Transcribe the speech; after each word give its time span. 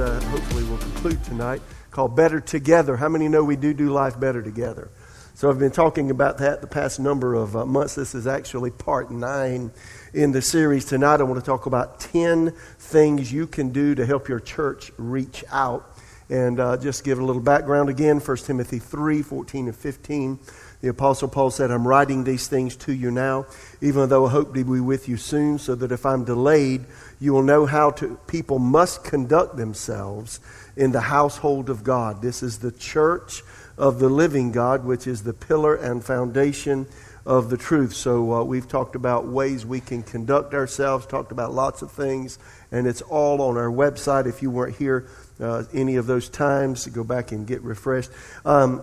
series 0.00 0.22
uh, 0.22 0.30
hopefully 0.30 0.64
will 0.64 0.78
conclude 0.78 1.22
tonight 1.24 1.60
called 1.90 2.16
Better 2.16 2.40
Together. 2.40 2.96
How 2.96 3.08
many 3.08 3.28
know 3.28 3.44
we 3.44 3.56
do 3.56 3.74
do 3.74 3.90
life 3.90 4.18
better 4.18 4.42
together? 4.42 4.90
So 5.34 5.50
I've 5.50 5.58
been 5.58 5.70
talking 5.70 6.10
about 6.10 6.38
that 6.38 6.60
the 6.60 6.66
past 6.66 7.00
number 7.00 7.34
of 7.34 7.56
uh, 7.56 7.66
months. 7.66 7.94
This 7.94 8.14
is 8.14 8.26
actually 8.26 8.70
part 8.70 9.10
nine 9.10 9.70
in 10.12 10.32
the 10.32 10.42
series. 10.42 10.84
Tonight 10.84 11.20
I 11.20 11.24
want 11.24 11.40
to 11.40 11.46
talk 11.46 11.66
about 11.66 12.00
10 12.00 12.52
things 12.78 13.32
you 13.32 13.46
can 13.46 13.70
do 13.70 13.94
to 13.94 14.06
help 14.06 14.28
your 14.28 14.40
church 14.40 14.90
reach 14.96 15.44
out. 15.50 15.96
And 16.28 16.60
uh, 16.60 16.76
just 16.76 17.02
give 17.04 17.18
a 17.18 17.24
little 17.24 17.42
background 17.42 17.88
again 17.88 18.20
1 18.20 18.36
Timothy 18.38 18.78
3 18.78 19.22
14 19.22 19.66
and 19.66 19.76
15. 19.76 20.38
The 20.80 20.88
Apostle 20.88 21.28
Paul 21.28 21.50
said, 21.50 21.70
I'm 21.70 21.86
writing 21.86 22.24
these 22.24 22.48
things 22.48 22.74
to 22.76 22.92
you 22.94 23.10
now, 23.10 23.46
even 23.82 24.08
though 24.08 24.26
I 24.26 24.30
hope 24.30 24.54
to 24.54 24.64
be 24.64 24.80
with 24.80 25.10
you 25.10 25.18
soon, 25.18 25.58
so 25.58 25.74
that 25.74 25.92
if 25.92 26.06
I'm 26.06 26.24
delayed, 26.24 26.86
you 27.20 27.34
will 27.34 27.42
know 27.42 27.66
how 27.66 27.90
to, 27.92 28.18
people 28.26 28.58
must 28.58 29.04
conduct 29.04 29.56
themselves 29.56 30.40
in 30.74 30.92
the 30.92 31.02
household 31.02 31.68
of 31.68 31.84
God. 31.84 32.22
This 32.22 32.42
is 32.42 32.58
the 32.58 32.72
church 32.72 33.42
of 33.76 33.98
the 33.98 34.08
living 34.08 34.52
God, 34.52 34.84
which 34.84 35.06
is 35.06 35.22
the 35.22 35.34
pillar 35.34 35.74
and 35.74 36.02
foundation 36.02 36.86
of 37.26 37.50
the 37.50 37.56
truth. 37.58 37.92
So 37.92 38.32
uh, 38.32 38.42
we've 38.42 38.66
talked 38.66 38.96
about 38.96 39.26
ways 39.26 39.66
we 39.66 39.80
can 39.80 40.02
conduct 40.02 40.54
ourselves, 40.54 41.06
talked 41.06 41.32
about 41.32 41.52
lots 41.52 41.82
of 41.82 41.92
things, 41.92 42.38
and 42.72 42.86
it's 42.86 43.02
all 43.02 43.42
on 43.42 43.58
our 43.58 43.70
website. 43.70 44.26
If 44.26 44.40
you 44.42 44.50
weren't 44.50 44.76
here 44.76 45.06
uh, 45.38 45.64
any 45.74 45.96
of 45.96 46.06
those 46.06 46.28
times, 46.28 46.86
go 46.86 47.04
back 47.04 47.32
and 47.32 47.46
get 47.46 47.62
refreshed. 47.62 48.10
Um, 48.44 48.82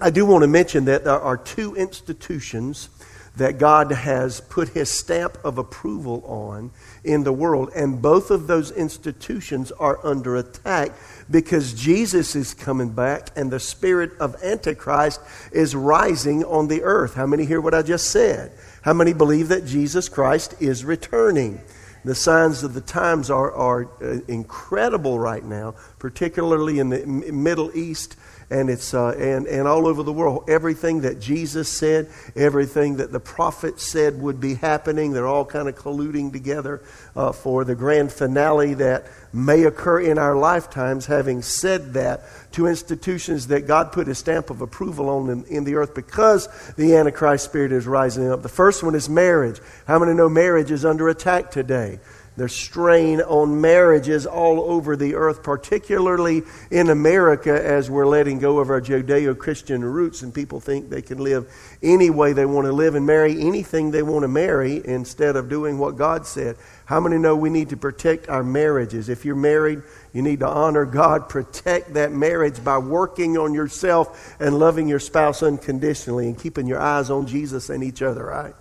I 0.00 0.10
do 0.10 0.26
want 0.26 0.42
to 0.42 0.48
mention 0.48 0.86
that 0.86 1.04
there 1.04 1.20
are 1.20 1.36
two 1.36 1.74
institutions 1.74 2.90
that 3.36 3.58
God 3.58 3.92
has 3.92 4.40
put 4.40 4.70
his 4.70 4.90
stamp 4.90 5.38
of 5.42 5.56
approval 5.56 6.22
on 6.26 6.70
in 7.02 7.24
the 7.24 7.32
world. 7.32 7.70
And 7.74 8.02
both 8.02 8.30
of 8.30 8.46
those 8.46 8.70
institutions 8.70 9.72
are 9.72 10.04
under 10.04 10.36
attack 10.36 10.92
because 11.30 11.72
Jesus 11.72 12.36
is 12.36 12.52
coming 12.52 12.90
back 12.90 13.30
and 13.34 13.50
the 13.50 13.60
spirit 13.60 14.12
of 14.18 14.42
Antichrist 14.42 15.20
is 15.50 15.74
rising 15.74 16.44
on 16.44 16.68
the 16.68 16.82
earth. 16.82 17.14
How 17.14 17.26
many 17.26 17.46
hear 17.46 17.60
what 17.60 17.74
I 17.74 17.82
just 17.82 18.10
said? 18.10 18.52
How 18.82 18.92
many 18.92 19.12
believe 19.12 19.48
that 19.48 19.64
Jesus 19.64 20.08
Christ 20.08 20.54
is 20.60 20.84
returning? 20.84 21.60
The 22.04 22.14
signs 22.16 22.64
of 22.64 22.74
the 22.74 22.80
times 22.80 23.30
are, 23.30 23.52
are 23.52 23.88
uh, 24.02 24.18
incredible 24.26 25.20
right 25.20 25.44
now, 25.44 25.76
particularly 26.00 26.80
in 26.80 26.88
the 26.90 27.06
Middle 27.06 27.70
East 27.76 28.16
and 28.52 28.70
it's 28.70 28.94
uh, 28.94 29.10
and 29.10 29.46
and 29.46 29.66
all 29.66 29.86
over 29.86 30.02
the 30.02 30.12
world. 30.12 30.44
Everything 30.48 31.00
that 31.00 31.20
Jesus 31.20 31.68
said, 31.68 32.08
everything 32.36 32.96
that 32.96 33.10
the 33.10 33.20
prophets 33.20 33.82
said 33.82 34.20
would 34.20 34.40
be 34.40 34.54
happening, 34.54 35.12
they're 35.12 35.26
all 35.26 35.44
kind 35.44 35.68
of 35.68 35.74
colluding 35.74 36.32
together 36.32 36.82
uh, 37.16 37.32
for 37.32 37.64
the 37.64 37.74
grand 37.74 38.12
finale 38.12 38.74
that 38.74 39.06
may 39.32 39.64
occur 39.64 40.00
in 40.00 40.18
our 40.18 40.36
lifetimes. 40.36 41.06
Having 41.06 41.42
said 41.42 41.94
that, 41.94 42.22
to 42.52 42.66
institutions 42.66 43.46
that 43.48 43.66
God 43.66 43.92
put 43.92 44.08
a 44.08 44.14
stamp 44.14 44.50
of 44.50 44.60
approval 44.60 45.08
on 45.08 45.30
in, 45.30 45.44
in 45.44 45.64
the 45.64 45.74
earth 45.76 45.94
because 45.94 46.48
the 46.76 46.94
Antichrist 46.94 47.46
spirit 47.46 47.72
is 47.72 47.86
rising 47.86 48.30
up. 48.30 48.42
The 48.42 48.48
first 48.48 48.82
one 48.82 48.94
is 48.94 49.08
marriage. 49.08 49.60
How 49.86 49.98
many 49.98 50.14
know 50.14 50.28
marriage 50.28 50.70
is 50.70 50.84
under 50.84 51.08
attack 51.08 51.50
today? 51.50 51.98
There's 52.34 52.54
strain 52.54 53.20
on 53.20 53.60
marriages 53.60 54.24
all 54.24 54.60
over 54.60 54.96
the 54.96 55.16
earth, 55.16 55.42
particularly 55.42 56.42
in 56.70 56.88
America, 56.88 57.52
as 57.52 57.90
we're 57.90 58.06
letting 58.06 58.38
go 58.38 58.58
of 58.58 58.70
our 58.70 58.80
Judeo 58.80 59.36
Christian 59.36 59.84
roots, 59.84 60.22
and 60.22 60.32
people 60.32 60.58
think 60.58 60.88
they 60.88 61.02
can 61.02 61.18
live 61.18 61.52
any 61.82 62.08
way 62.08 62.32
they 62.32 62.46
want 62.46 62.66
to 62.66 62.72
live 62.72 62.94
and 62.94 63.04
marry 63.04 63.38
anything 63.38 63.90
they 63.90 64.02
want 64.02 64.22
to 64.22 64.28
marry 64.28 64.80
instead 64.82 65.36
of 65.36 65.50
doing 65.50 65.76
what 65.78 65.98
God 65.98 66.26
said. 66.26 66.56
How 66.86 67.00
many 67.00 67.18
know 67.18 67.36
we 67.36 67.50
need 67.50 67.68
to 67.68 67.76
protect 67.76 68.30
our 68.30 68.42
marriages? 68.42 69.10
If 69.10 69.26
you're 69.26 69.36
married, 69.36 69.82
you 70.14 70.22
need 70.22 70.40
to 70.40 70.48
honor 70.48 70.86
God, 70.86 71.28
protect 71.28 71.94
that 71.94 72.12
marriage 72.12 72.64
by 72.64 72.78
working 72.78 73.36
on 73.36 73.52
yourself 73.52 74.34
and 74.40 74.58
loving 74.58 74.88
your 74.88 75.00
spouse 75.00 75.42
unconditionally 75.42 76.28
and 76.28 76.38
keeping 76.38 76.66
your 76.66 76.80
eyes 76.80 77.10
on 77.10 77.26
Jesus 77.26 77.68
and 77.68 77.84
each 77.84 78.00
other, 78.00 78.24
right? 78.24 78.54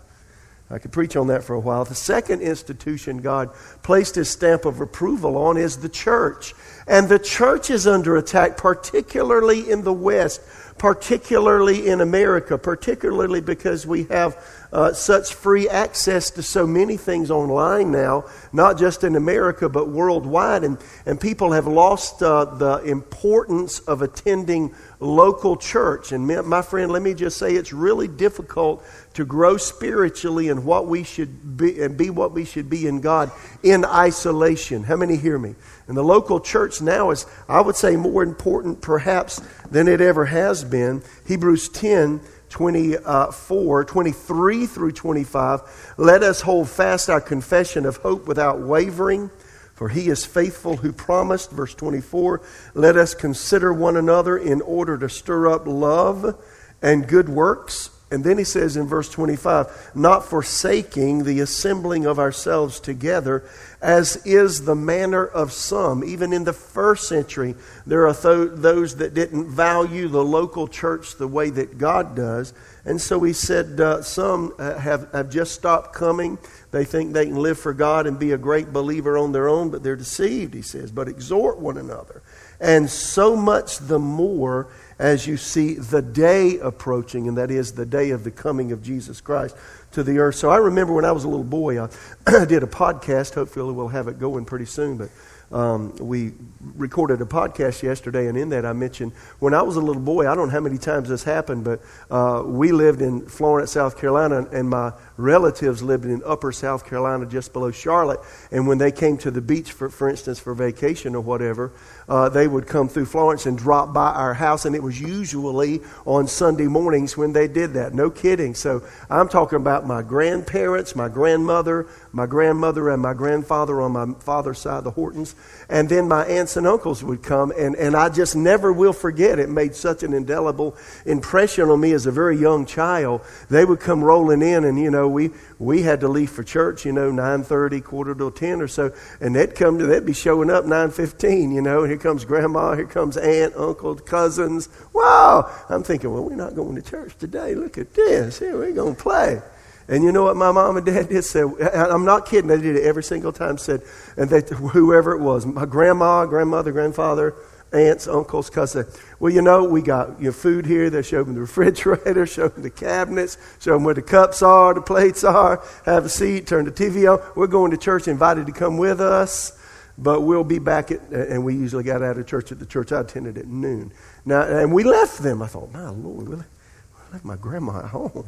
I 0.71 0.79
could 0.79 0.91
preach 0.91 1.15
on 1.15 1.27
that 1.27 1.43
for 1.43 1.53
a 1.53 1.59
while. 1.59 1.83
The 1.83 1.95
second 1.95 2.41
institution 2.41 3.17
God 3.17 3.49
placed 3.83 4.15
his 4.15 4.29
stamp 4.29 4.65
of 4.65 4.79
approval 4.79 5.37
on 5.37 5.57
is 5.57 5.77
the 5.77 5.89
church. 5.89 6.53
And 6.87 7.09
the 7.09 7.19
church 7.19 7.69
is 7.69 7.85
under 7.85 8.15
attack, 8.15 8.57
particularly 8.57 9.69
in 9.69 9.83
the 9.83 9.93
West, 9.93 10.41
particularly 10.77 11.87
in 11.87 12.01
America, 12.01 12.57
particularly 12.57 13.41
because 13.41 13.85
we 13.85 14.05
have 14.05 14.35
uh, 14.73 14.93
such 14.93 15.33
free 15.33 15.69
access 15.69 16.31
to 16.31 16.41
so 16.41 16.65
many 16.65 16.97
things 16.97 17.29
online 17.29 17.91
now, 17.91 18.25
not 18.53 18.79
just 18.79 19.03
in 19.03 19.15
America, 19.15 19.69
but 19.69 19.89
worldwide. 19.89 20.63
And, 20.63 20.77
and 21.05 21.19
people 21.19 21.51
have 21.51 21.67
lost 21.67 22.23
uh, 22.23 22.45
the 22.45 22.77
importance 22.77 23.79
of 23.79 24.01
attending 24.01 24.73
local 24.99 25.57
church. 25.57 26.13
And 26.13 26.25
my 26.47 26.61
friend, 26.61 26.91
let 26.91 27.01
me 27.01 27.13
just 27.13 27.37
say 27.37 27.53
it's 27.53 27.73
really 27.73 28.07
difficult 28.07 28.83
to 29.13 29.25
grow 29.25 29.57
spiritually 29.57 30.49
and 30.49 30.63
what 30.63 30.87
we 30.87 31.03
should 31.03 31.57
be 31.57 31.81
and 31.81 31.97
be 31.97 32.09
what 32.09 32.31
we 32.31 32.45
should 32.45 32.69
be 32.69 32.87
in 32.87 33.01
God 33.01 33.31
in 33.61 33.83
isolation. 33.83 34.83
How 34.83 34.95
many 34.95 35.17
hear 35.17 35.37
me? 35.37 35.55
And 35.87 35.97
the 35.97 36.03
local 36.03 36.39
church 36.39 36.81
now 36.81 37.11
is, 37.11 37.25
I 37.49 37.61
would 37.61 37.75
say, 37.75 37.95
more 37.97 38.23
important 38.23 38.81
perhaps 38.81 39.41
than 39.69 39.87
it 39.87 39.99
ever 39.99 40.25
has 40.25 40.63
been. 40.63 41.03
Hebrews 41.27 41.69
10 41.69 42.21
24, 42.49 43.85
23 43.85 44.65
through 44.65 44.91
25. 44.91 45.93
Let 45.97 46.21
us 46.21 46.41
hold 46.41 46.69
fast 46.69 47.09
our 47.09 47.21
confession 47.21 47.85
of 47.85 47.97
hope 47.97 48.27
without 48.27 48.59
wavering, 48.59 49.31
for 49.73 49.87
he 49.87 50.09
is 50.09 50.25
faithful 50.25 50.75
who 50.75 50.91
promised. 50.91 51.51
Verse 51.51 51.73
24. 51.73 52.41
Let 52.73 52.97
us 52.97 53.13
consider 53.13 53.71
one 53.71 53.95
another 53.95 54.37
in 54.37 54.61
order 54.61 54.97
to 54.97 55.07
stir 55.07 55.47
up 55.47 55.65
love 55.65 56.43
and 56.81 57.07
good 57.07 57.29
works 57.29 57.89
and 58.11 58.25
then 58.25 58.37
he 58.37 58.43
says 58.43 58.75
in 58.75 58.87
verse 58.87 59.09
25, 59.09 59.91
not 59.95 60.25
forsaking 60.25 61.23
the 61.23 61.39
assembling 61.39 62.05
of 62.05 62.19
ourselves 62.19 62.81
together, 62.81 63.43
as 63.81 64.17
is 64.25 64.65
the 64.65 64.75
manner 64.75 65.25
of 65.25 65.53
some. 65.53 66.03
Even 66.03 66.33
in 66.33 66.43
the 66.43 66.53
first 66.53 67.07
century, 67.07 67.55
there 67.87 68.05
are 68.05 68.13
th- 68.13 68.59
those 68.59 68.97
that 68.97 69.13
didn't 69.13 69.47
value 69.47 70.09
the 70.09 70.23
local 70.23 70.67
church 70.67 71.15
the 71.15 71.27
way 71.27 71.49
that 71.51 71.77
God 71.77 72.13
does. 72.13 72.53
And 72.83 72.99
so 72.99 73.21
he 73.21 73.31
said, 73.31 73.79
uh, 73.79 74.01
some 74.01 74.53
uh, 74.59 74.77
have, 74.77 75.09
have 75.13 75.29
just 75.29 75.53
stopped 75.53 75.93
coming. 75.93 76.37
They 76.71 76.83
think 76.83 77.13
they 77.13 77.27
can 77.27 77.37
live 77.37 77.59
for 77.59 77.73
God 77.73 78.07
and 78.07 78.19
be 78.19 78.33
a 78.33 78.37
great 78.37 78.73
believer 78.73 79.17
on 79.17 79.31
their 79.31 79.47
own, 79.47 79.69
but 79.69 79.83
they're 79.83 79.95
deceived, 79.95 80.53
he 80.53 80.61
says. 80.61 80.91
But 80.91 81.07
exhort 81.07 81.59
one 81.59 81.77
another. 81.77 82.21
And 82.59 82.89
so 82.89 83.37
much 83.37 83.77
the 83.77 83.99
more 83.99 84.67
as 85.01 85.25
you 85.25 85.35
see 85.35 85.73
the 85.73 86.01
day 86.01 86.59
approaching, 86.59 87.27
and 87.27 87.35
that 87.35 87.49
is 87.49 87.71
the 87.71 87.87
day 87.87 88.11
of 88.11 88.23
the 88.23 88.29
coming 88.29 88.71
of 88.71 88.83
Jesus 88.83 89.19
Christ 89.19 89.57
to 89.93 90.03
the 90.03 90.19
earth. 90.19 90.35
So 90.35 90.51
I 90.51 90.57
remember 90.57 90.93
when 90.93 91.05
I 91.05 91.11
was 91.11 91.23
a 91.23 91.27
little 91.27 91.43
boy, 91.43 91.81
I 91.81 91.89
did 92.45 92.61
a 92.61 92.67
podcast. 92.67 93.33
Hopefully, 93.33 93.73
we'll 93.73 93.87
have 93.87 94.07
it 94.07 94.19
going 94.19 94.45
pretty 94.45 94.65
soon. 94.65 94.97
But 94.97 95.09
um, 95.51 95.95
we 95.97 96.31
recorded 96.75 97.21
a 97.21 97.25
podcast 97.25 97.83
yesterday, 97.83 98.27
and 98.27 98.37
in 98.37 98.49
that 98.49 98.65
I 98.65 98.73
mentioned 98.73 99.13
when 99.39 99.53
I 99.53 99.61
was 99.61 99.75
a 99.75 99.81
little 99.81 100.01
boy, 100.01 100.29
I 100.29 100.35
don't 100.35 100.47
know 100.47 100.53
how 100.53 100.59
many 100.59 100.77
times 100.77 101.09
this 101.09 101.23
happened, 101.23 101.63
but 101.63 101.81
uh, 102.09 102.43
we 102.45 102.71
lived 102.71 103.01
in 103.01 103.25
Florence, 103.25 103.71
South 103.71 103.97
Carolina, 103.97 104.47
and 104.51 104.69
my 104.69 104.93
relatives 105.17 105.81
lived 105.83 106.05
in 106.05 106.21
upper 106.25 106.51
South 106.51 106.85
Carolina 106.85 107.25
just 107.25 107.53
below 107.53 107.71
Charlotte. 107.71 108.19
And 108.51 108.67
when 108.67 108.77
they 108.77 108.91
came 108.91 109.17
to 109.19 109.31
the 109.31 109.41
beach, 109.41 109.71
for, 109.71 109.89
for 109.89 110.09
instance, 110.09 110.39
for 110.39 110.53
vacation 110.53 111.15
or 111.15 111.21
whatever, 111.21 111.71
uh, 112.09 112.29
they 112.29 112.47
would 112.47 112.67
come 112.67 112.89
through 112.89 113.05
Florence 113.05 113.45
and 113.45 113.57
drop 113.57 113.93
by 113.93 114.11
our 114.11 114.33
house. 114.33 114.65
And 114.65 114.75
it 114.75 114.83
was 114.83 114.99
usually 114.99 115.81
on 116.05 116.27
Sunday 116.27 116.67
mornings 116.67 117.15
when 117.15 117.33
they 117.33 117.47
did 117.47 117.73
that. 117.73 117.93
No 117.93 118.09
kidding. 118.09 118.55
So 118.55 118.83
I'm 119.09 119.29
talking 119.29 119.57
about 119.57 119.85
my 119.85 120.01
grandparents, 120.01 120.95
my 120.95 121.09
grandmother, 121.09 121.87
my 122.11 122.25
grandmother, 122.25 122.89
and 122.89 123.01
my 123.01 123.13
grandfather 123.13 123.81
on 123.81 123.91
my 123.91 124.13
father's 124.19 124.59
side, 124.59 124.83
the 124.83 124.91
Hortons. 124.91 125.35
And 125.69 125.87
then 125.87 126.07
my 126.07 126.25
aunts 126.25 126.57
and 126.57 126.67
uncles 126.67 127.01
would 127.03 127.23
come. 127.23 127.53
And, 127.57 127.75
and 127.75 127.95
I 127.95 128.09
just 128.09 128.35
never 128.35 128.73
will 128.73 128.91
forget. 128.91 129.39
It 129.39 129.49
made 129.49 129.73
such 129.73 130.03
an 130.03 130.13
indelible 130.13 130.75
impression 131.05 131.69
on 131.69 131.79
me 131.79 131.93
as 131.93 132.05
a 132.05 132.11
very 132.11 132.37
young 132.37 132.65
child. 132.65 133.21
They 133.49 133.63
would 133.63 133.79
come 133.79 134.03
rolling 134.03 134.41
in, 134.41 134.65
and, 134.65 134.77
you 134.77 134.91
know, 134.91 135.07
we, 135.07 135.31
we 135.59 135.81
had 135.81 136.01
to 136.01 136.09
leave 136.09 136.29
for 136.29 136.43
church, 136.43 136.85
you 136.85 136.91
know, 136.91 137.09
9.30, 137.11 137.83
quarter 137.83 138.13
to 138.15 138.31
10 138.31 138.61
or 138.61 138.67
so, 138.67 138.93
and 139.21 139.33
they'd 139.33 139.55
come 139.55 139.79
to, 139.79 139.85
they'd 139.85 140.05
be 140.05 140.13
showing 140.13 140.49
up 140.49 140.65
9.15, 140.65 141.53
you 141.53 141.61
know, 141.61 141.83
And 141.83 141.89
here 141.89 141.97
comes 141.97 142.25
grandma, 142.25 142.75
here 142.75 142.85
comes 142.85 143.15
aunt, 143.15 143.55
uncle, 143.55 143.95
cousins. 143.95 144.67
Wow! 144.93 145.49
I'm 145.69 145.83
thinking, 145.83 146.11
well, 146.11 146.25
we're 146.25 146.35
not 146.35 146.55
going 146.55 146.75
to 146.75 146.81
church 146.81 147.17
today. 147.17 147.55
Look 147.55 147.77
at 147.77 147.93
this. 147.93 148.39
Here, 148.39 148.57
we're 148.57 148.73
going 148.73 148.95
to 148.95 149.01
play. 149.01 149.41
And 149.87 150.03
you 150.03 150.11
know 150.11 150.23
what 150.23 150.35
my 150.37 150.51
mom 150.51 150.77
and 150.77 150.85
dad 150.85 151.09
did? 151.09 151.23
Said, 151.23 151.45
I'm 151.73 152.05
not 152.05 152.25
kidding. 152.25 152.47
They 152.47 152.61
did 152.61 152.75
it 152.75 152.83
every 152.83 153.03
single 153.03 153.31
time. 153.31 153.57
Said, 153.57 153.81
and 154.17 154.29
they, 154.29 154.41
whoever 154.55 155.13
it 155.13 155.19
was, 155.19 155.45
my 155.45 155.65
grandma, 155.65 156.25
grandmother, 156.25 156.71
grandfather, 156.71 157.35
aunts, 157.73 158.07
uncles, 158.07 158.49
cousins. 158.49 158.97
Well, 159.19 159.33
you 159.33 159.41
know, 159.41 159.63
we 159.63 159.81
got 159.81 160.21
your 160.21 160.33
food 160.33 160.65
here. 160.65 160.89
They 160.89 161.01
show 161.01 161.23
them 161.23 161.35
the 161.35 161.41
refrigerator, 161.41 162.25
show 162.27 162.47
them 162.47 162.63
the 162.63 162.69
cabinets, 162.69 163.37
show 163.59 163.73
them 163.73 163.83
where 163.83 163.93
the 163.93 164.01
cups 164.01 164.41
are, 164.41 164.73
the 164.73 164.81
plates 164.81 165.23
are. 165.23 165.63
Have 165.85 166.05
a 166.05 166.09
seat, 166.09 166.47
turn 166.47 166.65
the 166.65 166.71
TV 166.71 167.11
on. 167.11 167.21
We're 167.35 167.47
going 167.47 167.71
to 167.71 167.77
church, 167.77 168.07
invited 168.07 168.45
to 168.47 168.51
come 168.51 168.77
with 168.77 169.01
us. 169.01 169.57
but 169.97 170.21
we'll 170.21 170.43
be 170.43 170.59
back 170.59 170.91
at, 170.91 171.01
and 171.11 171.43
we 171.43 171.53
usually 171.55 171.83
got 171.83 172.01
out 172.01 172.17
of 172.17 172.25
church 172.27 172.51
at 172.51 172.59
the 172.59 172.65
church 172.65 172.91
I 172.91 173.01
attended 173.01 173.37
at 173.37 173.47
noon. 173.47 173.91
Now, 174.25 174.41
and 174.41 174.73
we 174.73 174.83
left 174.83 175.19
them. 175.19 175.41
I 175.41 175.47
thought, 175.47 175.71
my 175.71 175.89
Lord, 175.89 176.27
we 176.27 176.35
left 176.35 177.25
my 177.25 177.35
grandma 177.35 177.79
at 177.79 177.85
home. 177.85 178.25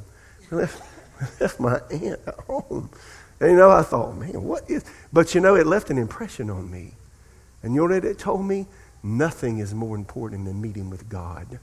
We 0.52 0.58
left, 0.58 0.82
we 0.82 0.93
left 1.40 1.60
my 1.60 1.80
aunt 1.92 2.20
at 2.26 2.40
home. 2.48 2.90
And 3.40 3.52
you 3.52 3.58
know, 3.58 3.72
I 3.72 3.82
thought, 3.82 4.16
man, 4.16 4.44
what 4.44 4.70
is, 4.70 4.86
but 5.12 5.36
you 5.36 5.42
know, 5.42 5.56
it 5.56 5.68
left 5.68 5.90
an 5.90 5.98
impression 5.98 6.50
on 6.50 6.70
me. 6.70 6.94
And 7.62 7.74
you 7.74 7.88
know 7.88 7.96
what 7.96 8.06
it 8.06 8.20
told 8.20 8.46
me? 8.46 8.68
Nothing 9.04 9.60
is 9.60 9.74
more 9.74 9.96
important 9.96 10.46
than 10.46 10.62
meeting 10.62 10.90
with 10.90 11.10
God. 11.10 11.60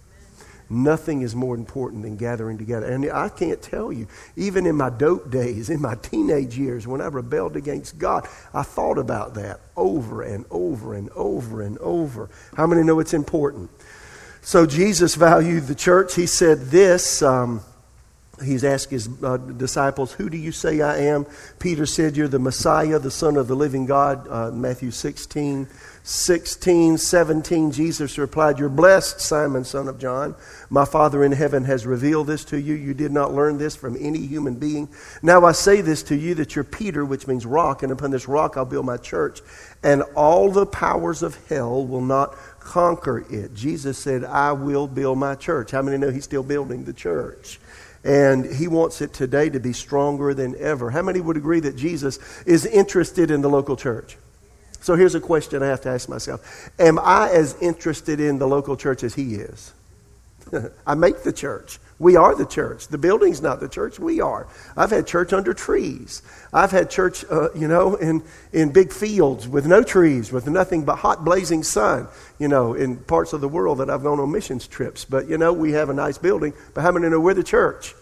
Nothing 0.72 1.22
is 1.22 1.34
more 1.34 1.56
important 1.56 2.02
than 2.02 2.16
gathering 2.16 2.56
together. 2.56 2.86
And 2.86 3.10
I 3.10 3.28
can't 3.28 3.60
tell 3.60 3.92
you, 3.92 4.06
even 4.36 4.66
in 4.66 4.76
my 4.76 4.88
dope 4.88 5.28
days, 5.28 5.68
in 5.68 5.80
my 5.80 5.96
teenage 5.96 6.56
years, 6.56 6.86
when 6.86 7.00
I 7.00 7.06
rebelled 7.06 7.56
against 7.56 7.98
God, 7.98 8.28
I 8.54 8.62
thought 8.62 8.96
about 8.96 9.34
that 9.34 9.58
over 9.76 10.22
and 10.22 10.44
over 10.48 10.94
and 10.94 11.10
over 11.10 11.62
and 11.62 11.76
over. 11.78 12.30
How 12.56 12.68
many 12.68 12.84
know 12.84 13.00
it's 13.00 13.14
important? 13.14 13.68
So 14.42 14.64
Jesus 14.64 15.16
valued 15.16 15.66
the 15.66 15.74
church. 15.74 16.14
He 16.14 16.26
said 16.26 16.60
this. 16.66 17.20
Um, 17.20 17.62
he's 18.44 18.64
asked 18.64 18.90
his 18.90 19.08
uh, 19.22 19.36
disciples, 19.36 20.12
Who 20.12 20.30
do 20.30 20.36
you 20.36 20.52
say 20.52 20.80
I 20.80 20.98
am? 20.98 21.26
Peter 21.58 21.86
said, 21.86 22.16
You're 22.16 22.28
the 22.28 22.38
Messiah, 22.38 22.98
the 22.98 23.10
Son 23.10 23.36
of 23.36 23.48
the 23.48 23.54
living 23.54 23.86
God. 23.86 24.26
Uh, 24.28 24.50
Matthew 24.50 24.90
16. 24.90 25.68
16, 26.02 26.96
17, 26.96 27.72
Jesus 27.72 28.16
replied, 28.16 28.58
You're 28.58 28.70
blessed, 28.70 29.20
Simon, 29.20 29.64
son 29.64 29.86
of 29.86 29.98
John. 29.98 30.34
My 30.70 30.86
Father 30.86 31.22
in 31.22 31.32
heaven 31.32 31.64
has 31.64 31.84
revealed 31.86 32.26
this 32.26 32.44
to 32.46 32.58
you. 32.58 32.74
You 32.74 32.94
did 32.94 33.12
not 33.12 33.34
learn 33.34 33.58
this 33.58 33.76
from 33.76 33.96
any 34.00 34.20
human 34.20 34.54
being. 34.54 34.88
Now 35.22 35.44
I 35.44 35.52
say 35.52 35.82
this 35.82 36.02
to 36.04 36.16
you 36.16 36.34
that 36.36 36.56
you're 36.56 36.64
Peter, 36.64 37.04
which 37.04 37.26
means 37.26 37.44
rock, 37.44 37.82
and 37.82 37.92
upon 37.92 38.12
this 38.12 38.26
rock 38.26 38.56
I'll 38.56 38.64
build 38.64 38.86
my 38.86 38.96
church, 38.96 39.40
and 39.82 40.02
all 40.16 40.50
the 40.50 40.66
powers 40.66 41.22
of 41.22 41.36
hell 41.48 41.86
will 41.86 42.00
not 42.00 42.34
conquer 42.60 43.24
it. 43.30 43.54
Jesus 43.54 43.98
said, 43.98 44.24
I 44.24 44.52
will 44.52 44.86
build 44.86 45.18
my 45.18 45.34
church. 45.34 45.70
How 45.70 45.82
many 45.82 45.98
know 45.98 46.10
he's 46.10 46.24
still 46.24 46.42
building 46.42 46.84
the 46.84 46.92
church? 46.92 47.60
And 48.02 48.46
he 48.46 48.66
wants 48.66 49.02
it 49.02 49.12
today 49.12 49.50
to 49.50 49.60
be 49.60 49.72
stronger 49.72 50.32
than 50.32 50.56
ever. 50.56 50.90
How 50.90 51.02
many 51.02 51.20
would 51.20 51.36
agree 51.36 51.60
that 51.60 51.76
Jesus 51.76 52.18
is 52.46 52.64
interested 52.64 53.30
in 53.30 53.42
the 53.42 53.50
local 53.50 53.76
church? 53.76 54.16
So 54.80 54.94
here's 54.94 55.14
a 55.14 55.20
question 55.20 55.62
I 55.62 55.66
have 55.66 55.82
to 55.82 55.90
ask 55.90 56.08
myself 56.08 56.70
Am 56.78 56.98
I 56.98 57.30
as 57.30 57.54
interested 57.60 58.18
in 58.18 58.38
the 58.38 58.46
local 58.46 58.76
church 58.76 59.04
as 59.04 59.14
he 59.14 59.34
is? 59.34 59.74
I 60.86 60.94
make 60.94 61.22
the 61.22 61.32
church. 61.32 61.78
We 62.00 62.16
are 62.16 62.34
the 62.34 62.46
church. 62.46 62.88
The 62.88 62.96
building's 62.96 63.42
not 63.42 63.60
the 63.60 63.68
church. 63.68 63.98
We 63.98 64.22
are. 64.22 64.48
I've 64.74 64.90
had 64.90 65.06
church 65.06 65.34
under 65.34 65.52
trees. 65.52 66.22
I've 66.50 66.70
had 66.70 66.88
church, 66.88 67.26
uh, 67.30 67.52
you 67.52 67.68
know, 67.68 67.96
in, 67.96 68.24
in 68.54 68.72
big 68.72 68.90
fields 68.90 69.46
with 69.46 69.66
no 69.66 69.82
trees, 69.82 70.32
with 70.32 70.48
nothing 70.48 70.86
but 70.86 70.96
hot 70.96 71.26
blazing 71.26 71.62
sun, 71.62 72.08
you 72.38 72.48
know, 72.48 72.72
in 72.72 72.96
parts 72.96 73.34
of 73.34 73.42
the 73.42 73.48
world 73.48 73.78
that 73.78 73.90
I've 73.90 74.02
gone 74.02 74.18
on 74.18 74.32
missions 74.32 74.66
trips. 74.66 75.04
But, 75.04 75.28
you 75.28 75.36
know, 75.36 75.52
we 75.52 75.72
have 75.72 75.90
a 75.90 75.94
nice 75.94 76.16
building, 76.16 76.54
but 76.72 76.80
how 76.80 76.90
many 76.90 77.06
know 77.10 77.20
we're 77.20 77.34
the 77.34 77.44
church? 77.44 77.94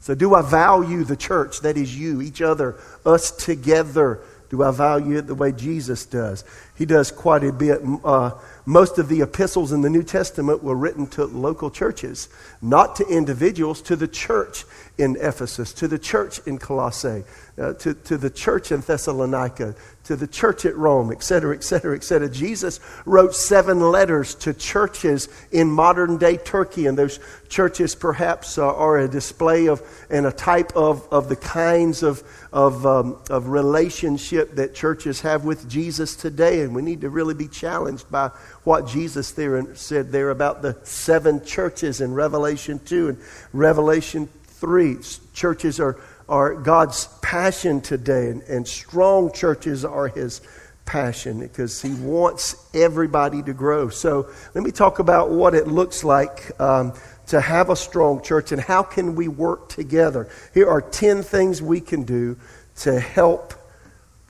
So 0.00 0.14
do 0.14 0.34
I 0.34 0.42
value 0.42 1.04
the 1.04 1.16
church? 1.16 1.60
That 1.62 1.78
is 1.78 1.98
you, 1.98 2.20
each 2.20 2.42
other, 2.42 2.78
us 3.06 3.30
together 3.30 4.20
do 4.48 4.62
I 4.62 4.70
value 4.70 5.18
it 5.18 5.26
the 5.26 5.34
way 5.34 5.52
Jesus 5.52 6.06
does? 6.06 6.44
He 6.76 6.86
does 6.86 7.10
quite 7.10 7.42
a 7.42 7.52
bit. 7.52 7.80
Uh, 8.04 8.32
most 8.66 8.98
of 8.98 9.08
the 9.08 9.22
epistles 9.22 9.70
in 9.70 9.80
the 9.80 9.88
New 9.88 10.02
Testament 10.02 10.62
were 10.62 10.74
written 10.74 11.06
to 11.08 11.24
local 11.24 11.70
churches, 11.70 12.28
not 12.60 12.96
to 12.96 13.06
individuals, 13.06 13.80
to 13.82 13.94
the 13.94 14.08
church 14.08 14.64
in 14.98 15.16
Ephesus, 15.20 15.72
to 15.74 15.86
the 15.86 15.98
church 15.98 16.40
in 16.46 16.58
Colossae, 16.58 17.22
uh, 17.58 17.74
to, 17.74 17.94
to 17.94 18.18
the 18.18 18.28
church 18.28 18.72
in 18.72 18.80
Thessalonica, 18.80 19.76
to 20.06 20.14
the 20.14 20.26
church 20.26 20.64
at 20.64 20.76
Rome, 20.76 21.10
etc., 21.10 21.54
etc., 21.54 21.96
etc. 21.96 22.28
Jesus 22.28 22.78
wrote 23.04 23.34
seven 23.34 23.80
letters 23.80 24.34
to 24.36 24.54
churches 24.54 25.28
in 25.50 25.68
modern 25.70 26.16
day 26.16 26.36
Turkey, 26.36 26.86
and 26.86 26.96
those 26.96 27.18
churches 27.48 27.94
perhaps 27.94 28.56
uh, 28.56 28.72
are 28.74 28.98
a 28.98 29.08
display 29.08 29.66
of 29.66 29.82
and 30.08 30.24
a 30.24 30.32
type 30.32 30.72
of, 30.76 31.06
of 31.12 31.28
the 31.28 31.36
kinds 31.36 32.04
of, 32.04 32.22
of, 32.52 32.86
um, 32.86 33.18
of 33.30 33.48
relationship 33.48 34.54
that 34.54 34.74
churches 34.74 35.20
have 35.22 35.44
with 35.44 35.68
Jesus 35.68 36.14
today. 36.14 36.60
And 36.60 36.74
we 36.74 36.82
need 36.82 37.00
to 37.00 37.10
really 37.10 37.34
be 37.34 37.48
challenged 37.48 38.08
by 38.10 38.28
what 38.62 38.86
Jesus 38.86 39.32
there 39.32 39.74
said 39.74 40.12
there 40.12 40.30
about 40.30 40.62
the 40.62 40.78
seven 40.84 41.44
churches 41.44 42.00
in 42.00 42.14
Revelation 42.14 42.78
2 42.84 43.08
and 43.08 43.18
Revelation 43.52 44.28
3. 44.44 44.98
Churches 45.34 45.80
are 45.80 45.98
are 46.28 46.54
God's 46.54 47.08
passion 47.22 47.80
today, 47.80 48.30
and, 48.30 48.42
and 48.42 48.66
strong 48.66 49.32
churches 49.32 49.84
are 49.84 50.08
His 50.08 50.40
passion 50.84 51.40
because 51.40 51.82
He 51.82 51.92
wants 51.94 52.68
everybody 52.74 53.42
to 53.42 53.52
grow. 53.52 53.88
So 53.88 54.28
let 54.54 54.64
me 54.64 54.70
talk 54.70 54.98
about 54.98 55.30
what 55.30 55.54
it 55.54 55.66
looks 55.66 56.04
like. 56.04 56.58
Um, 56.60 56.92
to 57.26 57.40
have 57.40 57.70
a 57.70 57.76
strong 57.76 58.22
church 58.22 58.52
and 58.52 58.60
how 58.60 58.84
can 58.84 59.16
we 59.16 59.26
work 59.26 59.68
together 59.68 60.28
here 60.54 60.70
are 60.70 60.80
10 60.80 61.24
things 61.24 61.60
we 61.60 61.80
can 61.80 62.04
do 62.04 62.36
to 62.76 63.00
help 63.00 63.52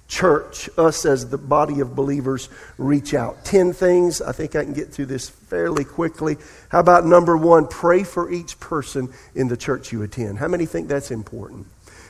church, 0.08 0.70
us 0.78 1.04
as 1.04 1.28
the 1.28 1.38
body 1.38 1.81
of 1.81 1.96
believers, 1.96 2.49
reach 2.78 3.14
out. 3.14 3.44
Ten 3.44 3.72
things. 3.72 4.22
I 4.22 4.32
think 4.32 4.54
I 4.54 4.64
can 4.64 4.72
get 4.72 4.92
through 4.92 5.06
this 5.06 5.28
fairly 5.28 5.84
quickly. 5.84 6.37
How 6.69 6.81
about 6.81 7.04
number 7.04 7.37
one? 7.37 7.66
Pray 7.66 8.04
for 8.04 8.31
each 8.31 8.58
person 8.60 9.12
in 9.34 9.49
the 9.49 9.56
church 9.56 9.92
you 9.92 10.02
attend. 10.02 10.38
How 10.38 10.49
many 10.49 10.66
think 10.66 10.88
that's 10.88 11.10
important? 11.10 11.66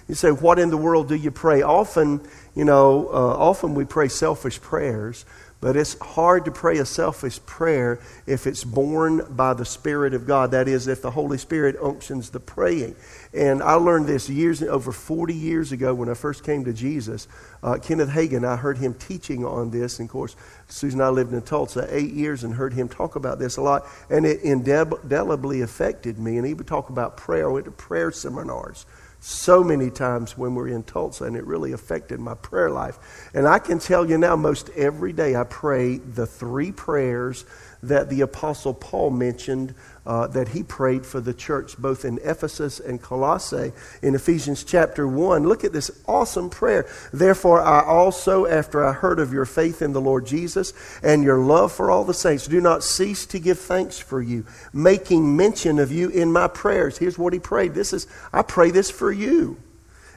You 0.09 0.15
say, 0.15 0.31
What 0.31 0.59
in 0.59 0.71
the 0.71 0.77
world 0.77 1.09
do 1.09 1.17
you 1.17 1.31
pray? 1.31 1.63
Often, 1.63 2.21
you 2.55 2.65
know, 2.65 3.09
uh, 3.09 3.37
often 3.37 3.75
we 3.75 3.85
pray 3.85 4.09
selfish 4.09 4.61
prayers, 4.61 5.25
but 5.61 5.75
it's 5.75 5.99
hard 5.99 6.45
to 6.45 6.53
pray 6.53 6.79
a 6.79 6.85
selfish 6.85 7.45
prayer 7.45 7.99
if 8.27 8.47
it's 8.47 8.63
born 8.63 9.27
by 9.31 9.55
the 9.55 9.65
Spirit 9.65 10.15
of 10.15 10.27
God. 10.27 10.53
That 10.53 10.69
is, 10.69 10.87
if 10.87 11.03
the 11.03 11.11
Holy 11.11 11.39
Spirit 11.39 11.77
unctions 11.83 12.31
the 12.31 12.39
praying. 12.39 12.95
And 13.35 13.63
I 13.63 13.73
learned 13.75 14.07
this 14.07 14.29
years, 14.29 14.63
over 14.63 14.93
40 14.93 15.35
years 15.35 15.73
ago 15.73 15.95
when 15.95 16.09
I 16.09 16.15
first 16.15 16.45
came 16.45 16.65
to 16.67 16.73
Jesus. 16.73 17.27
Uh, 17.63 17.79
Kenneth 17.83 18.11
Hagin, 18.11 18.47
I 18.47 18.57
heard 18.57 18.79
him 18.79 18.95
teaching 18.95 19.45
on 19.45 19.71
this. 19.71 19.99
And 19.99 20.09
of 20.09 20.13
course, 20.13 20.37
Susan 20.69 21.01
and 21.01 21.07
I 21.07 21.11
lived 21.11 21.33
in 21.33 21.43
Tulsa 21.43 21.89
eight 21.91 22.13
years 22.13 22.45
and 22.45 22.55
heard 22.55 22.75
him 22.75 22.89
talk 22.89 23.17
about 23.17 23.39
this 23.39 23.57
a 23.57 23.63
lot. 23.63 23.87
And 24.09 24.25
it 24.25 24.43
indelibly 24.43 25.63
affected 25.63 26.19
me. 26.19 26.37
And 26.37 26.47
he 26.47 26.55
would 26.55 26.69
talk 26.69 26.91
about 26.91 27.17
prayer. 27.17 27.49
I 27.49 27.53
went 27.53 27.65
to 27.65 27.73
prayer 27.73 28.13
seminars 28.13 28.87
so 29.21 29.65
many 29.65 29.91
times 29.91 30.37
when 30.39 30.55
we're 30.55 30.69
in 30.69 30.83
Tulsa, 30.83 31.25
and 31.25 31.37
it 31.37 31.45
really 31.45 31.73
affected 31.73 32.21
my 32.21 32.35
prayer 32.35 32.71
life. 32.71 32.99
And 33.35 33.47
I 33.47 33.59
can 33.59 33.79
tell 33.79 34.09
you 34.09 34.19
now, 34.19 34.37
most 34.37 34.71
every 34.71 35.13
day 35.13 35.35
I 35.35 35.45
pray 35.45 35.99
the 35.99 36.27
three 36.27 36.73
prayers 36.73 37.45
that 37.83 38.09
the 38.09 38.21
Apostle 38.21 38.75
Paul 38.75 39.11
mentioned 39.11 39.75
uh, 40.07 40.27
that 40.29 40.49
he 40.49 40.63
prayed 40.63 41.05
for 41.05 41.21
the 41.21 41.35
church 41.35 41.77
both 41.79 42.05
in 42.05 42.19
Ephesus 42.23 42.79
and 42.79 43.03
Colossae 43.03 43.73
in 44.03 44.15
Ephesians 44.15 44.63
chapter 44.63 45.07
1. 45.07 45.49
Look 45.49 45.65
at 45.65 45.73
this 45.73 45.91
awesome 46.07 46.49
prayer. 46.49 46.87
Therefore, 47.13 47.61
I 47.61 47.85
also, 47.85 48.47
after 48.47 48.85
I 48.85 48.93
heard 48.93 49.19
of 49.19 49.33
your 49.33 49.47
faith 49.47 49.83
in 49.83 49.93
the 49.93 50.01
Lord 50.01 50.27
Jesus 50.27 50.73
and 51.03 51.25
your 51.25 51.39
love 51.39 51.73
for 51.73 51.91
all 51.91 52.05
the 52.05 52.15
saints, 52.15 52.47
do 52.47 52.61
not 52.61 52.85
cease 52.85 53.27
to 53.27 53.39
give 53.39 53.59
thanks 53.59 53.99
for 53.99 54.23
you, 54.23 54.47
making 54.73 55.37
mention 55.37 55.79
of 55.79 55.91
you 55.91 56.09
in 56.09 56.33
my 56.33 56.47
prayers. 56.49 56.99
Here's 56.99 57.19
what 57.19 57.33
he 57.33 57.39
prayed. 57.41 57.75
This 57.75 57.93
is, 57.93 58.07
I 58.33 58.43
pray 58.43 58.71
this 58.71 58.91
for 58.91 59.11
you 59.11 59.57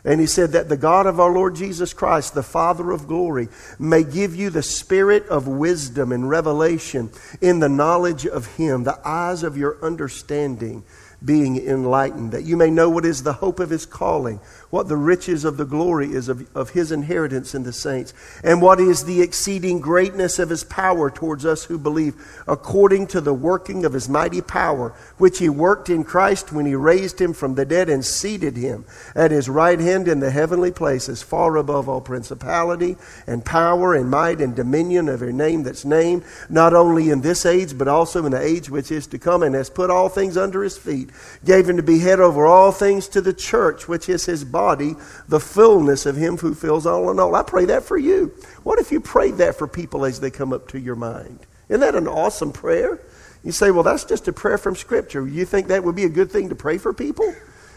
and 0.04 0.20
he 0.20 0.28
said 0.28 0.52
that 0.52 0.70
the 0.70 0.78
God 0.78 1.06
of 1.06 1.20
our 1.20 1.32
Lord 1.32 1.56
Jesus 1.56 1.94
Christ, 1.94 2.34
the 2.34 2.44
Father 2.44 2.92
of 2.92 3.08
glory, 3.08 3.50
may 3.78 4.04
give 4.04 4.36
you 4.36 4.50
the 4.50 4.64
spirit 4.64 5.28
of 5.28 5.48
wisdom 5.48 6.12
and 6.12 6.30
revelation 6.30 7.10
in 7.42 7.60
the 7.60 7.70
knowledge 7.70 8.26
of 8.26 8.58
him, 8.58 8.84
the 8.84 9.00
eyes 9.08 9.44
of 9.44 9.58
your 9.58 9.78
understanding 9.84 10.84
being 11.24 11.58
enlightened, 11.58 12.32
that 12.32 12.44
you 12.44 12.56
may 12.56 12.70
know 12.70 12.90
what 12.90 13.06
is 13.06 13.24
the 13.24 13.34
hope 13.34 13.60
of 13.60 13.70
his 13.70 13.86
calling, 13.86 14.40
what 14.70 14.88
the 14.88 14.98
riches 14.98 15.46
of 15.46 15.58
the 15.58 15.66
glory 15.66 16.12
is 16.12 16.30
of, 16.30 16.48
of 16.56 16.72
his 16.72 16.92
inheritance 16.92 17.56
in 17.56 17.64
the 17.64 17.74
saints, 17.74 18.14
and 18.44 18.62
what 18.62 18.80
is 18.80 19.04
the 19.06 19.22
exceeding 19.22 19.80
greatness 19.80 20.38
of 20.38 20.50
his 20.50 20.64
power 20.64 21.10
towards 21.10 21.46
us 21.46 21.64
who 21.66 21.78
believe, 21.78 22.16
according 22.48 23.08
to 23.08 23.20
the 23.20 23.34
working 23.34 23.84
of 23.84 23.94
his 23.94 24.08
mighty 24.08 24.42
power, 24.42 24.94
which 25.18 25.40
he 25.40 25.50
worked 25.50 25.90
in 25.90 26.04
Christ 26.04 26.54
when 26.54 26.66
he 26.66 26.76
raised 26.76 27.20
him 27.20 27.34
from 27.34 27.56
the 27.56 27.66
dead 27.66 27.90
and 27.90 28.06
seated 28.06 28.58
him 28.58 28.86
at 29.16 29.32
his 29.32 29.50
right 29.50 29.80
hand 29.80 30.08
in 30.08 30.20
the 30.20 30.32
heavenly 30.32 30.72
places, 30.72 31.24
far 31.24 31.56
above 31.56 31.90
all 31.90 32.02
principality 32.02 32.96
and 33.26 33.44
power 33.44 33.96
and 33.96 34.10
might 34.10 34.40
and 34.40 34.56
dominion 34.56 35.10
of 35.10 35.22
your 35.22 35.32
name 35.32 35.64
that's 35.64 35.86
named, 35.86 36.24
not 36.50 36.76
only 36.76 37.10
in 37.10 37.22
this 37.22 37.46
age, 37.46 37.76
but 37.76 37.88
also 37.88 38.24
in 38.26 38.32
the 38.32 38.42
age 38.42 38.70
which 38.70 38.92
is 38.92 39.08
to 39.08 39.18
come, 39.18 39.42
and 39.42 39.56
has 39.56 39.70
put 39.70 39.90
all 39.90 40.10
things 40.10 40.38
under 40.38 40.62
his 40.62 40.78
feet, 40.78 41.10
gave 41.44 41.68
him 41.68 41.78
to 41.78 41.84
be 41.84 42.00
head 42.00 42.20
over 42.20 42.46
all 42.46 42.72
things 42.72 43.08
to 43.08 43.20
the 43.20 43.34
church, 43.34 43.88
which 43.88 44.08
is 44.08 44.26
his 44.26 44.44
body 44.44 44.59
body 44.60 44.96
the 45.30 45.40
fullness 45.40 46.06
of 46.06 46.18
Him 46.18 46.38
who 46.38 46.54
fills 46.54 46.86
all 46.86 47.10
in 47.12 47.20
all. 47.20 47.34
I 47.34 47.44
pray 47.44 47.66
that 47.66 47.84
for 47.84 47.98
you. 47.98 48.34
What 48.64 48.78
if 48.78 48.92
you 48.92 49.00
prayed 49.00 49.38
that 49.38 49.56
for 49.56 49.68
people 49.68 50.04
as 50.04 50.20
they 50.20 50.30
come 50.30 50.52
up 50.52 50.68
to 50.70 50.80
your 50.80 50.98
mind? 50.98 51.40
Isn't 51.70 51.80
that 51.80 51.96
an 51.96 52.08
awesome 52.08 52.52
prayer? 52.52 53.00
You 53.42 53.54
say, 53.54 53.72
well, 53.72 53.84
that's 53.84 54.04
just 54.04 54.28
a 54.28 54.34
prayer 54.34 54.58
from 54.58 54.76
Scripture. 54.76 55.26
You 55.26 55.46
think 55.46 55.68
that 55.68 55.84
would 55.84 55.96
be 55.96 56.04
a 56.04 56.10
good 56.10 56.30
thing 56.30 56.50
to 56.50 56.56
pray 56.56 56.78
for 56.78 56.94
people? 56.94 57.34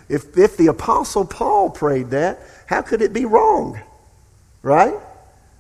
If, 0.08 0.36
if 0.36 0.56
the 0.56 0.66
Apostle 0.66 1.24
Paul 1.24 1.70
prayed 1.70 2.10
that, 2.10 2.40
how 2.66 2.82
could 2.82 3.00
it 3.00 3.12
be 3.12 3.26
wrong? 3.26 3.80
Right? 4.62 4.98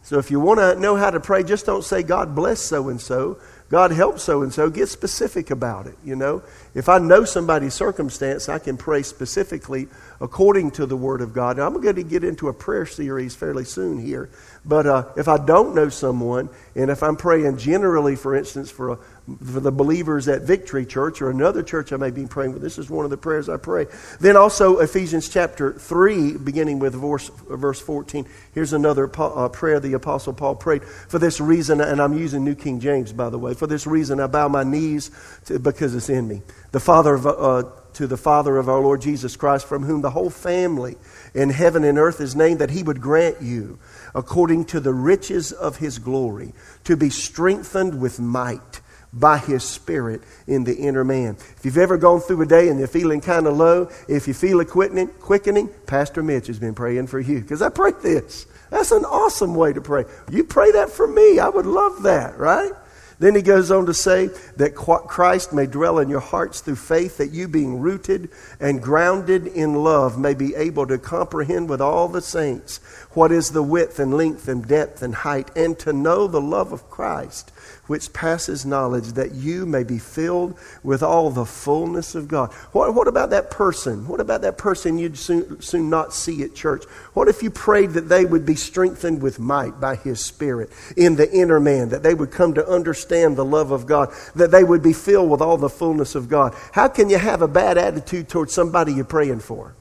So 0.02 0.18
if 0.18 0.32
you 0.32 0.40
want 0.40 0.58
to 0.58 0.74
know 0.80 0.96
how 0.96 1.10
to 1.10 1.20
pray, 1.20 1.44
just 1.44 1.66
don't 1.66 1.84
say, 1.84 2.02
God 2.02 2.34
bless 2.34 2.58
so 2.60 2.88
and 2.88 3.00
so. 3.00 3.38
God 3.72 3.90
help 3.90 4.18
so 4.18 4.42
and 4.42 4.52
so. 4.52 4.68
Get 4.68 4.90
specific 4.90 5.50
about 5.50 5.86
it, 5.86 5.96
you 6.04 6.14
know. 6.14 6.42
If 6.74 6.90
I 6.90 6.98
know 6.98 7.24
somebody's 7.24 7.72
circumstance, 7.72 8.50
I 8.50 8.58
can 8.58 8.76
pray 8.76 9.02
specifically 9.02 9.88
according 10.20 10.72
to 10.72 10.84
the 10.84 10.94
Word 10.94 11.22
of 11.22 11.32
God. 11.32 11.56
Now, 11.56 11.68
I'm 11.68 11.80
going 11.80 11.94
to 11.94 12.02
get 12.02 12.22
into 12.22 12.48
a 12.48 12.52
prayer 12.52 12.84
series 12.84 13.34
fairly 13.34 13.64
soon 13.64 13.98
here. 13.98 14.28
But 14.62 14.86
uh, 14.86 15.04
if 15.16 15.26
I 15.26 15.38
don't 15.38 15.74
know 15.74 15.88
someone, 15.88 16.50
and 16.76 16.90
if 16.90 17.02
I'm 17.02 17.16
praying 17.16 17.56
generally, 17.56 18.14
for 18.14 18.36
instance, 18.36 18.70
for 18.70 18.90
a 18.90 18.98
for 19.26 19.60
the 19.60 19.70
believers 19.70 20.26
at 20.26 20.42
Victory 20.42 20.84
Church 20.84 21.22
or 21.22 21.30
another 21.30 21.62
church 21.62 21.92
I 21.92 21.96
may 21.96 22.10
be 22.10 22.26
praying 22.26 22.52
with. 22.52 22.62
This 22.62 22.76
is 22.76 22.90
one 22.90 23.04
of 23.04 23.10
the 23.10 23.16
prayers 23.16 23.48
I 23.48 23.56
pray. 23.56 23.86
Then 24.20 24.36
also 24.36 24.78
Ephesians 24.78 25.28
chapter 25.28 25.72
3, 25.72 26.38
beginning 26.38 26.80
with 26.80 26.94
verse, 26.94 27.30
verse 27.48 27.80
14. 27.80 28.26
Here's 28.52 28.72
another 28.72 29.10
uh, 29.16 29.48
prayer 29.48 29.78
the 29.78 29.92
Apostle 29.92 30.32
Paul 30.32 30.56
prayed. 30.56 30.82
For 30.84 31.20
this 31.20 31.40
reason, 31.40 31.80
and 31.80 32.02
I'm 32.02 32.18
using 32.18 32.44
New 32.44 32.56
King 32.56 32.80
James, 32.80 33.12
by 33.12 33.30
the 33.30 33.38
way, 33.38 33.54
for 33.54 33.68
this 33.68 33.86
reason 33.86 34.18
I 34.18 34.26
bow 34.26 34.48
my 34.48 34.64
knees 34.64 35.10
to, 35.44 35.58
because 35.58 35.94
it's 35.94 36.08
in 36.08 36.26
me. 36.26 36.42
The 36.72 36.80
Father 36.80 37.14
of, 37.14 37.26
uh, 37.26 37.62
to 37.94 38.06
the 38.08 38.16
Father 38.16 38.56
of 38.56 38.68
our 38.68 38.80
Lord 38.80 39.02
Jesus 39.02 39.36
Christ, 39.36 39.66
from 39.66 39.84
whom 39.84 40.02
the 40.02 40.10
whole 40.10 40.30
family 40.30 40.96
in 41.32 41.50
heaven 41.50 41.84
and 41.84 41.96
earth 41.96 42.20
is 42.20 42.34
named, 42.34 42.58
that 42.58 42.70
he 42.70 42.82
would 42.82 43.00
grant 43.00 43.40
you, 43.40 43.78
according 44.16 44.64
to 44.66 44.80
the 44.80 44.92
riches 44.92 45.52
of 45.52 45.76
his 45.76 46.00
glory, 46.00 46.54
to 46.84 46.96
be 46.96 47.10
strengthened 47.10 48.00
with 48.00 48.18
might 48.18 48.80
by 49.12 49.38
His 49.38 49.62
Spirit 49.62 50.22
in 50.46 50.64
the 50.64 50.74
inner 50.74 51.04
man. 51.04 51.36
If 51.56 51.64
you've 51.64 51.78
ever 51.78 51.98
gone 51.98 52.20
through 52.20 52.42
a 52.42 52.46
day 52.46 52.68
and 52.68 52.78
you're 52.78 52.88
feeling 52.88 53.20
kind 53.20 53.46
of 53.46 53.56
low, 53.56 53.90
if 54.08 54.26
you 54.26 54.34
feel 54.34 54.60
a 54.60 54.64
quickening, 54.64 55.08
quickening, 55.08 55.68
Pastor 55.86 56.22
Mitch 56.22 56.46
has 56.46 56.58
been 56.58 56.74
praying 56.74 57.08
for 57.08 57.20
you 57.20 57.40
because 57.40 57.62
I 57.62 57.68
pray 57.68 57.92
this. 58.02 58.46
That's 58.70 58.90
an 58.90 59.04
awesome 59.04 59.54
way 59.54 59.74
to 59.74 59.82
pray. 59.82 60.04
You 60.30 60.44
pray 60.44 60.72
that 60.72 60.90
for 60.90 61.06
me. 61.06 61.38
I 61.38 61.48
would 61.48 61.66
love 61.66 62.04
that, 62.04 62.38
right? 62.38 62.72
Then 63.18 63.36
he 63.36 63.42
goes 63.42 63.70
on 63.70 63.86
to 63.86 63.94
say 63.94 64.30
that 64.56 64.74
Christ 64.74 65.52
may 65.52 65.66
dwell 65.66 66.00
in 66.00 66.08
your 66.08 66.18
hearts 66.18 66.60
through 66.60 66.74
faith, 66.74 67.18
that 67.18 67.30
you, 67.30 67.46
being 67.46 67.78
rooted 67.78 68.30
and 68.58 68.82
grounded 68.82 69.46
in 69.46 69.74
love, 69.74 70.18
may 70.18 70.34
be 70.34 70.56
able 70.56 70.88
to 70.88 70.98
comprehend 70.98 71.68
with 71.68 71.80
all 71.80 72.08
the 72.08 72.20
saints 72.20 72.78
what 73.12 73.30
is 73.30 73.50
the 73.50 73.62
width 73.62 74.00
and 74.00 74.12
length 74.12 74.48
and 74.48 74.66
depth 74.66 75.02
and 75.02 75.14
height, 75.14 75.52
and 75.54 75.78
to 75.78 75.92
know 75.92 76.26
the 76.26 76.40
love 76.40 76.72
of 76.72 76.90
Christ 76.90 77.52
which 77.92 78.10
passes 78.14 78.64
knowledge, 78.64 79.08
that 79.08 79.34
you 79.34 79.66
may 79.66 79.84
be 79.84 79.98
filled 79.98 80.58
with 80.82 81.02
all 81.02 81.28
the 81.28 81.44
fullness 81.44 82.14
of 82.14 82.26
God. 82.26 82.50
What, 82.72 82.94
what 82.94 83.06
about 83.06 83.28
that 83.28 83.50
person? 83.50 84.08
What 84.08 84.18
about 84.18 84.40
that 84.40 84.56
person 84.56 84.96
you'd 84.96 85.18
soon, 85.18 85.60
soon 85.60 85.90
not 85.90 86.14
see 86.14 86.42
at 86.42 86.54
church? 86.54 86.84
What 87.12 87.28
if 87.28 87.42
you 87.42 87.50
prayed 87.50 87.90
that 87.90 88.08
they 88.08 88.24
would 88.24 88.46
be 88.46 88.54
strengthened 88.54 89.20
with 89.20 89.38
might 89.38 89.78
by 89.78 89.96
His 89.96 90.24
Spirit 90.24 90.70
in 90.96 91.16
the 91.16 91.30
inner 91.30 91.60
man, 91.60 91.90
that 91.90 92.02
they 92.02 92.14
would 92.14 92.30
come 92.30 92.54
to 92.54 92.66
understand 92.66 93.36
the 93.36 93.44
love 93.44 93.72
of 93.72 93.84
God, 93.84 94.10
that 94.36 94.50
they 94.50 94.64
would 94.64 94.82
be 94.82 94.94
filled 94.94 95.28
with 95.28 95.42
all 95.42 95.58
the 95.58 95.68
fullness 95.68 96.14
of 96.14 96.30
God? 96.30 96.54
How 96.72 96.88
can 96.88 97.10
you 97.10 97.18
have 97.18 97.42
a 97.42 97.46
bad 97.46 97.76
attitude 97.76 98.26
towards 98.26 98.54
somebody 98.54 98.94
you're 98.94 99.04
praying 99.04 99.40
for? 99.40 99.74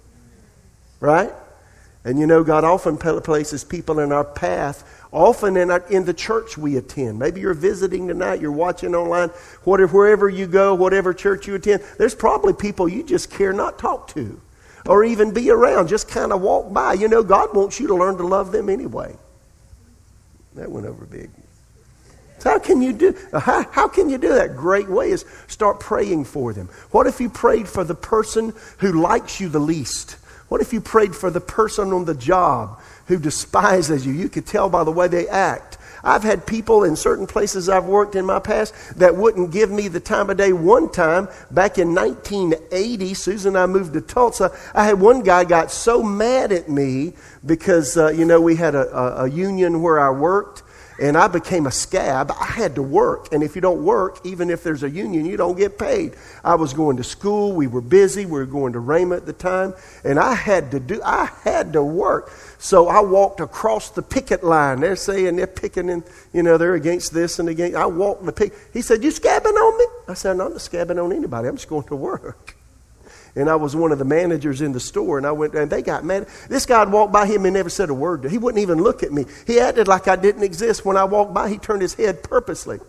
Right? 1.00 1.32
And 2.04 2.20
you 2.20 2.28
know, 2.28 2.44
God 2.44 2.66
often 2.66 2.98
places 2.98 3.64
people 3.64 4.00
in 4.00 4.12
our 4.12 4.26
path 4.26 5.01
Often 5.12 5.58
in, 5.58 5.72
our, 5.72 5.86
in 5.90 6.06
the 6.06 6.14
church 6.14 6.58
we 6.58 6.78
attend. 6.78 7.20
Maybe 7.20 7.42
you're 7.42 7.54
visiting 7.54 8.08
tonight, 8.08 8.40
you're 8.40 8.52
watching 8.52 8.96
online, 8.96 9.30
whatever, 9.66 9.92
wherever 9.92 10.30
you 10.30 10.48
go, 10.48 10.74
whatever 10.74 11.14
church 11.14 11.48
you 11.48 11.56
attend, 11.56 11.84
there's 11.98 12.16
probably 12.16 12.54
people 12.54 12.88
you 12.88 13.04
just 13.04 13.30
care 13.30 13.52
not 13.52 13.78
talk 13.78 14.08
to 14.10 14.40
or 14.86 15.04
even 15.04 15.34
be 15.34 15.50
around. 15.50 15.88
Just 15.88 16.10
kind 16.10 16.32
of 16.32 16.42
walk 16.42 16.72
by. 16.72 16.94
You 16.94 17.08
know, 17.08 17.24
God 17.24 17.54
wants 17.54 17.80
you 17.80 17.88
to 17.88 17.96
learn 17.96 18.18
to 18.18 18.26
love 18.26 18.52
them 18.52 18.70
anyway. 18.70 19.16
That 20.56 20.72
went 20.72 20.86
over 20.86 21.06
big. 21.06 21.30
How 22.44 22.58
can 22.58 22.82
you 22.82 22.94
do 22.94 23.16
how, 23.32 23.64
how, 23.72 23.88
can 23.88 24.10
you 24.10 24.18
do 24.18 24.30
that? 24.30 24.56
Great 24.56 24.90
way 24.90 25.12
is 25.12 25.26
start 25.48 25.80
praying 25.80 26.26
for 26.26 26.54
them. 26.54 26.70
What 26.90 27.06
if 27.06 27.22
you 27.22 27.30
prayed 27.30 27.68
for 27.68 27.84
the 27.84 27.94
person 27.94 28.54
who 28.80 29.00
likes 29.00 29.40
you 29.40 29.48
the 29.48 29.60
least? 29.60 30.18
What 30.52 30.60
if 30.60 30.74
you 30.74 30.82
prayed 30.82 31.16
for 31.16 31.30
the 31.30 31.40
person 31.40 31.94
on 31.94 32.04
the 32.04 32.14
job 32.14 32.82
who 33.06 33.18
despises 33.18 34.06
you. 34.06 34.12
You 34.12 34.28
could 34.28 34.46
tell 34.46 34.70
by 34.70 34.84
the 34.84 34.92
way 34.92 35.08
they 35.08 35.30
act. 35.30 35.78
I've 36.04 36.24
had 36.24 36.46
people 36.46 36.84
in 36.84 36.98
certain 36.98 37.26
places 37.26 37.70
I've 37.70 37.86
worked 37.86 38.16
in 38.16 38.26
my 38.26 38.40
past 38.40 38.74
that 38.98 39.16
wouldn't 39.16 39.52
give 39.52 39.72
me 39.72 39.88
the 39.88 40.02
time 40.02 40.30
of 40.30 40.36
day. 40.36 40.52
One 40.52 40.92
time, 40.92 41.30
back 41.52 41.78
in 41.78 41.96
1980, 41.96 43.14
Susan 43.14 43.56
and 43.56 43.58
I 43.58 43.66
moved 43.66 43.94
to 43.94 44.02
Tulsa. 44.02 44.52
I 44.76 44.84
had 44.84 45.00
one 45.00 45.22
guy 45.22 45.46
got 45.46 45.72
so 45.72 46.04
mad 46.04 46.52
at 46.52 46.68
me 46.68 47.14
because, 47.46 47.96
uh, 47.96 48.10
you 48.10 48.26
know, 48.26 48.42
we 48.42 48.58
had 48.58 48.76
a, 48.76 48.94
a, 48.94 49.26
a 49.26 49.30
union 49.30 49.82
where 49.82 50.02
I 50.02 50.10
worked 50.10 50.64
and 51.02 51.18
I 51.18 51.28
became 51.28 51.66
a 51.66 51.72
scab. 51.72 52.32
I 52.32 52.46
had 52.46 52.76
to 52.76 52.84
work. 52.84 53.34
And 53.34 53.42
if 53.42 53.56
you 53.56 53.62
don't 53.62 53.84
work, 53.84 54.20
even 54.24 54.52
if 54.52 54.64
there's 54.64 54.84
a 54.84 54.90
union, 54.90 55.26
you 55.26 55.36
don't 55.36 55.58
get 55.58 55.80
paid. 55.80 56.16
I 56.44 56.54
was 56.56 56.74
going 56.74 56.98
to 56.98 57.04
school. 57.04 57.54
We 57.54 57.66
were 57.66 57.82
busy. 57.82 58.26
We 58.28 58.34
were 58.34 58.46
going 58.46 58.74
to 58.74 58.80
Rhema 58.80 59.18
at 59.18 59.26
the 59.26 59.34
time. 59.34 59.74
And 60.04 60.20
I 60.20 60.36
had 60.36 60.70
to 60.72 60.80
do, 60.80 61.02
I 61.04 61.26
had 61.44 61.74
to 61.74 61.84
work. 61.84 62.32
So 62.60 62.88
I 62.88 63.02
walked 63.02 63.40
across 63.40 63.90
the 63.90 64.04
picket 64.04 64.44
line. 64.44 64.80
They're 64.80 64.96
saying 64.96 65.38
they're 65.38 65.48
picking 65.48 65.90
and, 65.90 66.04
you 66.34 66.44
know, 66.44 66.60
they're 66.60 66.76
against 66.76 67.14
this 67.14 67.40
and 67.40 67.50
against. 67.50 67.76
I 67.76 67.88
walked 67.88 68.24
the 68.24 68.32
picket. 68.32 68.58
He 68.72 68.84
said, 68.84 69.04
you 69.04 69.10
scabbing 69.10 69.46
on 69.46 69.78
me? 69.80 69.86
I 70.08 70.14
said, 70.14 70.32
I'm 70.32 70.38
not 70.38 70.52
scabbing 70.54 71.04
on 71.04 71.12
anybody. 71.12 71.48
I'm 71.48 71.56
just 71.56 71.68
going 71.68 71.88
to 71.88 71.96
work 71.96 72.56
and 73.36 73.50
I 73.50 73.56
was 73.56 73.76
one 73.76 73.92
of 73.92 74.00
the 74.00 74.06
managers 74.06 74.62
in 74.62 74.72
the 74.72 74.80
store, 74.80 75.18
and 75.18 75.26
I 75.26 75.32
went 75.32 75.54
and 75.54 75.72
they 75.72 75.82
got 75.82 76.04
mad. 76.04 76.28
This 76.50 76.66
guy 76.66 76.84
walked 76.86 77.14
by 77.14 77.26
him 77.26 77.46
and 77.46 77.54
never 77.54 77.70
said 77.70 77.90
a 77.90 77.94
word. 77.94 78.24
To 78.24 78.28
him. 78.28 78.32
He 78.32 78.38
wouldn't 78.38 78.62
even 78.62 78.82
look 78.82 79.04
at 79.04 79.12
me. 79.12 79.26
He 79.48 79.60
acted 79.60 79.88
like 79.88 80.08
I 80.08 80.16
didn't 80.16 80.44
exist. 80.44 80.86
When 80.86 80.98
I 80.98 81.04
walked 81.04 81.34
by, 81.34 81.50
he 81.50 81.58
turned 81.58 81.82
his 81.82 81.94
head 81.94 82.24
purposely. 82.24 82.80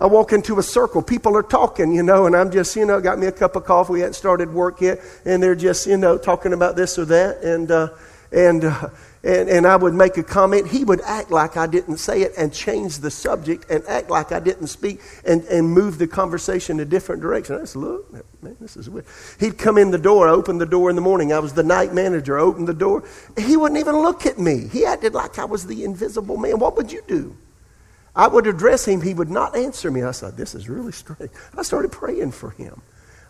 I 0.00 0.06
walk 0.06 0.32
into 0.32 0.58
a 0.58 0.62
circle, 0.62 1.02
people 1.02 1.36
are 1.36 1.42
talking, 1.42 1.92
you 1.92 2.02
know, 2.02 2.24
and 2.24 2.34
I'm 2.34 2.50
just, 2.50 2.74
you 2.74 2.86
know, 2.86 3.02
got 3.02 3.18
me 3.18 3.26
a 3.26 3.32
cup 3.32 3.54
of 3.54 3.64
coffee. 3.66 3.92
We 3.92 4.00
hadn't 4.00 4.14
started 4.14 4.50
work 4.50 4.80
yet, 4.80 4.98
and 5.26 5.42
they're 5.42 5.54
just, 5.54 5.86
you 5.86 5.98
know, 5.98 6.16
talking 6.16 6.54
about 6.54 6.74
this 6.74 6.98
or 6.98 7.04
that, 7.06 7.42
and 7.42 7.70
uh, 7.70 7.88
and. 8.32 8.64
Uh, 8.64 8.88
and, 9.22 9.50
and 9.50 9.66
I 9.66 9.76
would 9.76 9.92
make 9.92 10.16
a 10.16 10.22
comment, 10.22 10.68
he 10.68 10.82
would 10.84 11.02
act 11.02 11.30
like 11.30 11.56
I 11.56 11.66
didn't 11.66 11.98
say 11.98 12.22
it 12.22 12.32
and 12.38 12.52
change 12.52 12.98
the 12.98 13.10
subject 13.10 13.70
and 13.70 13.84
act 13.86 14.08
like 14.08 14.32
I 14.32 14.40
didn't 14.40 14.68
speak 14.68 15.00
and, 15.26 15.44
and 15.44 15.68
move 15.68 15.98
the 15.98 16.06
conversation 16.06 16.80
in 16.80 16.86
a 16.86 16.90
different 16.90 17.20
direction. 17.20 17.60
I 17.60 17.64
said, 17.64 17.82
look, 17.82 18.10
man, 18.42 18.56
this 18.60 18.76
is 18.78 18.88
weird. 18.88 19.04
He'd 19.38 19.58
come 19.58 19.76
in 19.76 19.90
the 19.90 19.98
door, 19.98 20.28
open 20.28 20.56
the 20.56 20.64
door 20.64 20.88
in 20.88 20.96
the 20.96 21.02
morning. 21.02 21.32
I 21.32 21.38
was 21.38 21.52
the 21.52 21.62
night 21.62 21.92
manager, 21.92 22.38
open 22.38 22.64
the 22.64 22.72
door. 22.72 23.04
He 23.36 23.58
wouldn't 23.58 23.78
even 23.78 23.96
look 23.96 24.24
at 24.24 24.38
me. 24.38 24.68
He 24.68 24.86
acted 24.86 25.12
like 25.12 25.38
I 25.38 25.44
was 25.44 25.66
the 25.66 25.84
invisible 25.84 26.38
man. 26.38 26.58
What 26.58 26.76
would 26.76 26.90
you 26.90 27.02
do? 27.06 27.36
I 28.16 28.26
would 28.26 28.46
address 28.46 28.86
him. 28.86 29.02
He 29.02 29.14
would 29.14 29.30
not 29.30 29.54
answer 29.54 29.90
me. 29.90 30.02
I 30.02 30.12
said, 30.12 30.36
this 30.36 30.54
is 30.54 30.68
really 30.68 30.92
strange. 30.92 31.30
I 31.56 31.62
started 31.62 31.92
praying 31.92 32.32
for 32.32 32.50
him. 32.50 32.80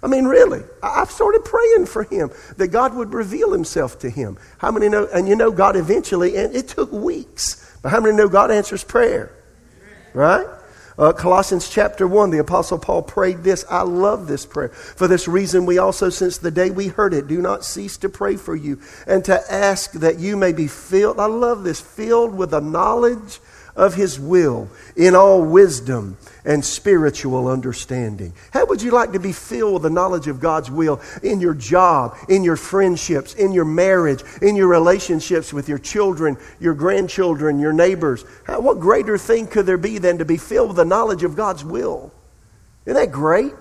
I 0.03 0.07
mean, 0.07 0.25
really, 0.25 0.63
I've 0.83 1.11
started 1.11 1.45
praying 1.45 1.87
for 1.87 2.05
him 2.05 2.31
that 2.57 2.69
God 2.69 2.95
would 2.95 3.13
reveal 3.13 3.53
himself 3.53 3.99
to 4.01 4.11
him. 4.11 4.39
How 4.59 4.71
many 4.71 4.89
know? 4.89 5.07
And 5.13 5.29
you 5.29 5.37
know, 5.37 5.51
God 5.51 5.77
eventually, 5.77 6.37
and 6.37 6.55
it 6.55 6.69
took 6.69 6.91
weeks, 6.91 7.79
but 7.83 7.91
how 7.91 8.01
many 8.01 8.17
know 8.17 8.29
God 8.29 8.51
answers 8.51 8.83
prayer? 8.83 9.31
Right? 10.15 10.47
Uh, 10.99 11.15
Colossians 11.15 11.71
chapter 11.71 12.07
1, 12.07 12.31
the 12.31 12.39
Apostle 12.39 12.79
Paul 12.79 13.03
prayed 13.03 13.43
this. 13.43 13.65
I 13.71 13.83
love 13.83 14.27
this 14.27 14.45
prayer. 14.45 14.69
For 14.69 15.09
this 15.09 15.27
reason, 15.27 15.65
we 15.65 15.79
also, 15.79 16.11
since 16.11 16.37
the 16.37 16.51
day 16.51 16.71
we 16.71 16.89
heard 16.89 17.15
it, 17.15 17.27
do 17.27 17.41
not 17.41 17.65
cease 17.65 17.97
to 17.99 18.11
pray 18.11 18.37
for 18.37 18.55
you 18.55 18.81
and 19.07 19.25
to 19.25 19.41
ask 19.51 19.93
that 19.93 20.19
you 20.19 20.37
may 20.37 20.53
be 20.53 20.67
filled. 20.67 21.19
I 21.19 21.25
love 21.25 21.65
this, 21.65 21.81
filled 21.81 22.35
with 22.35 22.51
the 22.51 22.61
knowledge 22.61 23.41
of 23.77 23.95
his 23.95 24.19
will 24.19 24.69
in 24.97 25.15
all 25.15 25.43
wisdom 25.43 26.17
and 26.45 26.65
spiritual 26.65 27.49
understanding. 27.49 28.33
How 28.51 28.67
would 28.67 28.83
you 28.83 28.91
like 28.91 29.13
to 29.13 29.19
be 29.19 29.33
filled 29.33 29.75
with 29.75 29.83
the 29.83 29.91
knowledge 29.91 30.27
of 30.27 30.41
God's 30.41 30.71
will 30.71 31.01
in 31.23 31.41
your 31.41 31.55
job, 31.55 32.17
in 32.29 32.43
your 32.43 32.57
friendships, 32.57 33.35
in 33.35 33.53
your 33.53 33.65
marriage, 33.65 34.23
in 34.41 34.57
your 34.57 34.69
relationships 34.69 35.53
with 35.53 35.69
your 35.69 35.79
children, 35.79 36.37
your 36.59 36.75
grandchildren, 36.75 37.59
your 37.59 37.73
neighbors? 37.73 38.25
How, 38.45 38.61
what 38.61 38.81
greater 38.81 39.19
thing 39.19 39.47
could 39.47 39.67
there 39.67 39.79
be 39.79 39.99
than 39.99 40.19
to 40.19 40.25
be 40.25 40.37
filled 40.37 40.69
with 40.69 40.77
the 40.77 40.85
knowledge 40.85 41.23
of 41.23 41.37
God's 41.37 41.65
will? 41.65 42.13
Isn't 42.87 42.95
that 42.95 43.13
great? 43.13 43.53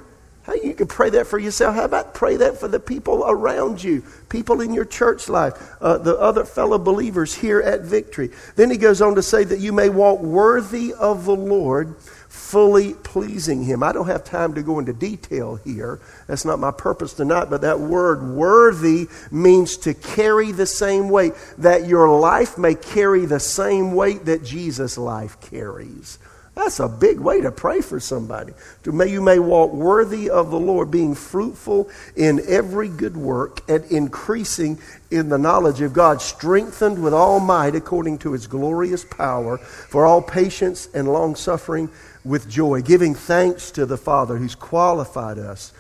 How 0.50 0.56
you 0.56 0.74
can 0.74 0.88
pray 0.88 1.12
that 1.12 1.28
for 1.28 1.38
yourself. 1.38 1.76
How 1.76 1.86
about 1.86 2.16
pray 2.16 2.38
that 2.38 2.60
for 2.60 2.68
the 2.68 2.80
people 2.80 3.24
around 3.28 3.84
you, 3.84 4.02
people 4.30 4.62
in 4.62 4.74
your 4.74 4.84
church 4.84 5.30
life, 5.30 5.54
uh, 5.80 6.00
the 6.00 6.18
other 6.18 6.44
fellow 6.44 6.80
believers 6.80 7.36
here 7.36 7.62
at 7.62 7.82
Victory? 7.82 8.32
Then 8.56 8.72
he 8.72 8.78
goes 8.78 9.00
on 9.00 9.14
to 9.14 9.22
say 9.22 9.44
that 9.44 9.60
you 9.60 9.72
may 9.72 9.90
walk 9.90 10.22
worthy 10.22 10.92
of 10.96 11.26
the 11.26 11.36
Lord, 11.36 11.96
fully 12.00 12.96
pleasing 12.96 13.64
him. 13.64 13.84
I 13.84 13.92
don't 13.92 14.08
have 14.08 14.24
time 14.24 14.56
to 14.56 14.64
go 14.64 14.80
into 14.80 14.92
detail 14.92 15.58
here. 15.58 16.00
That's 16.26 16.46
not 16.46 16.58
my 16.58 16.72
purpose 16.72 17.14
tonight, 17.14 17.52
but 17.52 17.62
that 17.62 17.80
word 17.80 18.24
worthy 18.24 19.08
means 19.30 19.78
to 19.78 19.94
carry 19.94 20.52
the 20.52 20.66
same 20.66 21.10
weight, 21.10 21.34
that 21.60 21.86
your 21.86 22.10
life 22.20 22.58
may 22.58 22.74
carry 22.74 23.28
the 23.28 23.40
same 23.40 23.94
weight 23.94 24.26
that 24.26 24.44
Jesus' 24.44 24.98
life 24.98 25.40
carries. 25.42 26.18
That's 26.60 26.82
a 26.82 26.90
big 26.90 27.22
way 27.22 27.40
to 27.40 27.54
pray 27.54 27.80
for 27.80 28.02
somebody. 28.02 28.52
To 28.84 28.92
may 28.92 29.08
you 29.08 29.22
may 29.22 29.40
walk 29.40 29.72
worthy 29.72 30.30
of 30.30 30.52
the 30.52 30.60
Lord, 30.60 30.92
being 30.92 31.16
fruitful 31.16 31.90
in 32.18 32.42
every 32.46 32.90
good 32.90 33.16
work 33.16 33.62
and 33.70 33.86
increasing 33.86 34.78
in 35.10 35.30
the 35.30 35.38
knowledge 35.38 35.80
of 35.80 35.94
God, 35.94 36.22
strengthened 36.22 37.02
with 37.02 37.14
all 37.14 37.40
might 37.40 37.76
according 37.76 38.18
to 38.20 38.34
his 38.34 38.46
glorious 38.46 39.06
power, 39.06 39.58
for 39.58 40.06
all 40.06 40.22
patience 40.22 40.90
and 40.94 41.08
long 41.08 41.34
suffering 41.36 41.90
with 42.26 42.50
joy, 42.50 42.82
giving 42.82 43.16
thanks 43.16 43.72
to 43.72 43.86
the 43.86 43.98
Father 43.98 44.36
who's 44.36 44.56
qualified 44.56 45.40
us 45.40 45.72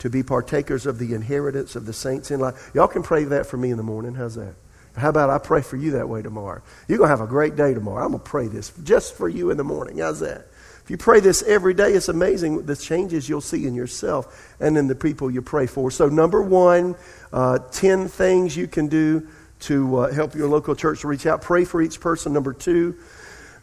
to 0.00 0.10
be 0.10 0.22
partakers 0.22 0.84
of 0.84 0.98
the 0.98 1.14
inheritance 1.14 1.74
of 1.74 1.86
the 1.86 1.94
saints 1.94 2.30
in 2.30 2.40
life. 2.40 2.70
Y'all 2.74 2.88
can 2.88 3.02
pray 3.02 3.24
that 3.24 3.46
for 3.46 3.56
me 3.56 3.70
in 3.70 3.78
the 3.78 3.82
morning. 3.82 4.14
How's 4.14 4.34
that? 4.34 4.54
How 4.96 5.10
about 5.10 5.30
I 5.30 5.38
pray 5.38 5.60
for 5.60 5.76
you 5.76 5.92
that 5.92 6.08
way 6.08 6.22
tomorrow? 6.22 6.62
You're 6.88 6.98
going 6.98 7.08
to 7.08 7.16
have 7.16 7.20
a 7.20 7.30
great 7.30 7.54
day 7.54 7.74
tomorrow. 7.74 8.04
I'm 8.04 8.12
going 8.12 8.22
to 8.22 8.28
pray 8.28 8.48
this 8.48 8.72
just 8.82 9.14
for 9.14 9.28
you 9.28 9.50
in 9.50 9.56
the 9.56 9.64
morning. 9.64 9.98
How's 9.98 10.20
that? 10.20 10.46
If 10.82 10.90
you 10.90 10.96
pray 10.96 11.20
this 11.20 11.42
every 11.42 11.74
day, 11.74 11.92
it's 11.92 12.08
amazing 12.08 12.64
the 12.64 12.76
changes 12.76 13.28
you'll 13.28 13.40
see 13.40 13.66
in 13.66 13.74
yourself 13.74 14.54
and 14.60 14.78
in 14.78 14.86
the 14.86 14.94
people 14.94 15.30
you 15.30 15.42
pray 15.42 15.66
for. 15.66 15.90
So, 15.90 16.08
number 16.08 16.40
one, 16.40 16.94
uh, 17.32 17.58
10 17.58 18.08
things 18.08 18.56
you 18.56 18.68
can 18.68 18.86
do 18.86 19.26
to 19.60 19.96
uh, 19.96 20.12
help 20.12 20.34
your 20.34 20.48
local 20.48 20.74
church 20.74 21.00
to 21.00 21.08
reach 21.08 21.26
out. 21.26 21.42
Pray 21.42 21.64
for 21.64 21.82
each 21.82 22.00
person. 22.00 22.32
Number 22.32 22.52
two, 22.52 22.96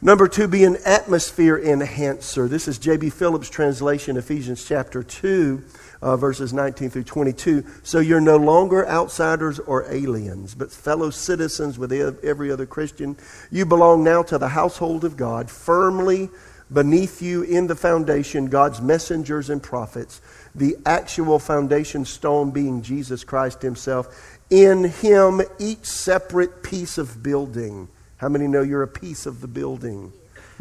Number 0.04 0.28
two, 0.28 0.50
be 0.50 0.66
an 0.66 0.75
atmosphere 0.86 1.58
enhancer. 1.58 2.50
This 2.50 2.68
is 2.68 2.78
J.B. 2.78 3.10
Phillips' 3.10 3.50
translation, 3.50 4.18
Ephesians 4.18 4.66
chapter 4.66 5.02
2 5.02 5.63
uh, 6.03 6.17
verses 6.17 6.51
19 6.51 6.89
through 6.89 7.03
22. 7.05 7.65
So 7.81 8.00
you're 8.00 8.19
no 8.19 8.36
longer 8.36 8.86
outsiders 8.88 9.57
or 9.60 9.89
aliens, 9.89 10.53
but 10.53 10.69
fellow 10.69 11.10
citizens 11.10 11.79
with 11.79 11.93
every 11.93 12.51
other 12.51 12.65
Christian. 12.65 13.15
You 13.50 13.65
belong 13.65 14.03
now 14.03 14.22
to 14.24 14.38
the 14.38 14.50
household 14.50 15.05
of 15.05 15.15
God, 15.15 15.50
firmly 15.50 16.29
beneath 16.72 17.22
you 17.22 17.43
in 17.43 17.67
the 17.67 17.75
foundation, 17.75 18.48
God's 18.48 18.81
messengers 18.81 19.50
and 19.50 19.63
prophets, 19.63 20.22
the 20.53 20.75
actual 20.86 21.39
foundation 21.39 22.03
stone 22.03 22.51
being 22.51 22.81
Jesus 22.81 23.24
Christ 23.24 23.62
Himself. 23.62 24.39
In 24.50 24.83
Him, 24.83 25.41
each 25.57 25.86
separate 25.86 26.63
piece 26.63 26.98
of 26.98 27.24
building. 27.24 27.88
How 28.17 28.27
many 28.27 28.48
know 28.48 28.62
you're 28.62 28.83
a 28.83 28.88
piece 28.88 29.25
of 29.25 29.39
the 29.39 29.48
building? 29.48 30.12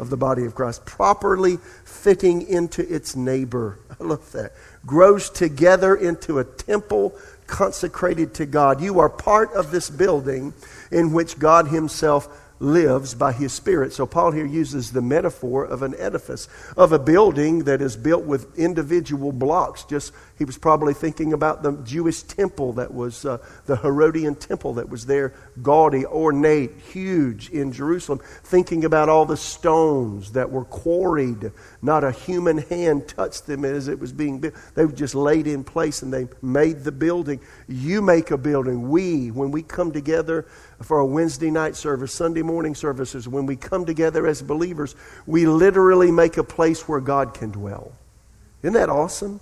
Of 0.03 0.09
the 0.09 0.17
body 0.17 0.45
of 0.45 0.53
Christ, 0.53 0.85
properly 0.85 1.57
fitting 1.85 2.45
into 2.47 2.93
its 2.93 3.15
neighbor. 3.15 3.79
I 3.99 4.03
love 4.03 4.31
that 4.33 4.51
grows 4.85 5.29
together 5.29 5.95
into 5.95 6.39
a 6.39 6.43
temple 6.43 7.15
consecrated 7.47 8.33
to 8.35 8.45
God. 8.45 8.81
You 8.81 8.99
are 8.99 9.09
part 9.09 9.53
of 9.53 9.71
this 9.71 9.89
building 9.89 10.53
in 10.91 11.13
which 11.13 11.39
God 11.39 11.69
Himself 11.69 12.42
lives 12.63 13.13
by 13.13 13.33
his 13.33 13.53
Spirit. 13.53 13.93
So 13.93 14.05
Paul 14.05 14.31
here 14.31 14.45
uses 14.45 14.91
the 14.91 15.01
metaphor 15.01 15.65
of 15.65 15.83
an 15.83 15.93
edifice, 15.99 16.47
of 16.77 16.93
a 16.93 16.99
building 16.99 17.65
that 17.65 17.81
is 17.81 17.95
built 17.97 18.23
with 18.23 18.57
individual 18.57 19.31
blocks. 19.31 19.83
Just 19.83 20.13
he 20.37 20.45
was 20.45 20.57
probably 20.57 20.93
thinking 20.93 21.33
about 21.33 21.61
the 21.61 21.73
Jewish 21.83 22.23
temple 22.23 22.73
that 22.73 22.93
was 22.93 23.25
uh, 23.25 23.37
the 23.65 23.75
Herodian 23.75 24.35
temple 24.35 24.73
that 24.75 24.89
was 24.89 25.05
there, 25.05 25.33
gaudy, 25.61 26.05
ornate, 26.05 26.71
huge 26.91 27.49
in 27.49 27.71
Jerusalem. 27.71 28.19
Thinking 28.43 28.85
about 28.85 29.09
all 29.09 29.25
the 29.25 29.37
stones 29.37 30.31
that 30.31 30.49
were 30.49 30.65
quarried. 30.65 31.51
Not 31.81 32.03
a 32.03 32.11
human 32.11 32.59
hand 32.59 33.07
touched 33.07 33.45
them 33.45 33.65
as 33.65 33.87
it 33.87 33.99
was 33.99 34.13
being 34.13 34.39
built. 34.39 34.55
They 34.73 34.85
were 34.85 34.91
just 34.91 35.15
laid 35.15 35.47
in 35.47 35.63
place 35.63 36.01
and 36.01 36.13
they 36.13 36.27
made 36.41 36.83
the 36.83 36.91
building. 36.91 37.41
You 37.67 38.01
make 38.01 38.31
a 38.31 38.37
building. 38.37 38.89
We, 38.89 39.31
when 39.31 39.51
we 39.51 39.63
come 39.63 39.91
together 39.91 40.47
for 40.83 40.99
a 40.99 41.05
Wednesday 41.05 41.51
night 41.51 41.75
service, 41.75 42.13
Sunday 42.13 42.41
morning 42.41 42.75
services, 42.75 43.27
when 43.27 43.45
we 43.45 43.55
come 43.55 43.85
together 43.85 44.27
as 44.27 44.41
believers, 44.41 44.95
we 45.25 45.45
literally 45.45 46.11
make 46.11 46.37
a 46.37 46.43
place 46.43 46.87
where 46.87 46.99
God 46.99 47.33
can 47.33 47.51
dwell. 47.51 47.93
Isn't 48.61 48.73
that 48.73 48.89
awesome? 48.89 49.39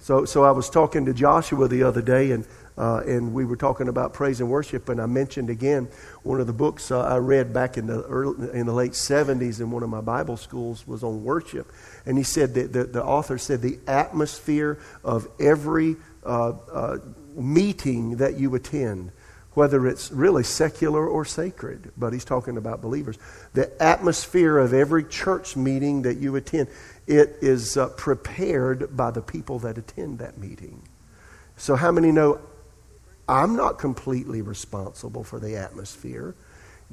So, 0.00 0.24
so 0.24 0.44
I 0.44 0.52
was 0.52 0.70
talking 0.70 1.04
to 1.06 1.12
Joshua 1.12 1.68
the 1.68 1.82
other 1.82 2.02
day, 2.02 2.30
and, 2.30 2.46
uh, 2.76 3.02
and 3.06 3.34
we 3.34 3.44
were 3.44 3.56
talking 3.56 3.88
about 3.88 4.14
praise 4.14 4.40
and 4.40 4.48
worship, 4.48 4.88
and 4.88 5.00
I 5.00 5.06
mentioned 5.06 5.50
again 5.50 5.88
one 6.22 6.40
of 6.40 6.46
the 6.46 6.52
books 6.52 6.90
uh, 6.90 7.00
I 7.00 7.16
read 7.16 7.52
back 7.52 7.76
in 7.76 7.88
the, 7.88 8.02
early, 8.04 8.50
in 8.52 8.66
the 8.66 8.72
late 8.72 8.92
70s 8.92 9.60
in 9.60 9.70
one 9.70 9.82
of 9.82 9.90
my 9.90 10.00
Bible 10.00 10.36
schools 10.36 10.86
was 10.86 11.02
on 11.02 11.24
worship. 11.24 11.72
And 12.06 12.16
he 12.16 12.24
said 12.24 12.54
that 12.54 12.72
the, 12.72 12.84
the 12.84 13.04
author 13.04 13.38
said 13.38 13.60
the 13.60 13.78
atmosphere 13.86 14.78
of 15.02 15.28
every 15.40 15.96
uh, 16.24 16.50
uh 16.50 16.98
meeting 17.34 18.16
that 18.16 18.36
you 18.36 18.54
attend 18.56 19.12
whether 19.58 19.88
it's 19.88 20.12
really 20.12 20.44
secular 20.44 21.04
or 21.04 21.24
sacred, 21.24 21.90
but 21.96 22.12
he's 22.12 22.24
talking 22.24 22.56
about 22.56 22.80
believers. 22.80 23.18
The 23.54 23.82
atmosphere 23.82 24.56
of 24.56 24.72
every 24.72 25.02
church 25.02 25.56
meeting 25.56 26.02
that 26.02 26.18
you 26.18 26.36
attend, 26.36 26.68
it 27.08 27.38
is 27.40 27.76
uh, 27.76 27.88
prepared 27.88 28.96
by 28.96 29.10
the 29.10 29.20
people 29.20 29.58
that 29.58 29.76
attend 29.76 30.20
that 30.20 30.38
meeting. 30.38 30.80
So, 31.56 31.74
how 31.74 31.90
many 31.90 32.12
know 32.12 32.40
I'm 33.28 33.56
not 33.56 33.80
completely 33.80 34.42
responsible 34.42 35.24
for 35.24 35.40
the 35.40 35.56
atmosphere? 35.56 36.36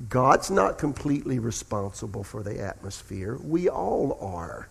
God's 0.09 0.49
not 0.49 0.79
completely 0.79 1.37
responsible 1.37 2.23
for 2.23 2.41
the 2.41 2.59
atmosphere. 2.61 3.37
We 3.43 3.69
all 3.69 4.17
are. 4.19 4.69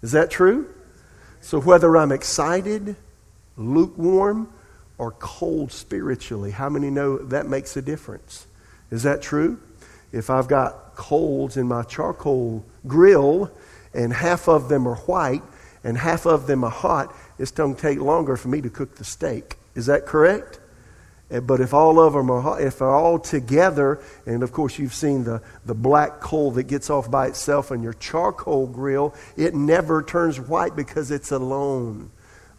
Is 0.00 0.12
that 0.12 0.30
true? 0.30 0.72
So, 1.40 1.60
whether 1.60 1.96
I'm 1.96 2.12
excited, 2.12 2.94
lukewarm, 3.56 4.52
or 4.98 5.12
cold 5.12 5.72
spiritually. 5.72 6.50
How 6.50 6.68
many 6.68 6.90
know 6.90 7.18
that 7.18 7.46
makes 7.46 7.76
a 7.76 7.82
difference? 7.82 8.46
Is 8.90 9.02
that 9.02 9.22
true? 9.22 9.60
If 10.12 10.30
I've 10.30 10.48
got 10.48 10.94
coals 10.94 11.56
in 11.56 11.66
my 11.66 11.82
charcoal 11.82 12.64
grill 12.86 13.50
and 13.92 14.12
half 14.12 14.48
of 14.48 14.68
them 14.68 14.86
are 14.86 14.96
white 14.96 15.42
and 15.84 15.98
half 15.98 16.26
of 16.26 16.46
them 16.46 16.64
are 16.64 16.70
hot, 16.70 17.14
it's 17.38 17.50
going 17.50 17.74
to 17.74 17.80
take 17.80 17.98
longer 17.98 18.36
for 18.36 18.48
me 18.48 18.60
to 18.62 18.70
cook 18.70 18.96
the 18.96 19.04
steak. 19.04 19.56
Is 19.74 19.86
that 19.86 20.06
correct? 20.06 20.60
Eh, 21.30 21.40
but 21.40 21.60
if 21.60 21.74
all 21.74 22.00
of 22.00 22.14
them 22.14 22.30
are 22.30 22.40
hot, 22.40 22.62
if 22.62 22.78
they're 22.78 22.88
all 22.88 23.18
together, 23.18 24.00
and 24.24 24.42
of 24.42 24.52
course 24.52 24.78
you've 24.78 24.94
seen 24.94 25.24
the, 25.24 25.42
the 25.64 25.74
black 25.74 26.20
coal 26.20 26.50
that 26.52 26.64
gets 26.64 26.88
off 26.88 27.10
by 27.10 27.26
itself 27.26 27.70
in 27.70 27.82
your 27.82 27.94
charcoal 27.94 28.66
grill, 28.66 29.14
it 29.36 29.54
never 29.54 30.02
turns 30.02 30.40
white 30.40 30.74
because 30.74 31.10
it's 31.10 31.32
alone 31.32 32.10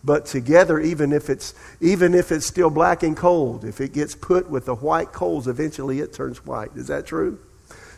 but 0.07 0.25
together 0.25 0.79
even 0.79 1.11
if 1.11 1.29
it's 1.29 1.53
even 1.81 2.13
if 2.13 2.31
it's 2.31 2.45
still 2.45 2.69
black 2.69 3.03
and 3.03 3.17
cold 3.17 3.65
if 3.65 3.81
it 3.81 3.91
gets 3.91 4.15
put 4.15 4.49
with 4.49 4.65
the 4.65 4.75
white 4.75 5.11
coals 5.11 5.49
eventually 5.49 5.99
it 5.99 6.13
turns 6.13 6.45
white. 6.45 6.71
Is 6.75 6.87
that 6.87 7.05
true? 7.05 7.37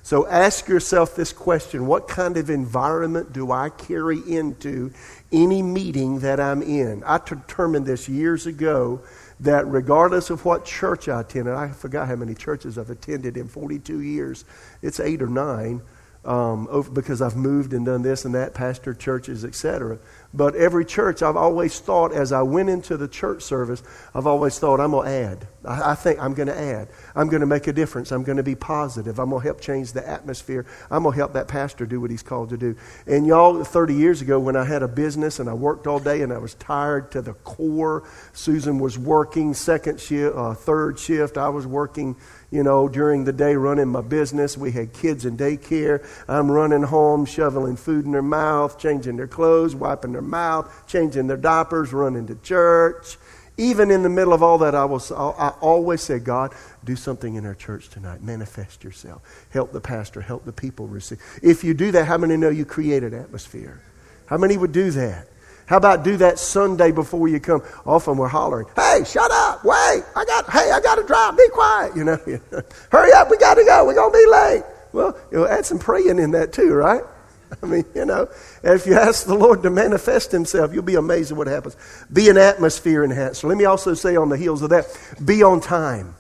So 0.02 0.26
ask 0.28 0.68
yourself 0.68 1.16
this 1.16 1.32
question. 1.32 1.86
What 1.86 2.08
kind 2.08 2.36
of 2.36 2.50
environment 2.50 3.32
do 3.32 3.52
i 3.52 3.70
carry 3.70 4.20
into 4.28 4.92
any 5.32 5.62
meeting 5.62 6.20
that 6.22 6.40
i'm 6.40 6.64
in? 6.64 7.04
I 7.06 7.20
determined 7.20 7.86
this 7.86 8.10
years 8.10 8.48
ago 8.48 9.02
that 9.42 9.68
regardless 9.68 10.32
of 10.32 10.44
what 10.46 10.66
church 10.66 11.08
i 11.08 11.22
attended 11.22 11.54
i 11.54 11.70
forgot 11.70 12.08
how 12.08 12.16
many 12.16 12.34
churches 12.34 12.78
i've 12.78 12.90
attended 12.90 13.38
in 13.38 13.48
42 13.48 14.02
years 14.02 14.44
it's 14.82 15.00
eight 15.00 15.22
or 15.22 15.28
nine 15.28 15.82
um, 16.26 16.68
over, 16.70 16.92
because 16.92 17.22
I've 17.22 17.36
moved 17.36 17.74
and 17.74 17.86
done 17.86 18.02
this 18.02 18.26
and 18.26 18.36
that, 18.36 18.54
pastor 18.54 18.94
churches, 18.94 19.46
etc. 19.46 20.00
But 20.34 20.54
every 20.56 20.86
church, 20.86 21.24
I've 21.24 21.38
always 21.38 21.80
thought, 21.80 22.14
as 22.14 22.32
I 22.32 22.42
went 22.42 22.70
into 22.70 22.98
the 22.98 23.08
church 23.08 23.42
service, 23.42 23.82
I've 24.14 24.28
always 24.28 24.60
thought, 24.60 24.80
I'm 24.80 24.92
going 24.92 25.08
to 25.08 25.12
add. 25.12 25.48
I, 25.66 25.92
I 25.92 25.96
think 25.96 26.20
I'm 26.20 26.34
going 26.34 26.50
to 26.50 26.58
add. 26.58 26.90
I'm 27.16 27.30
going 27.30 27.40
to 27.40 27.48
make 27.48 27.68
a 27.68 27.74
difference. 27.74 28.12
I'm 28.12 28.24
going 28.24 28.38
to 28.38 28.44
be 28.44 28.54
positive. 28.54 29.18
I'm 29.18 29.30
going 29.30 29.42
to 29.42 29.48
help 29.48 29.62
change 29.62 29.94
the 29.94 30.08
atmosphere. 30.08 30.66
I'm 30.92 31.04
going 31.04 31.14
to 31.14 31.18
help 31.18 31.34
that 31.34 31.48
pastor 31.48 31.86
do 31.86 32.02
what 32.02 32.12
he's 32.12 32.22
called 32.22 32.50
to 32.50 32.58
do. 32.58 32.76
And 33.08 33.26
y'all, 33.26 33.64
30 33.64 33.96
years 33.96 34.22
ago, 34.22 34.40
when 34.40 34.56
I 34.56 34.66
had 34.66 34.84
a 34.84 34.88
business 34.88 35.40
and 35.40 35.50
I 35.50 35.54
worked 35.54 35.88
all 35.88 36.00
day 36.00 36.22
and 36.22 36.34
I 36.34 36.38
was 36.38 36.54
tired 36.56 37.12
to 37.14 37.22
the 37.22 37.34
core, 37.34 38.08
Susan 38.34 38.78
was 38.78 39.00
working 39.00 39.54
second 39.54 40.00
shift, 40.00 40.36
uh, 40.36 40.54
third 40.54 41.00
shift. 41.00 41.38
I 41.38 41.50
was 41.50 41.66
working 41.66 42.18
you 42.52 42.64
know, 42.64 42.88
during 42.90 43.26
the 43.26 43.34
day 43.34 43.56
running 43.56 43.88
my 43.88 44.02
business. 44.02 44.58
We 44.58 44.72
had 44.72 44.94
kids 44.94 45.26
in 45.26 45.38
daycare. 45.38 46.06
I'm 46.28 46.52
running 46.52 46.84
home, 46.84 47.26
shoveling 47.26 47.76
food 47.76 48.06
in 48.06 48.12
their 48.12 48.22
mouth, 48.22 48.80
changing 48.80 49.18
their 49.18 49.28
clothes, 49.28 49.76
wiping 49.76 50.14
their 50.14 50.22
mouth, 50.22 50.88
changing 50.88 51.28
their 51.28 51.38
diapers, 51.38 51.94
running 51.94 52.28
to 52.28 52.36
church. 52.36 53.18
Even 53.58 53.92
in 53.92 54.04
the 54.04 54.10
middle 54.10 54.34
of 54.34 54.42
all 54.42 54.58
that, 54.60 54.74
I, 54.74 54.86
was, 54.86 55.12
I 55.12 55.54
always 55.60 56.02
said, 56.02 56.24
God, 56.24 56.54
do 56.86 56.96
something 56.96 57.36
in 57.36 57.46
our 57.46 57.56
church 57.56 57.90
tonight. 57.90 58.24
Manifest 58.24 58.86
yourself. 58.86 59.22
Help 59.50 59.74
the 59.74 59.82
pastor, 59.82 60.22
help 60.22 60.46
the 60.46 60.54
people 60.54 60.88
receive. 60.88 61.22
If 61.44 61.66
you 61.66 61.74
do 61.74 61.92
that, 61.92 62.06
how 62.06 62.18
many 62.18 62.38
know 62.38 62.50
you 62.50 62.64
create 62.64 63.04
an 63.04 63.14
atmosphere? 63.14 63.82
How 64.28 64.38
many 64.38 64.56
would 64.56 64.72
do 64.72 64.92
that? 64.92 65.28
How 65.70 65.78
about 65.78 66.04
do 66.04 66.18
that 66.18 66.40
Sunday 66.40 66.92
before 66.92 67.28
you 67.28 67.40
come? 67.40 67.62
Often 67.86 68.18
we're 68.18 68.28
hollering, 68.28 68.66
hey, 68.76 69.04
shut 69.06 69.30
up, 69.30 69.64
wait, 69.64 70.04
I 70.16 70.26
got, 70.26 70.50
hey, 70.50 70.72
I 70.72 70.80
got 70.82 70.96
to 70.96 71.04
drive, 71.04 71.38
be 71.38 71.48
quiet, 71.50 71.96
you 71.96 72.04
know. 72.04 72.18
Hurry 72.92 73.14
up, 73.14 73.30
we 73.30 73.38
got 73.38 73.54
to 73.54 73.64
go, 73.64 73.86
we're 73.86 73.94
going 73.94 74.12
to 74.12 74.18
be 74.18 74.32
late. 74.32 74.64
Well, 74.94 75.16
you'll 75.32 75.48
add 75.48 75.68
some 75.68 75.78
praying 75.78 76.18
in 76.18 76.32
that 76.32 76.54
too, 76.54 76.74
right? 76.74 77.04
I 77.62 77.68
mean, 77.68 77.86
you 77.94 78.06
know, 78.06 78.30
if 78.64 78.88
you 78.88 78.96
ask 78.96 79.28
the 79.28 79.36
Lord 79.36 79.62
to 79.62 79.70
manifest 79.70 80.32
Himself, 80.32 80.74
you'll 80.74 80.82
be 80.82 80.96
amazed 80.96 81.32
at 81.32 81.38
what 81.38 81.46
happens. 81.46 81.78
Be 82.12 82.30
an 82.30 82.38
atmosphere 82.40 83.04
enhancer. 83.04 83.46
Let 83.46 83.56
me 83.56 83.66
also 83.66 83.94
say 83.94 84.16
on 84.16 84.30
the 84.30 84.38
heels 84.38 84.64
of 84.64 84.72
that, 84.72 84.88
be 85.24 85.44
on 85.44 85.62
time. 85.62 86.16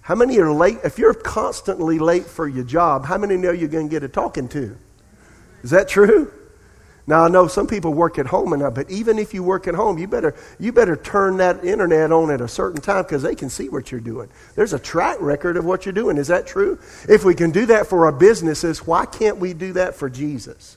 How 0.00 0.14
many 0.14 0.38
are 0.38 0.50
late? 0.50 0.78
If 0.84 0.98
you're 0.98 1.12
constantly 1.12 1.98
late 1.98 2.24
for 2.24 2.48
your 2.48 2.64
job, 2.64 3.04
how 3.04 3.18
many 3.18 3.36
know 3.36 3.52
you're 3.52 3.68
going 3.68 3.88
to 3.88 3.90
get 3.90 4.02
a 4.02 4.08
talking 4.08 4.48
to? 4.48 4.74
Is 5.62 5.70
that 5.70 5.88
true? 5.88 6.32
Now 7.06 7.24
I 7.24 7.28
know 7.28 7.48
some 7.48 7.66
people 7.66 7.92
work 7.92 8.18
at 8.18 8.26
home 8.26 8.52
and 8.52 8.74
but 8.74 8.88
even 8.90 9.18
if 9.18 9.34
you 9.34 9.42
work 9.42 9.66
at 9.66 9.74
home, 9.74 9.98
you 9.98 10.06
better 10.06 10.34
you 10.60 10.72
better 10.72 10.96
turn 10.96 11.38
that 11.38 11.64
internet 11.64 12.12
on 12.12 12.30
at 12.30 12.40
a 12.40 12.46
certain 12.46 12.80
time 12.80 13.02
because 13.02 13.22
they 13.22 13.34
can 13.34 13.50
see 13.50 13.68
what 13.68 13.90
you're 13.90 14.00
doing. 14.00 14.28
There's 14.54 14.74
a 14.74 14.78
track 14.78 15.20
record 15.20 15.56
of 15.56 15.64
what 15.64 15.84
you're 15.84 15.92
doing. 15.92 16.18
Is 16.18 16.28
that 16.28 16.46
true? 16.46 16.78
If 17.08 17.24
we 17.24 17.34
can 17.34 17.50
do 17.50 17.66
that 17.66 17.88
for 17.88 18.06
our 18.06 18.12
businesses, 18.12 18.86
why 18.86 19.06
can't 19.06 19.38
we 19.38 19.54
do 19.54 19.72
that 19.72 19.96
for 19.96 20.08
Jesus? 20.08 20.76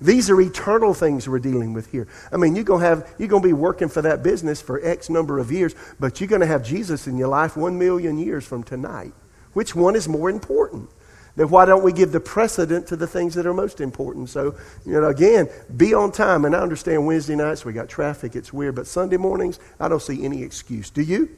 These 0.00 0.30
are 0.30 0.40
eternal 0.40 0.94
things 0.94 1.28
we're 1.28 1.38
dealing 1.38 1.72
with 1.72 1.90
here. 1.90 2.06
I 2.30 2.36
mean, 2.36 2.54
you're 2.54 2.64
gonna 2.64 2.84
have 2.84 3.12
you're 3.18 3.28
gonna 3.28 3.42
be 3.42 3.52
working 3.52 3.88
for 3.88 4.02
that 4.02 4.22
business 4.22 4.60
for 4.60 4.80
X 4.84 5.10
number 5.10 5.38
of 5.38 5.50
years, 5.50 5.74
but 5.98 6.20
you're 6.20 6.28
gonna 6.28 6.46
have 6.46 6.64
Jesus 6.64 7.06
in 7.06 7.16
your 7.16 7.28
life 7.28 7.56
one 7.56 7.78
million 7.78 8.18
years 8.18 8.44
from 8.46 8.62
tonight. 8.62 9.12
Which 9.54 9.74
one 9.74 9.96
is 9.96 10.08
more 10.08 10.30
important? 10.30 10.90
Then 11.36 11.48
why 11.48 11.64
don't 11.64 11.82
we 11.82 11.92
give 11.92 12.12
the 12.12 12.20
precedent 12.20 12.86
to 12.88 12.96
the 12.96 13.06
things 13.06 13.34
that 13.34 13.46
are 13.46 13.54
most 13.54 13.80
important? 13.80 14.30
So, 14.30 14.54
you 14.86 14.92
know, 14.92 15.08
again, 15.08 15.48
be 15.76 15.92
on 15.92 16.12
time. 16.12 16.44
And 16.44 16.54
I 16.54 16.60
understand 16.60 17.06
Wednesday 17.06 17.34
nights 17.34 17.64
we 17.64 17.72
got 17.72 17.88
traffic, 17.88 18.36
it's 18.36 18.52
weird, 18.52 18.74
but 18.74 18.86
Sunday 18.86 19.16
mornings, 19.16 19.58
I 19.80 19.88
don't 19.88 20.02
see 20.02 20.24
any 20.24 20.42
excuse. 20.42 20.90
Do 20.90 21.02
you? 21.02 21.28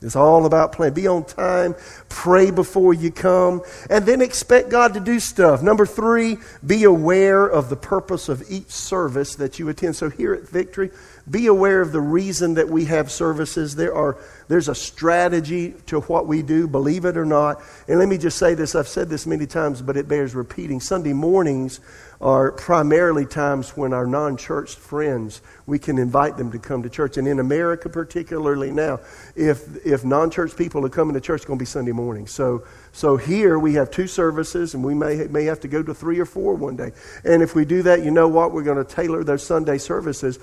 It's 0.00 0.14
all 0.14 0.46
about 0.46 0.72
plan. 0.72 0.94
Be 0.94 1.08
on 1.08 1.24
time, 1.24 1.74
pray 2.08 2.52
before 2.52 2.94
you 2.94 3.10
come, 3.10 3.62
and 3.90 4.06
then 4.06 4.22
expect 4.22 4.68
God 4.68 4.94
to 4.94 5.00
do 5.00 5.18
stuff. 5.18 5.60
Number 5.60 5.86
three, 5.86 6.36
be 6.64 6.84
aware 6.84 7.44
of 7.44 7.68
the 7.68 7.76
purpose 7.76 8.28
of 8.28 8.48
each 8.48 8.70
service 8.70 9.34
that 9.36 9.58
you 9.58 9.68
attend. 9.68 9.96
So 9.96 10.08
here 10.08 10.34
at 10.34 10.48
Victory, 10.48 10.90
be 11.28 11.46
aware 11.46 11.80
of 11.80 11.92
the 11.92 12.00
reason 12.00 12.54
that 12.54 12.68
we 12.68 12.84
have 12.86 13.10
services. 13.10 13.74
There 13.74 13.94
are, 13.94 14.16
there's 14.46 14.68
a 14.68 14.74
strategy 14.74 15.74
to 15.86 16.00
what 16.02 16.26
we 16.26 16.42
do, 16.42 16.68
believe 16.68 17.04
it 17.04 17.16
or 17.16 17.26
not. 17.26 17.60
And 17.88 17.98
let 17.98 18.08
me 18.08 18.18
just 18.18 18.38
say 18.38 18.54
this 18.54 18.74
I've 18.74 18.88
said 18.88 19.08
this 19.08 19.26
many 19.26 19.46
times, 19.46 19.82
but 19.82 19.96
it 19.96 20.06
bears 20.06 20.34
repeating. 20.34 20.80
Sunday 20.80 21.12
mornings 21.12 21.80
are 22.20 22.52
primarily 22.52 23.26
times 23.26 23.76
when 23.76 23.92
our 23.92 24.06
non 24.06 24.36
church 24.36 24.74
friends, 24.74 25.40
we 25.68 25.78
can 25.78 25.98
invite 25.98 26.38
them 26.38 26.50
to 26.50 26.58
come 26.58 26.82
to 26.82 26.88
church. 26.88 27.18
And 27.18 27.28
in 27.28 27.40
America, 27.40 27.90
particularly 27.90 28.70
now, 28.70 29.00
if, 29.36 29.84
if 29.84 30.02
non 30.02 30.30
church 30.30 30.56
people 30.56 30.84
are 30.86 30.88
coming 30.88 31.12
to 31.12 31.20
church, 31.20 31.40
it's 31.40 31.44
going 31.44 31.58
to 31.58 31.62
be 31.62 31.66
Sunday 31.66 31.92
morning. 31.92 32.26
So, 32.26 32.64
so 32.92 33.18
here 33.18 33.58
we 33.58 33.74
have 33.74 33.90
two 33.90 34.06
services, 34.06 34.72
and 34.72 34.82
we 34.82 34.94
may, 34.94 35.26
may 35.26 35.44
have 35.44 35.60
to 35.60 35.68
go 35.68 35.82
to 35.82 35.92
three 35.92 36.18
or 36.18 36.24
four 36.24 36.54
one 36.54 36.76
day. 36.76 36.92
And 37.22 37.42
if 37.42 37.54
we 37.54 37.66
do 37.66 37.82
that, 37.82 38.02
you 38.02 38.10
know 38.10 38.28
what? 38.28 38.52
We're 38.52 38.62
going 38.62 38.82
to 38.82 38.94
tailor 38.94 39.22
those 39.22 39.44
Sunday 39.44 39.76
services 39.76 40.38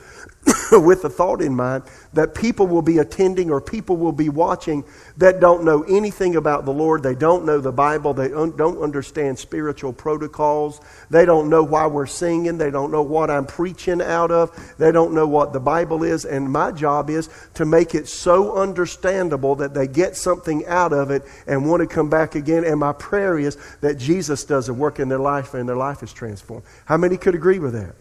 with 0.72 1.02
the 1.02 1.10
thought 1.10 1.42
in 1.42 1.56
mind 1.56 1.84
that 2.14 2.36
people 2.36 2.68
will 2.68 2.84
be 2.84 3.00
attending 3.00 3.50
or 3.50 3.60
people 3.60 3.98
will 3.98 4.12
be 4.12 4.30
watching 4.30 4.84
that 5.18 5.40
don't 5.40 5.66
know 5.66 5.82
anything 5.84 6.36
about 6.36 6.66
the 6.66 6.72
Lord. 6.72 7.02
They 7.02 7.16
don't 7.16 7.46
know 7.46 7.60
the 7.60 7.72
Bible. 7.72 8.14
They 8.14 8.32
un- 8.32 8.56
don't 8.56 8.78
understand 8.82 9.40
spiritual 9.40 9.92
protocols. 9.92 10.82
They 11.10 11.26
don't 11.26 11.50
know 11.50 11.64
why 11.64 11.88
we're 11.88 12.06
singing. 12.06 12.60
They 12.60 12.70
don't 12.70 12.92
know 12.92 13.02
what 13.02 13.32
I'm 13.32 13.48
preaching 13.48 14.02
out 14.02 14.30
of. 14.30 14.76
They 14.78 14.92
don't 14.92 15.14
know 15.15 15.28
what 15.28 15.54
the 15.54 15.60
Bible 15.60 16.04
is. 16.04 16.25
And 16.25 16.51
my 16.51 16.71
job 16.71 17.10
is 17.10 17.30
to 17.56 17.65
make 17.65 17.95
it 17.95 18.08
so 18.08 18.56
understandable 18.58 19.56
that 19.56 19.73
they 19.73 19.88
get 19.88 20.15
something 20.15 20.65
out 20.67 20.93
of 20.93 21.12
it 21.12 21.23
and 21.47 21.69
want 21.69 21.82
to 21.82 21.88
come 21.88 22.10
back 22.10 22.36
again. 22.36 22.63
And 22.63 22.80
my 22.80 22.93
prayer 22.93 23.39
is 23.39 23.58
that 23.82 23.97
Jesus 23.97 24.43
does 24.43 24.69
a 24.69 24.73
work 24.73 24.99
in 24.99 25.10
their 25.10 25.19
life 25.19 25.54
and 25.54 25.67
their 25.67 25.75
life 25.75 26.04
is 26.04 26.13
transformed. 26.13 26.63
How 26.86 26.97
many 26.97 27.17
could 27.17 27.36
agree 27.36 27.60
with 27.60 27.73
that? 27.73 27.95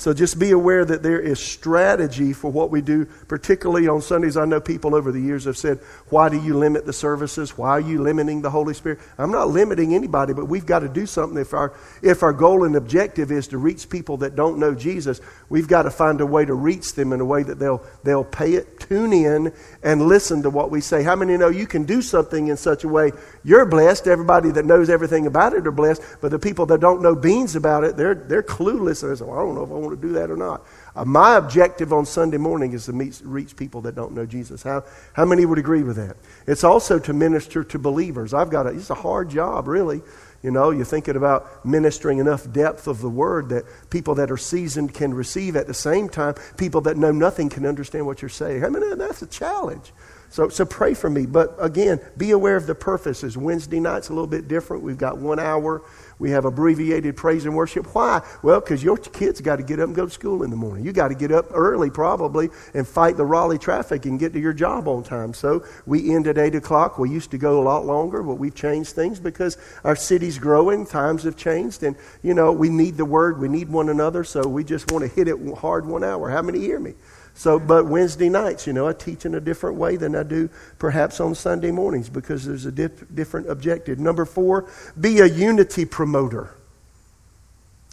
So 0.00 0.14
just 0.14 0.38
be 0.38 0.52
aware 0.52 0.82
that 0.82 1.02
there 1.02 1.20
is 1.20 1.38
strategy 1.38 2.32
for 2.32 2.50
what 2.50 2.70
we 2.70 2.80
do, 2.80 3.04
particularly 3.04 3.86
on 3.86 4.00
Sundays. 4.00 4.34
I 4.34 4.46
know 4.46 4.58
people 4.58 4.94
over 4.94 5.12
the 5.12 5.20
years 5.20 5.44
have 5.44 5.58
said, 5.58 5.78
Why 6.08 6.30
do 6.30 6.40
you 6.40 6.54
limit 6.56 6.86
the 6.86 6.92
services? 6.94 7.58
Why 7.58 7.72
are 7.72 7.80
you 7.80 8.00
limiting 8.00 8.40
the 8.40 8.48
Holy 8.48 8.72
Spirit? 8.72 8.98
I'm 9.18 9.30
not 9.30 9.48
limiting 9.48 9.94
anybody, 9.94 10.32
but 10.32 10.46
we've 10.46 10.64
got 10.64 10.78
to 10.78 10.88
do 10.88 11.04
something. 11.04 11.36
If 11.36 11.52
our, 11.52 11.74
if 12.00 12.22
our 12.22 12.32
goal 12.32 12.64
and 12.64 12.76
objective 12.76 13.30
is 13.30 13.48
to 13.48 13.58
reach 13.58 13.90
people 13.90 14.16
that 14.18 14.34
don't 14.36 14.58
know 14.58 14.74
Jesus, 14.74 15.20
we've 15.50 15.68
got 15.68 15.82
to 15.82 15.90
find 15.90 16.22
a 16.22 16.26
way 16.26 16.46
to 16.46 16.54
reach 16.54 16.94
them 16.94 17.12
in 17.12 17.20
a 17.20 17.24
way 17.26 17.42
that 17.42 17.58
they'll, 17.58 17.84
they'll 18.02 18.24
pay 18.24 18.54
it, 18.54 18.80
tune 18.80 19.12
in, 19.12 19.52
and 19.82 20.00
listen 20.00 20.42
to 20.44 20.48
what 20.48 20.70
we 20.70 20.80
say. 20.80 21.02
How 21.02 21.14
many 21.14 21.36
know 21.36 21.50
you 21.50 21.66
can 21.66 21.84
do 21.84 22.00
something 22.00 22.48
in 22.48 22.56
such 22.56 22.84
a 22.84 22.88
way 22.88 23.12
you're 23.44 23.66
blessed? 23.66 24.06
Everybody 24.06 24.50
that 24.52 24.64
knows 24.64 24.88
everything 24.88 25.26
about 25.26 25.52
it 25.52 25.66
are 25.66 25.70
blessed, 25.70 26.00
but 26.22 26.30
the 26.30 26.38
people 26.38 26.64
that 26.64 26.80
don't 26.80 27.02
know 27.02 27.14
beans 27.14 27.54
about 27.54 27.84
it, 27.84 27.98
they're, 27.98 28.14
they're 28.14 28.42
clueless. 28.42 29.06
They 29.06 29.14
say, 29.14 29.26
well, 29.26 29.38
I 29.38 29.42
don't 29.42 29.54
know 29.54 29.64
if 29.64 29.70
I 29.70 29.74
want 29.74 29.89
to 29.90 29.96
do 29.96 30.12
that 30.12 30.30
or 30.30 30.36
not. 30.36 30.64
Uh, 30.94 31.04
my 31.04 31.36
objective 31.36 31.92
on 31.92 32.06
Sunday 32.06 32.38
morning 32.38 32.72
is 32.72 32.86
to 32.86 32.92
meet, 32.92 33.20
reach 33.24 33.56
people 33.56 33.80
that 33.82 33.94
don't 33.94 34.12
know 34.12 34.26
Jesus. 34.26 34.62
How, 34.62 34.84
how 35.12 35.24
many 35.24 35.44
would 35.44 35.58
agree 35.58 35.82
with 35.82 35.96
that? 35.96 36.16
It's 36.46 36.64
also 36.64 36.98
to 36.98 37.12
minister 37.12 37.62
to 37.64 37.78
believers. 37.78 38.32
I've 38.34 38.50
got 38.50 38.66
a, 38.66 38.70
it's 38.70 38.90
a 38.90 38.94
hard 38.94 39.30
job, 39.30 39.68
really. 39.68 40.02
You 40.42 40.50
know, 40.50 40.70
you're 40.70 40.86
thinking 40.86 41.16
about 41.16 41.66
ministering 41.66 42.18
enough 42.18 42.50
depth 42.50 42.86
of 42.86 43.02
the 43.02 43.10
word 43.10 43.50
that 43.50 43.64
people 43.90 44.14
that 44.14 44.30
are 44.30 44.38
seasoned 44.38 44.94
can 44.94 45.12
receive 45.12 45.54
at 45.54 45.66
the 45.66 45.74
same 45.74 46.08
time, 46.08 46.34
people 46.56 46.80
that 46.82 46.96
know 46.96 47.12
nothing 47.12 47.50
can 47.50 47.66
understand 47.66 48.06
what 48.06 48.22
you're 48.22 48.30
saying. 48.30 48.64
I 48.64 48.68
mean, 48.70 48.96
that's 48.96 49.20
a 49.20 49.26
challenge. 49.26 49.92
So, 50.30 50.48
so 50.48 50.64
pray 50.64 50.94
for 50.94 51.10
me. 51.10 51.26
But 51.26 51.56
again, 51.58 52.00
be 52.16 52.30
aware 52.30 52.56
of 52.56 52.66
the 52.66 52.74
purposes. 52.74 53.36
Wednesday 53.36 53.80
night's 53.80 54.08
a 54.08 54.12
little 54.12 54.26
bit 54.26 54.48
different. 54.48 54.82
We've 54.82 54.98
got 54.98 55.18
one 55.18 55.38
hour 55.38 55.82
we 56.20 56.30
have 56.32 56.44
abbreviated 56.44 57.16
praise 57.16 57.46
and 57.46 57.56
worship. 57.56 57.86
Why? 57.94 58.20
Well, 58.42 58.60
because 58.60 58.84
your 58.84 58.98
kids 58.98 59.40
got 59.40 59.56
to 59.56 59.62
get 59.62 59.80
up 59.80 59.86
and 59.86 59.96
go 59.96 60.04
to 60.04 60.10
school 60.10 60.42
in 60.42 60.50
the 60.50 60.56
morning. 60.56 60.84
You 60.84 60.92
got 60.92 61.08
to 61.08 61.14
get 61.14 61.32
up 61.32 61.46
early, 61.50 61.90
probably, 61.90 62.50
and 62.74 62.86
fight 62.86 63.16
the 63.16 63.24
Raleigh 63.24 63.58
traffic 63.58 64.04
and 64.04 64.20
get 64.20 64.34
to 64.34 64.38
your 64.38 64.52
job 64.52 64.86
on 64.86 65.02
time. 65.02 65.32
So 65.32 65.64
we 65.86 66.14
end 66.14 66.26
at 66.26 66.36
8 66.36 66.54
o'clock. 66.54 66.98
We 66.98 67.08
used 67.08 67.30
to 67.30 67.38
go 67.38 67.60
a 67.60 67.64
lot 67.64 67.86
longer, 67.86 68.22
but 68.22 68.34
we've 68.34 68.54
changed 68.54 68.90
things 68.90 69.18
because 69.18 69.56
our 69.82 69.96
city's 69.96 70.38
growing. 70.38 70.84
Times 70.84 71.22
have 71.22 71.38
changed. 71.38 71.82
And, 71.82 71.96
you 72.22 72.34
know, 72.34 72.52
we 72.52 72.68
need 72.68 72.98
the 72.98 73.06
word. 73.06 73.40
We 73.40 73.48
need 73.48 73.70
one 73.70 73.88
another. 73.88 74.22
So 74.22 74.46
we 74.46 74.62
just 74.62 74.92
want 74.92 75.02
to 75.02 75.08
hit 75.08 75.26
it 75.26 75.38
hard 75.56 75.86
one 75.86 76.04
hour. 76.04 76.28
How 76.28 76.42
many 76.42 76.58
hear 76.60 76.78
me? 76.78 76.94
So, 77.40 77.58
but 77.58 77.86
Wednesday 77.86 78.28
nights, 78.28 78.66
you 78.66 78.74
know, 78.74 78.86
I 78.86 78.92
teach 78.92 79.24
in 79.24 79.34
a 79.34 79.40
different 79.40 79.78
way 79.78 79.96
than 79.96 80.14
I 80.14 80.24
do 80.24 80.50
perhaps 80.78 81.20
on 81.20 81.34
Sunday 81.34 81.70
mornings 81.70 82.10
because 82.10 82.44
there's 82.44 82.66
a 82.66 82.70
dif- 82.70 83.14
different 83.14 83.48
objective. 83.48 83.98
Number 83.98 84.26
four, 84.26 84.68
be 85.00 85.20
a 85.20 85.24
unity 85.24 85.86
promoter. 85.86 86.54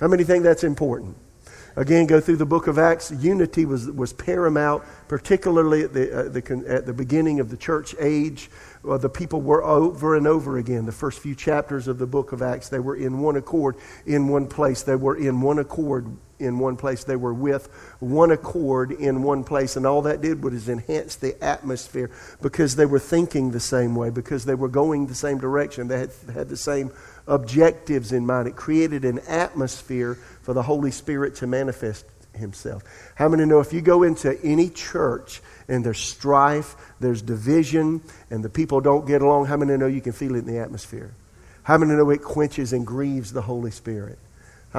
How 0.02 0.10
many 0.10 0.26
think 0.26 0.44
that's 0.44 0.66
important? 0.66 1.16
Again, 1.78 2.08
go 2.08 2.20
through 2.20 2.36
the 2.36 2.46
book 2.46 2.68
of 2.68 2.78
Acts. 2.78 3.10
Unity 3.10 3.64
was, 3.64 3.90
was 3.90 4.12
paramount, 4.12 4.84
particularly 5.08 5.84
at 5.84 5.94
the, 5.94 6.14
uh, 6.14 6.24
the, 6.24 6.66
at 6.68 6.86
the 6.86 6.92
beginning 6.92 7.40
of 7.40 7.50
the 7.50 7.56
church 7.56 7.96
age. 8.02 8.50
The 8.84 9.08
people 9.08 9.40
were 9.40 9.64
over 9.64 10.18
and 10.18 10.28
over 10.28 10.58
again. 10.58 10.86
The 10.86 10.92
first 10.92 11.20
few 11.20 11.36
chapters 11.36 11.88
of 11.88 12.00
the 12.00 12.08
book 12.08 12.34
of 12.34 12.42
Acts, 12.42 12.68
they 12.68 12.80
were 12.80 12.98
in 12.98 13.20
one 13.20 13.38
accord, 13.38 13.78
in 14.06 14.28
one 14.28 14.48
place. 14.48 14.84
They 14.84 14.98
were 14.98 15.16
in 15.16 15.40
one 15.40 15.58
accord 15.58 16.18
in 16.40 16.60
one 16.60 16.78
place. 16.78 17.04
They 17.04 17.16
were 17.16 17.34
with 17.34 17.68
one 18.00 18.32
accord 18.32 18.92
in 18.92 19.24
one 19.24 19.44
place. 19.44 19.76
And 19.76 19.86
all 19.86 20.02
that 20.04 20.22
did 20.22 20.44
was 20.44 20.70
enhance 20.70 21.16
the 21.16 21.42
atmosphere 21.44 22.12
because 22.42 22.76
they 22.76 22.86
were 22.86 23.00
thinking 23.00 23.52
the 23.52 23.60
same 23.60 23.96
way, 23.96 24.10
because 24.10 24.46
they 24.46 24.56
were 24.56 24.68
going 24.68 25.08
the 25.08 25.16
same 25.16 25.38
direction. 25.38 25.88
They 25.88 26.00
had, 26.00 26.12
had 26.34 26.50
the 26.50 26.58
same 26.58 26.92
objectives 27.28 28.12
in 28.12 28.26
mind. 28.26 28.48
It 28.48 28.56
created 28.56 29.06
an 29.06 29.20
atmosphere 29.28 30.16
for 30.42 30.54
the 30.54 30.64
Holy 30.64 30.92
Spirit 30.92 31.36
to 31.36 31.48
manifest 31.48 32.06
Himself. 32.34 32.84
How 33.16 33.28
many 33.28 33.46
know 33.46 33.60
if 33.60 33.74
you 33.74 33.82
go 33.82 34.04
into 34.04 34.40
any 34.44 34.70
church 34.70 35.42
and 35.68 35.84
there's 35.84 36.00
strife, 36.00 36.76
there's 37.00 37.22
division, 37.22 38.02
and 38.30 38.44
the 38.44 38.50
people 38.50 38.80
don't 38.80 39.06
get 39.06 39.22
along, 39.22 39.48
how 39.48 39.58
many 39.58 39.76
know 39.76 39.88
you 39.88 40.02
can 40.02 40.14
feel 40.14 40.36
it 40.36 40.40
in 40.40 40.46
the 40.46 40.60
atmosphere? 40.60 41.14
How 41.64 41.78
many 41.78 41.94
know 41.94 42.10
it 42.12 42.22
quenches 42.22 42.72
and 42.72 42.88
grieves 42.88 43.34
the 43.34 43.42
Holy 43.42 43.72
Spirit? 43.72 44.20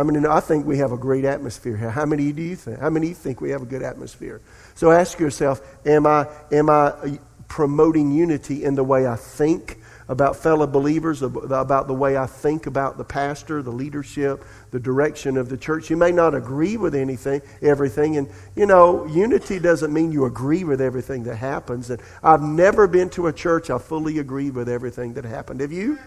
Many 0.03 0.21
know? 0.21 0.31
I 0.31 0.41
think 0.41 0.67
we 0.67 0.79
have 0.79 0.93
a 0.93 0.97
great 0.97 1.25
atmosphere 1.25 1.77
here. 1.77 1.91
How 1.91 2.05
many 2.05 2.33
do 2.33 2.43
you 2.43 2.57
think? 2.57 2.81
How 2.81 2.91
many 2.91 3.15
think 3.15 3.41
we 3.41 3.51
have 3.51 3.63
a 3.63 3.67
good 3.67 3.83
atmosphere? 3.83 4.41
So 4.75 4.91
ask 4.91 5.19
yourself, 5.19 5.61
am 5.87 6.07
I, 6.07 6.27
am 6.53 6.71
I 6.71 7.19
promoting 7.49 8.13
unity 8.13 8.65
in 8.65 8.75
the 8.75 8.85
way 8.85 9.07
I 9.07 9.17
think 9.17 9.79
about 10.09 10.37
fellow 10.37 10.67
believers, 10.67 11.23
about 11.23 11.87
the 11.87 11.95
way 11.95 12.17
I 12.17 12.27
think 12.27 12.67
about 12.67 12.97
the 12.97 13.05
pastor, 13.05 13.63
the 13.63 13.71
leadership, 13.71 14.45
the 14.71 14.81
direction 14.81 15.37
of 15.37 15.49
the 15.49 15.57
church? 15.57 15.91
You 15.91 15.97
may 15.97 16.13
not 16.13 16.35
agree 16.35 16.77
with 16.77 16.95
anything, 16.95 17.43
everything. 17.61 18.17
And, 18.17 18.29
you 18.57 18.67
know, 18.67 19.07
unity 19.07 19.59
doesn't 19.59 19.93
mean 19.93 20.13
you 20.13 20.25
agree 20.25 20.65
with 20.65 20.81
everything 20.81 21.25
that 21.25 21.37
happens. 21.37 21.91
And 21.91 22.01
I've 22.23 22.43
never 22.43 22.87
been 22.87 23.11
to 23.11 23.27
a 23.27 23.33
church 23.33 23.69
I 23.71 23.79
fully 23.79 24.19
agree 24.19 24.51
with 24.51 24.69
everything 24.69 25.15
that 25.15 25.25
happened. 25.25 25.61
Have 25.61 25.73
you? 25.73 25.99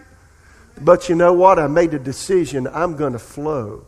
But 0.80 1.08
you 1.08 1.14
know 1.14 1.32
what? 1.32 1.58
I 1.58 1.66
made 1.66 1.94
a 1.94 1.98
decision. 1.98 2.66
I'm 2.66 2.96
going 2.96 3.12
to 3.12 3.18
flow. 3.18 3.84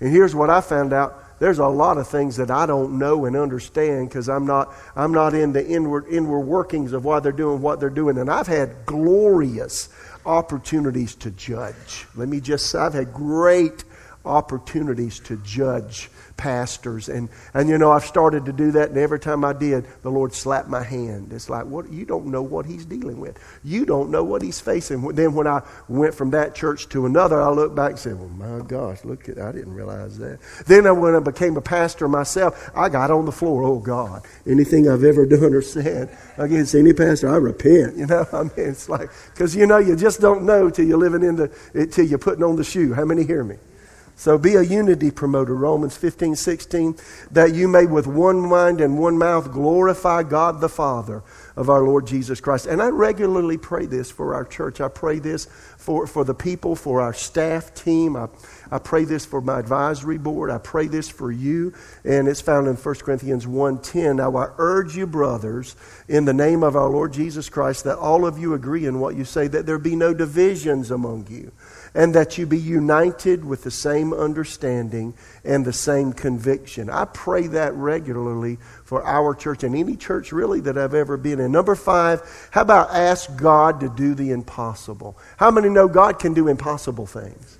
And 0.00 0.10
here's 0.10 0.34
what 0.34 0.50
I 0.50 0.60
found 0.60 0.92
out. 0.92 1.22
There's 1.38 1.58
a 1.58 1.66
lot 1.66 1.98
of 1.98 2.08
things 2.08 2.36
that 2.36 2.50
I 2.50 2.64
don't 2.64 2.98
know 2.98 3.26
and 3.26 3.36
understand 3.36 4.08
because 4.08 4.28
I'm 4.28 4.46
not, 4.46 4.72
I'm 4.94 5.12
not 5.12 5.34
in 5.34 5.52
the 5.52 5.66
inward, 5.66 6.06
inward 6.10 6.40
workings 6.40 6.92
of 6.92 7.04
why 7.04 7.20
they're 7.20 7.32
doing 7.32 7.60
what 7.60 7.78
they're 7.78 7.90
doing. 7.90 8.16
And 8.16 8.30
I've 8.30 8.46
had 8.46 8.86
glorious 8.86 9.90
opportunities 10.24 11.14
to 11.16 11.30
judge. 11.30 12.06
Let 12.14 12.28
me 12.28 12.40
just 12.40 12.70
say, 12.70 12.78
I've 12.78 12.94
had 12.94 13.12
great 13.12 13.84
opportunities 14.26 15.20
to 15.20 15.36
judge 15.38 16.10
pastors. 16.36 17.08
And, 17.08 17.28
and 17.54 17.68
you 17.68 17.78
know, 17.78 17.92
I've 17.92 18.04
started 18.04 18.44
to 18.46 18.52
do 18.52 18.72
that, 18.72 18.90
and 18.90 18.98
every 18.98 19.18
time 19.18 19.44
I 19.44 19.52
did, 19.52 19.86
the 20.02 20.10
Lord 20.10 20.32
slapped 20.32 20.68
my 20.68 20.82
hand. 20.82 21.32
It's 21.32 21.48
like, 21.48 21.66
what? 21.66 21.90
You 21.90 22.04
don't 22.04 22.26
know 22.26 22.42
what 22.42 22.66
he's 22.66 22.84
dealing 22.84 23.20
with. 23.20 23.38
You 23.64 23.86
don't 23.86 24.10
know 24.10 24.24
what 24.24 24.42
he's 24.42 24.60
facing. 24.60 25.06
Then 25.08 25.34
when 25.34 25.46
I 25.46 25.62
went 25.88 26.14
from 26.14 26.30
that 26.30 26.54
church 26.54 26.88
to 26.90 27.06
another, 27.06 27.40
I 27.40 27.50
looked 27.50 27.74
back 27.74 27.90
and 27.90 27.98
said, 27.98 28.18
well, 28.18 28.28
my 28.28 28.64
gosh, 28.66 29.04
look 29.04 29.28
at, 29.28 29.38
I 29.38 29.52
didn't 29.52 29.74
realize 29.74 30.18
that. 30.18 30.38
Then 30.66 30.84
when 31.00 31.14
I 31.14 31.20
became 31.20 31.56
a 31.56 31.62
pastor 31.62 32.08
myself, 32.08 32.70
I 32.74 32.88
got 32.88 33.10
on 33.10 33.24
the 33.24 33.32
floor, 33.32 33.62
oh 33.64 33.78
God, 33.78 34.24
anything 34.46 34.88
I've 34.88 35.04
ever 35.04 35.26
done 35.26 35.54
or 35.54 35.62
said 35.62 36.16
against 36.36 36.74
any 36.74 36.92
pastor, 36.92 37.28
I 37.28 37.36
repent. 37.36 37.96
You 37.96 38.06
know, 38.06 38.26
I 38.32 38.42
mean, 38.42 38.52
it's 38.56 38.88
like, 38.88 39.10
because 39.32 39.54
you 39.54 39.66
know, 39.66 39.78
you 39.78 39.96
just 39.96 40.20
don't 40.20 40.44
know 40.44 40.70
till 40.70 40.86
you're 40.86 40.98
living 40.98 41.22
in 41.22 41.36
the, 41.36 41.86
till 41.90 42.06
you're 42.06 42.18
putting 42.18 42.44
on 42.44 42.56
the 42.56 42.64
shoe. 42.64 42.92
How 42.92 43.04
many 43.04 43.24
hear 43.24 43.44
me? 43.44 43.56
So 44.18 44.38
be 44.38 44.54
a 44.54 44.62
unity 44.62 45.10
promoter, 45.10 45.54
Romans 45.54 45.94
15, 45.94 46.36
16, 46.36 46.96
that 47.32 47.54
you 47.54 47.68
may 47.68 47.84
with 47.84 48.06
one 48.06 48.40
mind 48.40 48.80
and 48.80 48.98
one 48.98 49.18
mouth 49.18 49.52
glorify 49.52 50.22
God 50.22 50.62
the 50.62 50.70
Father 50.70 51.22
of 51.54 51.68
our 51.68 51.82
Lord 51.82 52.06
Jesus 52.06 52.40
Christ. 52.40 52.64
And 52.64 52.80
I 52.80 52.88
regularly 52.88 53.58
pray 53.58 53.84
this 53.84 54.10
for 54.10 54.34
our 54.34 54.46
church. 54.46 54.80
I 54.80 54.88
pray 54.88 55.18
this 55.18 55.44
for, 55.76 56.06
for 56.06 56.24
the 56.24 56.34
people, 56.34 56.74
for 56.76 57.02
our 57.02 57.12
staff 57.12 57.74
team. 57.74 58.16
I, 58.16 58.28
I 58.70 58.78
pray 58.78 59.04
this 59.04 59.26
for 59.26 59.42
my 59.42 59.58
advisory 59.58 60.16
board. 60.16 60.50
I 60.50 60.58
pray 60.58 60.86
this 60.86 61.10
for 61.10 61.30
you. 61.30 61.74
And 62.02 62.26
it's 62.26 62.40
found 62.40 62.68
in 62.68 62.76
1 62.76 62.94
Corinthians 62.96 63.44
1.10. 63.44 64.16
Now 64.16 64.34
I 64.34 64.48
urge 64.56 64.96
you, 64.96 65.06
brothers, 65.06 65.76
in 66.08 66.24
the 66.24 66.34
name 66.34 66.62
of 66.62 66.74
our 66.74 66.88
Lord 66.88 67.12
Jesus 67.12 67.50
Christ, 67.50 67.84
that 67.84 67.98
all 67.98 68.24
of 68.24 68.38
you 68.38 68.54
agree 68.54 68.86
in 68.86 68.98
what 68.98 69.14
you 69.14 69.26
say, 69.26 69.46
that 69.48 69.66
there 69.66 69.78
be 69.78 69.94
no 69.94 70.14
divisions 70.14 70.90
among 70.90 71.26
you 71.28 71.52
and 71.96 72.14
that 72.14 72.36
you 72.36 72.44
be 72.44 72.58
united 72.58 73.42
with 73.42 73.64
the 73.64 73.70
same 73.70 74.12
understanding 74.12 75.14
and 75.44 75.64
the 75.64 75.72
same 75.72 76.12
conviction. 76.12 76.90
I 76.90 77.06
pray 77.06 77.46
that 77.46 77.72
regularly 77.72 78.58
for 78.84 79.02
our 79.02 79.34
church 79.34 79.64
and 79.64 79.74
any 79.74 79.96
church 79.96 80.30
really 80.30 80.60
that 80.60 80.76
I've 80.76 80.92
ever 80.92 81.16
been 81.16 81.40
in. 81.40 81.50
Number 81.50 81.74
five, 81.74 82.20
how 82.50 82.60
about 82.60 82.90
ask 82.90 83.34
God 83.36 83.80
to 83.80 83.88
do 83.88 84.14
the 84.14 84.30
impossible? 84.30 85.16
How 85.38 85.50
many 85.50 85.70
know 85.70 85.88
God 85.88 86.18
can 86.18 86.34
do 86.34 86.48
impossible 86.48 87.06
things? 87.06 87.58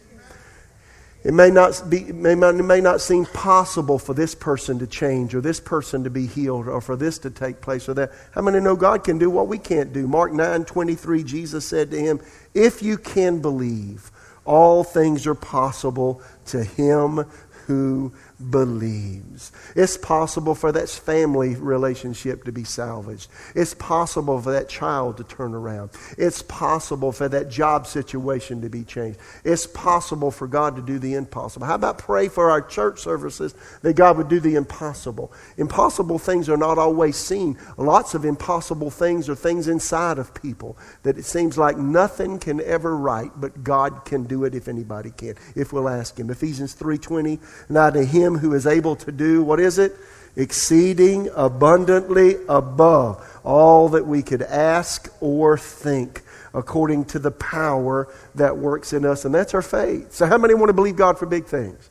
It 1.25 1.33
may 1.33 1.51
not, 1.51 1.83
be, 1.89 2.05
may, 2.13 2.33
it 2.33 2.63
may 2.63 2.81
not 2.83 3.01
seem 3.01 3.25
possible 3.25 3.99
for 3.99 4.13
this 4.13 4.35
person 4.35 4.79
to 4.81 4.87
change 4.87 5.35
or 5.35 5.41
this 5.41 5.61
person 5.61 6.05
to 6.05 6.11
be 6.11 6.27
healed 6.27 6.69
or 6.69 6.83
for 6.83 6.95
this 6.95 7.19
to 7.21 7.31
take 7.31 7.63
place 7.63 7.89
or 7.89 7.95
that. 7.95 8.13
How 8.33 8.43
many 8.43 8.61
know 8.61 8.77
God 8.77 9.03
can 9.03 9.19
do 9.19 9.31
what 9.31 9.49
we 9.49 9.57
can't 9.59 9.95
do? 9.95 10.07
Mark 10.07 10.33
9 10.33 10.67
23, 10.67 11.25
Jesus 11.25 11.67
said 11.67 11.91
to 11.91 11.99
him, 11.99 12.21
If 12.55 12.83
you 12.83 12.99
can 12.99 13.41
believe, 13.41 14.13
all 14.47 14.85
things 14.85 15.27
are 15.27 15.35
possible 15.35 16.23
to 16.47 16.65
him 16.65 17.25
who 17.67 18.13
believes. 18.51 19.51
It's 19.75 19.97
possible 19.97 20.55
for 20.55 20.71
that 20.73 20.89
family 20.89 21.55
relationship 21.55 22.45
to 22.45 22.53
be 22.53 22.65
salvaged. 22.65 23.31
It's 23.55 23.75
possible 23.75 24.41
for 24.41 24.53
that 24.53 24.69
child 24.69 25.17
to 25.17 25.25
turn 25.25 25.55
around. 25.55 25.91
It's 26.19 26.43
possible 26.43 27.13
for 27.13 27.29
that 27.29 27.49
job 27.49 27.87
situation 27.87 28.61
to 28.61 28.69
be 28.69 28.85
changed. 28.85 29.19
It's 29.45 29.67
possible 29.67 30.31
for 30.31 30.47
God 30.47 30.77
to 30.77 30.83
do 30.83 30.99
the 30.99 31.15
impossible. 31.15 31.67
How 31.67 31.77
about 31.77 31.99
pray 31.99 32.29
for 32.29 32.51
our 32.51 32.61
church 32.61 33.01
services 33.01 33.55
that 33.83 33.95
God 33.95 34.19
would 34.19 34.29
do 34.29 34.41
the 34.41 34.57
impossible? 34.57 35.33
Impossible 35.57 36.19
things 36.19 36.49
are 36.49 36.57
not 36.57 36.79
always 36.79 37.17
seen. 37.17 37.59
Lots 37.79 38.15
of 38.15 38.25
impossible 38.25 38.91
things 38.91 39.29
are 39.29 39.35
things 39.35 39.69
inside 39.69 40.19
of 40.19 40.35
people 40.35 40.77
that 41.05 41.17
it 41.17 41.25
seems 41.25 41.57
like 41.57 41.79
nothing 41.79 42.39
can 42.39 42.61
ever 42.61 42.97
right, 42.97 43.31
but 43.37 43.65
God 43.65 44.05
can 44.05 44.25
do 44.25 44.45
it 44.45 44.55
if 44.55 44.69
anybody 44.69 45.11
can, 45.11 45.37
if 45.55 45.73
we'll 45.73 45.89
ask 45.89 46.19
Him. 46.19 46.31
Ephesians 46.31 46.75
3.20, 46.75 47.41
Now 47.71 47.91
to 47.91 48.05
Him 48.05 48.26
him 48.27 48.39
who 48.39 48.53
is 48.55 48.67
able 48.67 48.97
to 48.97 49.13
do, 49.13 49.43
what 49.43 49.61
is 49.61 49.79
it? 49.79 49.97
Exceeding 50.35 51.31
abundantly 51.35 52.37
above 52.49 53.25
all 53.45 53.89
that 53.91 54.07
we 54.07 54.23
could 54.23 54.43
ask 54.43 55.09
or 55.21 55.57
think 55.57 56.23
according 56.53 57.05
to 57.05 57.19
the 57.19 57.31
power 57.31 58.09
that 58.35 58.57
works 58.57 58.93
in 58.93 59.05
us. 59.05 59.25
And 59.25 59.35
that's 59.35 59.55
our 59.55 59.63
faith. 59.63 60.13
So, 60.13 60.27
how 60.27 60.39
many 60.39 60.55
want 60.55 60.69
to 60.69 60.75
believe 60.75 60.97
God 60.97 61.19
for 61.19 61.27
big 61.27 61.47
things? 61.47 61.89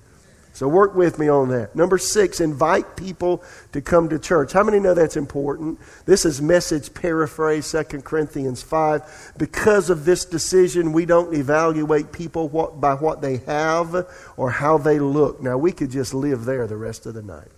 So, 0.55 0.69
work 0.69 0.95
with 0.95 1.19
me 1.19 1.27
on 1.27 1.49
that. 1.49 1.75
Number 1.75 1.97
six, 1.97 2.39
invite 2.39 2.95
people 2.95 3.43
to 3.73 3.81
come 3.81 4.07
to 4.07 4.17
church. 4.17 4.53
How 4.53 4.63
many 4.63 4.79
know 4.79 4.93
that's 4.93 5.17
important? 5.17 5.81
This 6.05 6.23
is 6.23 6.41
message 6.41 6.93
paraphrase 6.93 7.69
2 7.69 7.83
Corinthians 8.03 8.63
5. 8.63 9.33
Because 9.37 9.89
of 9.89 10.05
this 10.05 10.23
decision, 10.23 10.93
we 10.93 11.05
don't 11.05 11.35
evaluate 11.35 12.13
people 12.13 12.47
what, 12.47 12.79
by 12.79 12.93
what 12.93 13.21
they 13.21 13.39
have 13.39 14.07
or 14.37 14.49
how 14.49 14.77
they 14.77 14.97
look. 14.97 15.43
Now, 15.43 15.57
we 15.57 15.73
could 15.73 15.91
just 15.91 16.13
live 16.13 16.45
there 16.45 16.67
the 16.67 16.77
rest 16.77 17.05
of 17.05 17.15
the 17.15 17.21
night. 17.21 17.51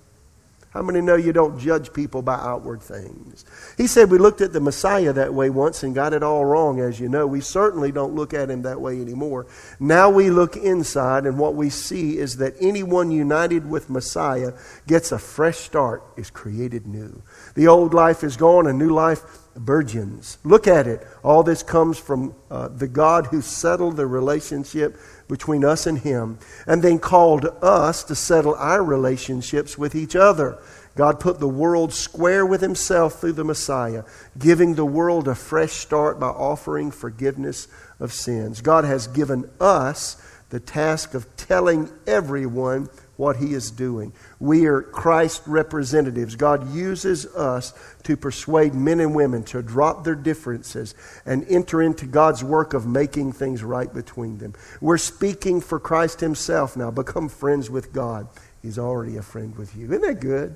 How 0.77 0.83
many 0.83 1.01
know 1.01 1.15
you 1.15 1.33
don't 1.33 1.57
judge 1.57 1.91
people 1.91 2.21
by 2.21 2.35
outward 2.35 2.83
things? 2.83 3.45
He 3.77 3.87
said 3.87 4.11
we 4.11 4.19
looked 4.19 4.41
at 4.41 4.53
the 4.53 4.59
Messiah 4.59 5.11
that 5.11 5.33
way 5.33 5.49
once 5.49 5.81
and 5.81 5.95
got 5.95 6.13
it 6.13 6.21
all 6.21 6.45
wrong, 6.45 6.79
as 6.79 6.99
you 6.99 7.09
know. 7.09 7.25
We 7.25 7.41
certainly 7.41 7.91
don't 7.91 8.13
look 8.13 8.31
at 8.31 8.51
him 8.51 8.61
that 8.61 8.79
way 8.79 9.01
anymore. 9.01 9.47
Now 9.79 10.11
we 10.11 10.29
look 10.29 10.55
inside, 10.55 11.25
and 11.25 11.39
what 11.39 11.55
we 11.55 11.71
see 11.71 12.19
is 12.19 12.37
that 12.37 12.53
anyone 12.61 13.09
united 13.09 13.67
with 13.67 13.89
Messiah 13.89 14.53
gets 14.85 15.11
a 15.11 15.17
fresh 15.17 15.57
start, 15.57 16.03
is 16.15 16.29
created 16.29 16.85
new. 16.85 17.23
The 17.55 17.67
old 17.67 17.95
life 17.95 18.23
is 18.23 18.37
gone, 18.37 18.67
a 18.67 18.73
new 18.73 18.91
life 18.91 19.23
burgeons. 19.55 20.37
Look 20.43 20.67
at 20.67 20.85
it. 20.85 21.05
All 21.23 21.41
this 21.41 21.63
comes 21.63 21.97
from 21.97 22.35
uh, 22.51 22.67
the 22.67 22.87
God 22.87 23.25
who 23.25 23.41
settled 23.41 23.97
the 23.97 24.05
relationship 24.05 24.97
between 25.27 25.65
us 25.65 25.85
and 25.85 25.99
Him, 25.99 26.39
and 26.65 26.81
then 26.81 26.99
called 26.99 27.45
us 27.61 28.03
to 28.05 28.15
settle 28.15 28.55
our 28.55 28.83
relationships 28.83 29.77
with 29.77 29.95
each 29.95 30.15
other. 30.15 30.57
God 30.95 31.19
put 31.19 31.39
the 31.39 31.47
world 31.47 31.93
square 31.93 32.45
with 32.45 32.61
Himself 32.61 33.21
through 33.21 33.33
the 33.33 33.43
Messiah, 33.43 34.03
giving 34.37 34.75
the 34.75 34.85
world 34.85 35.27
a 35.27 35.35
fresh 35.35 35.73
start 35.73 36.19
by 36.19 36.27
offering 36.27 36.91
forgiveness 36.91 37.67
of 37.99 38.13
sins. 38.13 38.61
God 38.61 38.83
has 38.83 39.07
given 39.07 39.49
us 39.59 40.21
the 40.49 40.59
task 40.59 41.13
of 41.13 41.35
telling 41.35 41.89
everyone 42.07 42.89
what 43.17 43.35
he 43.35 43.53
is 43.53 43.71
doing. 43.71 44.13
We 44.39 44.65
are 44.67 44.81
Christ 44.81 45.41
representatives. 45.45 46.35
God 46.35 46.73
uses 46.73 47.25
us 47.35 47.73
to 48.03 48.15
persuade 48.15 48.73
men 48.73 48.99
and 48.99 49.13
women 49.13 49.43
to 49.45 49.61
drop 49.61 50.03
their 50.03 50.15
differences 50.15 50.95
and 51.25 51.45
enter 51.49 51.81
into 51.81 52.05
God's 52.05 52.43
work 52.43 52.73
of 52.73 52.87
making 52.87 53.33
things 53.33 53.63
right 53.63 53.93
between 53.93 54.37
them. 54.37 54.53
We're 54.79 54.97
speaking 54.97 55.59
for 55.61 55.79
Christ 55.79 56.19
himself 56.21 56.77
now. 56.77 56.91
Become 56.91 57.29
friends 57.29 57.69
with 57.69 57.91
God. 57.91 58.27
He's 58.61 58.79
already 58.79 59.17
a 59.17 59.21
friend 59.21 59.55
with 59.57 59.75
you. 59.75 59.87
Isn't 59.87 60.01
that 60.01 60.19
good? 60.21 60.55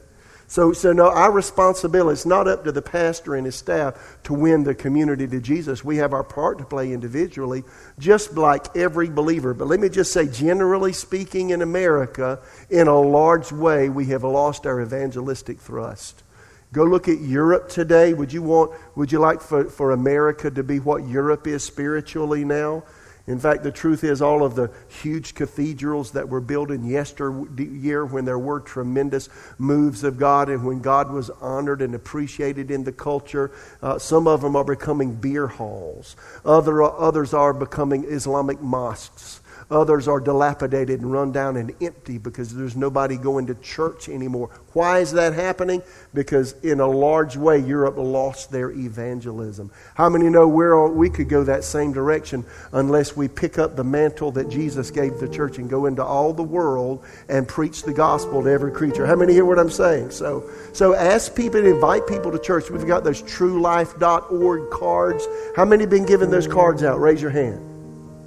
So, 0.51 0.73
so 0.73 0.91
no, 0.91 1.07
our 1.09 1.31
responsibility 1.31 2.11
is 2.11 2.25
not 2.25 2.45
up 2.45 2.65
to 2.65 2.73
the 2.73 2.81
pastor 2.81 3.35
and 3.35 3.45
his 3.45 3.55
staff 3.55 4.17
to 4.23 4.33
win 4.33 4.65
the 4.65 4.75
community 4.75 5.25
to 5.25 5.39
Jesus. 5.39 5.81
We 5.81 5.95
have 5.95 6.11
our 6.11 6.25
part 6.25 6.57
to 6.57 6.65
play 6.65 6.91
individually, 6.91 7.63
just 7.97 8.33
like 8.33 8.75
every 8.75 9.09
believer. 9.09 9.53
But 9.53 9.69
let 9.69 9.79
me 9.79 9.87
just 9.87 10.11
say, 10.11 10.27
generally 10.27 10.91
speaking, 10.91 11.51
in 11.51 11.61
America, 11.61 12.37
in 12.69 12.89
a 12.89 12.99
large 12.99 13.53
way, 13.53 13.87
we 13.87 14.07
have 14.07 14.25
lost 14.25 14.65
our 14.65 14.81
evangelistic 14.81 15.57
thrust. 15.57 16.21
Go 16.73 16.83
look 16.83 17.07
at 17.07 17.21
Europe 17.21 17.69
today. 17.69 18.13
Would 18.13 18.33
you 18.33 18.41
want, 18.41 18.77
would 18.97 19.09
you 19.09 19.19
like 19.19 19.39
for, 19.39 19.69
for 19.69 19.91
America 19.91 20.51
to 20.51 20.63
be 20.63 20.79
what 20.79 21.07
Europe 21.07 21.47
is 21.47 21.63
spiritually 21.63 22.43
now? 22.43 22.83
In 23.27 23.39
fact, 23.39 23.63
the 23.63 23.71
truth 23.71 24.03
is, 24.03 24.21
all 24.21 24.43
of 24.43 24.55
the 24.55 24.71
huge 25.01 25.35
cathedrals 25.35 26.11
that 26.11 26.27
were 26.27 26.41
built 26.41 26.71
in 26.71 26.83
yesteryear 26.83 28.05
when 28.05 28.25
there 28.25 28.39
were 28.39 28.59
tremendous 28.59 29.29
moves 29.59 30.03
of 30.03 30.17
God 30.17 30.49
and 30.49 30.65
when 30.65 30.81
God 30.81 31.11
was 31.11 31.29
honored 31.29 31.81
and 31.81 31.93
appreciated 31.93 32.71
in 32.71 32.83
the 32.83 32.91
culture, 32.91 33.51
uh, 33.81 33.99
some 33.99 34.27
of 34.27 34.41
them 34.41 34.55
are 34.55 34.63
becoming 34.63 35.13
beer 35.13 35.47
halls. 35.47 36.15
Other, 36.43 36.81
others 36.81 37.33
are 37.33 37.53
becoming 37.53 38.05
Islamic 38.05 38.59
mosques. 38.59 39.40
Others 39.71 40.09
are 40.09 40.19
dilapidated 40.19 40.99
and 40.99 41.09
run 41.09 41.31
down 41.31 41.55
and 41.55 41.73
empty 41.81 42.17
because 42.17 42.53
there's 42.53 42.75
nobody 42.75 43.15
going 43.15 43.47
to 43.47 43.55
church 43.55 44.09
anymore. 44.09 44.49
Why 44.73 44.99
is 44.99 45.13
that 45.13 45.33
happening? 45.33 45.81
Because 46.13 46.51
in 46.61 46.81
a 46.81 46.87
large 46.87 47.37
way, 47.37 47.59
Europe 47.59 47.95
lost 47.97 48.51
their 48.51 48.71
evangelism. 48.71 49.71
How 49.95 50.09
many 50.09 50.29
know 50.29 50.45
we're, 50.45 50.89
we 50.89 51.09
could 51.09 51.29
go 51.29 51.45
that 51.45 51.63
same 51.63 51.93
direction 51.93 52.45
unless 52.73 53.15
we 53.15 53.29
pick 53.29 53.57
up 53.57 53.77
the 53.77 53.83
mantle 53.85 54.29
that 54.33 54.49
Jesus 54.49 54.91
gave 54.91 55.19
the 55.19 55.29
church 55.29 55.57
and 55.57 55.69
go 55.69 55.85
into 55.85 56.03
all 56.03 56.33
the 56.33 56.43
world 56.43 57.05
and 57.29 57.47
preach 57.47 57.83
the 57.83 57.93
gospel 57.93 58.43
to 58.43 58.49
every 58.49 58.73
creature? 58.73 59.05
How 59.05 59.15
many 59.15 59.31
hear 59.31 59.45
what 59.45 59.57
I'm 59.57 59.69
saying? 59.69 60.11
So, 60.11 60.49
so 60.73 60.95
ask 60.95 61.33
people, 61.33 61.65
invite 61.65 62.07
people 62.07 62.29
to 62.33 62.39
church. 62.39 62.69
We've 62.69 62.85
got 62.85 63.05
those 63.05 63.23
truelife.org 63.23 64.69
cards. 64.69 65.27
How 65.55 65.63
many 65.63 65.85
been 65.85 66.05
given 66.05 66.29
those 66.29 66.47
cards 66.47 66.83
out? 66.83 66.99
Raise 66.99 67.21
your 67.21 67.31
hand. 67.31 67.69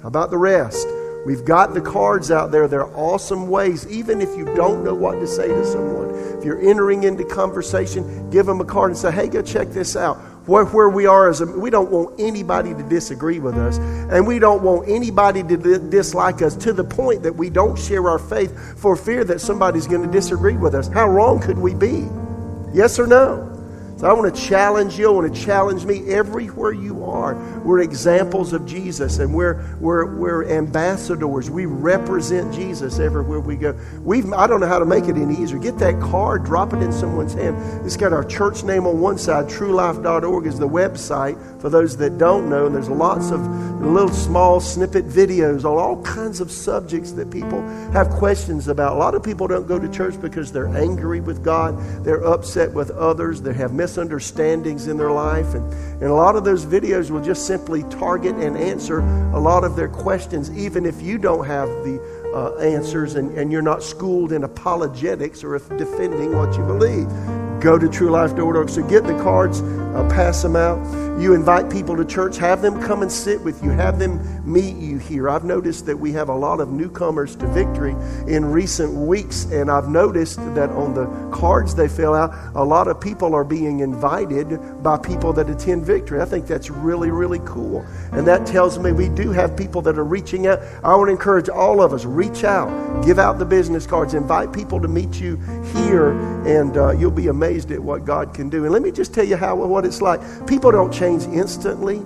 How 0.01 0.07
about 0.07 0.31
the 0.31 0.39
rest? 0.39 0.87
We've 1.25 1.43
got 1.43 1.73
the 1.73 1.81
cards 1.81 2.29
out 2.29 2.51
there. 2.51 2.67
They're 2.67 2.95
awesome 2.95 3.47
ways, 3.49 3.87
even 3.87 4.21
if 4.21 4.29
you 4.37 4.45
don't 4.55 4.83
know 4.83 4.93
what 4.93 5.19
to 5.19 5.27
say 5.27 5.47
to 5.47 5.65
someone. 5.65 6.13
If 6.37 6.45
you're 6.45 6.61
entering 6.61 7.03
into 7.03 7.25
conversation, 7.25 8.29
give 8.29 8.45
them 8.45 8.61
a 8.61 8.65
card 8.65 8.91
and 8.91 8.97
say, 8.97 9.11
hey, 9.11 9.27
go 9.27 9.41
check 9.41 9.69
this 9.69 9.95
out. 9.95 10.17
where, 10.45 10.65
where 10.65 10.89
we 10.89 11.07
are 11.07 11.29
is, 11.29 11.41
we 11.41 11.69
don't 11.69 11.91
want 11.91 12.19
anybody 12.19 12.73
to 12.73 12.83
disagree 12.83 13.39
with 13.39 13.55
us, 13.55 13.77
and 13.79 14.27
we 14.27 14.37
don't 14.39 14.61
want 14.61 14.87
anybody 14.87 15.41
to 15.43 15.79
dislike 15.89 16.41
us 16.41 16.55
to 16.57 16.73
the 16.73 16.83
point 16.83 17.23
that 17.23 17.35
we 17.35 17.49
don't 17.49 17.77
share 17.77 18.07
our 18.07 18.19
faith 18.19 18.79
for 18.79 18.95
fear 18.95 19.23
that 19.23 19.41
somebody's 19.41 19.87
going 19.87 20.03
to 20.03 20.11
disagree 20.11 20.55
with 20.55 20.75
us. 20.75 20.87
How 20.87 21.09
wrong 21.09 21.39
could 21.39 21.57
we 21.57 21.73
be? 21.73 22.07
Yes 22.73 22.99
or 22.99 23.07
no? 23.07 23.54
I 24.05 24.13
want 24.13 24.33
to 24.33 24.41
challenge 24.41 24.97
you. 24.97 25.07
I 25.07 25.11
want 25.11 25.33
to 25.33 25.41
challenge 25.41 25.85
me 25.85 26.07
everywhere 26.09 26.73
you 26.73 27.03
are. 27.05 27.35
We're 27.63 27.79
examples 27.79 28.53
of 28.53 28.65
Jesus 28.65 29.19
and 29.19 29.33
we're, 29.33 29.63
we're, 29.79 30.15
we're 30.15 30.49
ambassadors. 30.49 31.49
We 31.49 31.65
represent 31.65 32.53
Jesus 32.53 32.99
everywhere 32.99 33.39
we 33.39 33.55
go. 33.55 33.77
We've, 34.01 34.31
I 34.33 34.47
don't 34.47 34.59
know 34.59 34.67
how 34.67 34.79
to 34.79 34.85
make 34.85 35.05
it 35.05 35.15
any 35.15 35.35
easier. 35.35 35.57
Get 35.57 35.77
that 35.79 35.99
card, 35.99 36.43
drop 36.43 36.73
it 36.73 36.81
in 36.81 36.91
someone's 36.91 37.33
hand. 37.33 37.85
It's 37.85 37.97
got 37.97 38.13
our 38.13 38.23
church 38.23 38.63
name 38.63 38.85
on 38.85 38.99
one 38.99 39.17
side. 39.17 39.45
TrueLife.org 39.45 40.45
is 40.45 40.59
the 40.59 40.67
website 40.67 41.61
for 41.61 41.69
those 41.69 41.97
that 41.97 42.17
don't 42.17 42.49
know. 42.49 42.67
And 42.67 42.75
there's 42.75 42.89
lots 42.89 43.31
of 43.31 43.41
little 43.81 44.09
small 44.09 44.59
snippet 44.59 45.07
videos 45.07 45.59
on 45.59 45.77
all 45.77 46.01
kinds 46.03 46.41
of 46.41 46.51
subjects 46.51 47.11
that 47.13 47.29
people 47.29 47.61
have 47.91 48.09
questions 48.09 48.67
about. 48.67 48.93
A 48.93 48.99
lot 48.99 49.15
of 49.15 49.23
people 49.23 49.47
don't 49.47 49.67
go 49.67 49.79
to 49.79 49.89
church 49.89 50.19
because 50.19 50.51
they're 50.51 50.75
angry 50.75 51.21
with 51.21 51.43
God, 51.43 51.77
they're 52.03 52.23
upset 52.23 52.71
with 52.73 52.91
others, 52.91 53.41
they 53.41 53.53
have 53.53 53.73
misunderstandings 53.95 54.87
in 54.87 54.97
their 54.97 55.11
life. 55.11 55.53
And, 55.53 55.73
and 55.73 56.03
a 56.03 56.13
lot 56.13 56.35
of 56.35 56.43
those 56.43 56.65
videos 56.65 57.09
will 57.09 57.23
just 57.23 57.47
simply 57.47 57.83
target 57.83 58.35
and 58.35 58.57
answer 58.57 58.99
a 58.99 59.39
lot 59.39 59.63
of 59.63 59.77
their 59.77 59.87
questions, 59.87 60.51
even 60.51 60.85
if 60.85 61.01
you 61.01 61.17
don't 61.17 61.45
have 61.45 61.69
the 61.85 62.01
uh, 62.35 62.57
answers 62.57 63.15
and, 63.15 63.31
and 63.37 63.53
you're 63.53 63.61
not 63.61 63.81
schooled 63.81 64.33
in 64.33 64.43
apologetics 64.43 65.45
or 65.45 65.55
if 65.55 65.69
defending 65.77 66.35
what 66.35 66.57
you 66.57 66.65
believe. 66.65 67.07
Go 67.59 67.79
to 67.79 67.87
truelife.org. 67.87 68.69
So 68.69 68.83
get 68.87 69.05
the 69.05 69.17
cards, 69.23 69.61
uh, 69.61 70.07
pass 70.09 70.41
them 70.41 70.55
out. 70.55 70.77
You 71.19 71.33
invite 71.33 71.71
people 71.71 71.95
to 71.95 72.03
church, 72.03 72.37
have 72.37 72.61
them 72.61 72.81
come 72.81 73.01
and 73.01 73.09
sit 73.09 73.41
with 73.41 73.63
you, 73.63 73.69
have 73.69 73.97
them 73.97 74.19
meet 74.45 74.75
you 74.75 74.97
here. 74.97 75.29
I've 75.29 75.45
noticed 75.45 75.85
that 75.85 75.97
we 75.97 76.11
have 76.11 76.27
a 76.27 76.35
lot 76.35 76.59
of 76.59 76.69
newcomers 76.69 77.37
to 77.37 77.47
victory 77.47 77.95
in 78.27 78.43
recent 78.43 78.93
weeks, 78.93 79.45
and 79.45 79.71
I've 79.71 79.87
noticed 79.87 80.37
that 80.55 80.69
on 80.71 80.93
the 80.93 81.05
cards 81.33 81.73
they 81.73 81.87
fill 81.87 82.13
out, 82.13 82.33
a 82.53 82.63
lot 82.63 82.89
of 82.89 82.99
people 82.99 83.33
are 83.33 83.45
being 83.45 83.79
invited 83.79 84.59
by 84.83 84.97
people 84.97 85.31
that 85.33 85.49
attend 85.49 85.85
victory. 85.85 86.19
I 86.19 86.25
think 86.25 86.47
that's 86.47 86.69
really, 86.69 87.11
really 87.11 87.39
cool. 87.45 87.85
And 88.11 88.27
that 88.27 88.45
tells 88.45 88.77
me 88.77 88.91
we 88.91 89.07
do 89.07 89.31
have 89.31 89.55
people 89.55 89.81
that 89.83 89.97
are 89.97 90.03
reaching 90.03 90.47
out. 90.47 90.59
I 90.83 90.93
want 90.95 91.07
to 91.07 91.11
encourage 91.13 91.47
all 91.47 91.81
of 91.81 91.93
us 91.93 92.03
reach 92.03 92.43
out, 92.43 93.05
give 93.05 93.19
out 93.19 93.39
the 93.39 93.45
business 93.45 93.87
cards, 93.87 94.13
invite 94.13 94.51
people 94.51 94.81
to 94.81 94.89
meet 94.89 95.21
you 95.21 95.37
here, 95.73 96.11
and 96.45 96.75
uh, 96.75 96.91
you'll 96.91 97.11
be 97.11 97.27
amazed 97.27 97.44
at 97.71 97.79
what 97.79 98.05
God 98.05 98.33
can 98.33 98.49
do. 98.49 98.63
And 98.65 98.73
let 98.73 98.81
me 98.81 98.91
just 98.91 99.13
tell 99.13 99.25
you 99.25 99.37
how 99.37 99.55
what 99.55 99.85
it's 99.85 100.01
like. 100.01 100.19
People 100.47 100.71
don't 100.71 100.91
change 100.91 101.05
change 101.05 101.23
instantly. 101.35 101.97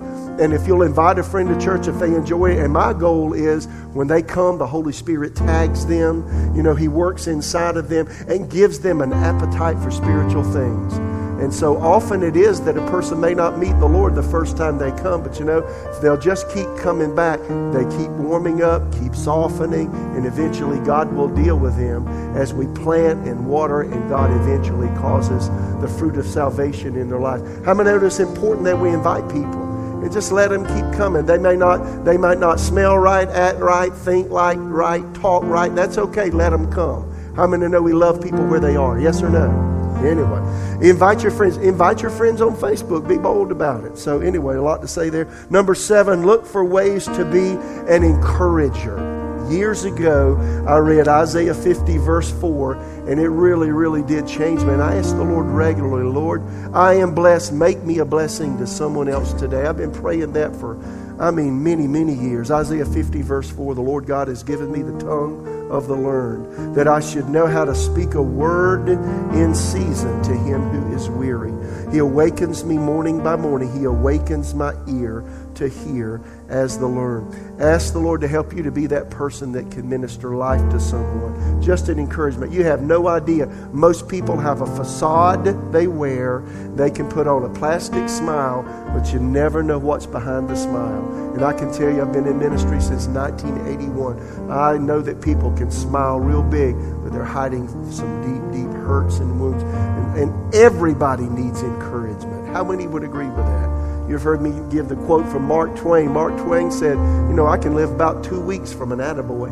And 0.44 0.54
if 0.54 0.68
you'll 0.68 0.84
invite 0.84 1.20
a 1.20 1.24
friend 1.24 1.50
to 1.50 1.60
church 1.64 1.88
if 1.88 2.00
they 2.00 2.08
enjoy 2.08 2.52
it, 2.52 2.60
and 2.60 2.72
my 2.72 2.94
goal 2.94 3.34
is 3.34 3.66
when 3.94 4.08
they 4.08 4.22
come, 4.22 4.58
the 4.58 4.68
Holy 4.68 4.94
Spirit 4.94 5.36
tags 5.36 5.86
them. 5.86 6.56
You 6.56 6.64
know, 6.64 6.76
He 6.76 6.88
works 6.88 7.28
inside 7.28 7.78
of 7.78 7.90
them 7.90 8.08
and 8.28 8.50
gives 8.50 8.80
them 8.80 9.02
an 9.02 9.14
appetite 9.14 9.78
for 9.80 9.92
spiritual 9.92 10.44
things. 10.44 11.19
And 11.40 11.54
so 11.54 11.78
often 11.78 12.22
it 12.22 12.36
is 12.36 12.60
that 12.62 12.78
a 12.78 12.86
person 12.92 13.20
may 13.20 13.34
not 13.34 13.58
meet 13.58 13.72
the 13.80 13.88
Lord 13.88 14.14
the 14.14 14.24
first 14.24 14.58
time 14.58 14.78
they 14.78 14.92
come, 14.92 15.24
but 15.24 15.40
you 15.40 15.46
know, 15.46 15.62
they'll 16.02 16.20
just 16.20 16.50
keep 16.50 16.68
coming 16.78 17.16
back, 17.16 17.40
they 17.40 17.86
keep 17.98 18.10
warming 18.12 18.62
up, 18.62 18.82
keep 19.00 19.16
softening, 19.16 19.88
and 20.16 20.26
eventually 20.26 20.80
God 20.86 21.14
will 21.14 21.30
deal 21.30 21.58
with 21.58 21.78
them 21.78 22.08
as 22.36 22.54
we 22.54 22.68
plant 22.68 23.26
and 23.26 23.48
water, 23.48 23.84
and 23.84 24.10
God 24.10 24.32
eventually 24.42 24.90
causes 25.00 25.50
the 25.80 25.88
fruit 25.88 26.18
of 26.18 26.26
salvation 26.26 26.98
in 26.98 27.10
their 27.10 27.20
life. 27.20 27.42
How 27.64 27.74
many 27.74 27.90
know 27.90 28.06
it's 28.06 28.20
important 28.20 28.66
that 28.66 28.78
we 28.78 28.90
invite 28.90 29.28
people? 29.30 29.68
And 30.04 30.12
just 30.12 30.32
let 30.32 30.50
them 30.50 30.66
keep 30.66 30.98
coming. 30.98 31.26
They 31.26 31.38
may 31.38 31.56
not, 31.56 32.06
they 32.06 32.18
might 32.18 32.40
not 32.40 32.60
smell 32.60 32.98
right, 32.98 33.28
act 33.30 33.60
right, 33.60 33.94
think 33.94 34.30
like 34.30 34.58
right, 34.60 35.04
talk 35.14 35.44
right. 35.44 35.74
That's 35.76 35.98
okay. 35.98 36.30
Let 36.30 36.52
them 36.52 36.72
come. 36.72 37.14
How 37.36 37.48
many 37.48 37.68
know 37.68 37.82
we 37.82 37.94
love 37.94 38.22
people 38.22 38.46
where 38.48 38.62
they 38.62 38.76
are? 38.76 39.00
Yes 39.00 39.22
or 39.22 39.30
no? 39.30 39.79
Anyway, 40.06 40.88
invite 40.88 41.22
your 41.22 41.32
friends. 41.32 41.58
Invite 41.58 42.02
your 42.02 42.12
friends 42.12 42.42
on 42.42 42.56
Facebook. 42.56 43.08
Be 43.08 43.18
bold 43.18 43.52
about 43.52 43.84
it. 43.84 43.98
So, 43.98 44.22
anyway, 44.22 44.56
a 44.56 44.62
lot 44.62 44.82
to 44.82 44.88
say 44.88 45.10
there. 45.10 45.28
Number 45.50 45.76
seven, 45.76 46.26
look 46.26 46.46
for 46.46 46.64
ways 46.64 47.06
to 47.06 47.26
be 47.26 47.58
an 47.92 48.04
encourager. 48.04 49.18
Years 49.50 49.84
ago, 49.84 50.38
I 50.68 50.78
read 50.78 51.08
Isaiah 51.08 51.56
50, 51.56 51.98
verse 51.98 52.30
4, 52.40 52.76
and 53.10 53.20
it 53.20 53.30
really, 53.30 53.72
really 53.72 54.04
did 54.04 54.28
change 54.28 54.62
me. 54.62 54.74
And 54.74 54.82
I 54.82 54.96
asked 54.96 55.18
the 55.18 55.24
Lord 55.24 55.48
regularly, 55.48 56.04
Lord, 56.04 56.44
I 56.72 56.94
am 56.94 57.16
blessed. 57.16 57.52
Make 57.52 57.84
me 57.84 57.98
a 57.98 58.06
blessing 58.06 58.60
to 58.60 58.68
someone 58.68 59.10
else 59.10 59.34
today. 59.34 59.66
I've 59.66 59.78
been 59.78 59.92
praying 59.92 60.34
that 60.34 60.56
for, 60.56 60.78
I 61.20 61.32
mean, 61.32 61.64
many, 61.64 61.88
many 61.88 62.14
years. 62.14 62.52
Isaiah 62.52 62.86
50, 62.86 63.24
verse 63.24 63.50
4, 63.50 63.74
the 63.74 63.82
Lord 63.82 64.06
God 64.06 64.28
has 64.28 64.44
given 64.44 64.72
me 64.72 64.84
the 64.84 64.98
tongue 65.00 65.59
of 65.70 65.88
the 65.88 65.96
learned, 65.96 66.76
that 66.76 66.88
I 66.88 67.00
should 67.00 67.30
know 67.30 67.48
how 67.48 67.66
to 67.66 67.76
speak 67.76 68.14
a 68.14 68.22
word 68.22 68.90
in 68.90 69.54
season 69.56 70.22
to 70.24 70.34
him 70.34 70.62
who 70.70 70.96
is 70.96 71.10
weary. 71.10 71.54
He 71.92 71.98
awakens 71.98 72.64
me 72.64 72.78
morning 72.78 73.24
by 73.24 73.36
morning. 73.36 73.72
He 73.78 73.86
awakens 73.86 74.54
my 74.54 74.74
ear 74.88 75.24
to 75.60 75.68
hear 75.68 76.22
as 76.48 76.80
the 76.80 76.88
learned. 76.88 77.62
Ask 77.62 77.94
the 77.94 78.00
Lord 78.00 78.22
to 78.22 78.28
help 78.28 78.54
you 78.54 78.64
to 78.64 78.72
be 78.72 78.88
that 78.88 79.10
person 79.10 79.52
that 79.52 79.70
can 79.70 79.88
minister 79.88 80.36
life 80.36 80.68
to 80.72 80.80
someone. 80.80 81.62
Just 81.62 81.90
an 81.90 82.00
encouragement. 82.00 82.52
You 82.52 82.64
have 82.64 82.82
no 82.82 83.08
idea. 83.08 83.46
Most 83.72 84.08
people 84.08 84.38
have 84.38 84.62
a 84.62 84.66
facade 84.66 85.46
they 85.72 85.88
wear. 85.88 86.40
They 86.76 86.90
can 86.90 87.10
put 87.10 87.28
on 87.28 87.44
a 87.44 87.50
plastic 87.50 88.08
smile, 88.10 88.64
but 88.94 89.14
you 89.14 89.20
never 89.20 89.62
know 89.62 89.78
what's 89.78 90.06
behind 90.06 90.50
the 90.50 90.56
smile. 90.56 91.34
And 91.34 91.44
I 91.44 91.54
can 91.54 91.72
tell 91.72 91.90
you, 91.90 92.02
I've 92.02 92.14
been 92.14 92.28
in 92.28 92.40
ministry 92.40 92.82
since 92.82 93.08
1981. 93.08 94.50
I 94.50 94.78
know 94.78 95.02
that 95.02 95.22
people 95.22 95.52
can 95.56 95.70
smile 95.70 96.20
real 96.20 96.44
big, 96.44 96.76
but 97.04 97.12
they're 97.12 97.24
hiding 97.24 97.68
some 97.92 98.22
deep, 98.22 98.64
deep 98.64 98.72
hurts 98.82 99.20
and 99.20 99.40
wounds. 99.40 99.64
And, 99.64 100.30
and 100.30 100.56
everybody 100.56 101.24
needs 101.26 101.62
encouragement. 101.62 102.48
How 102.48 102.64
many 102.64 102.88
would 102.88 103.04
agree 103.04 103.28
with 103.28 103.46
that? 103.46 103.79
You've 104.10 104.24
heard 104.24 104.42
me 104.42 104.52
give 104.72 104.90
the 104.90 104.96
quote 104.96 105.28
from 105.28 105.44
Mark 105.44 105.76
Twain. 105.76 106.12
Mark 106.12 106.36
Twain 106.42 106.72
said, 106.72 106.98
You 106.98 107.36
know, 107.36 107.46
I 107.46 107.60
can 107.60 107.76
live 107.76 107.92
about 107.92 108.24
two 108.24 108.42
weeks 108.42 108.74
from 108.74 108.92
an 108.92 108.98
attaboy. 108.98 109.50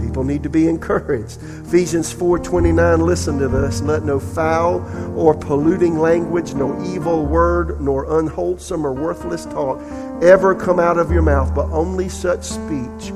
People 0.00 0.24
need 0.24 0.42
to 0.42 0.48
be 0.48 0.68
encouraged. 0.68 1.38
Ephesians 1.66 2.10
4:29, 2.12 3.04
listen 3.04 3.38
to 3.38 3.48
this. 3.48 3.82
Let 3.82 4.04
no 4.04 4.18
foul 4.18 4.82
or 5.14 5.34
polluting 5.34 5.98
language, 5.98 6.54
no 6.54 6.82
evil 6.82 7.26
word, 7.26 7.78
nor 7.82 8.18
unwholesome 8.18 8.86
or 8.86 8.92
worthless 8.92 9.44
talk 9.44 9.78
ever 10.22 10.54
come 10.54 10.80
out 10.80 10.96
of 10.96 11.12
your 11.12 11.22
mouth, 11.22 11.54
but 11.54 11.66
only 11.72 12.08
such 12.08 12.42
speech 12.44 13.12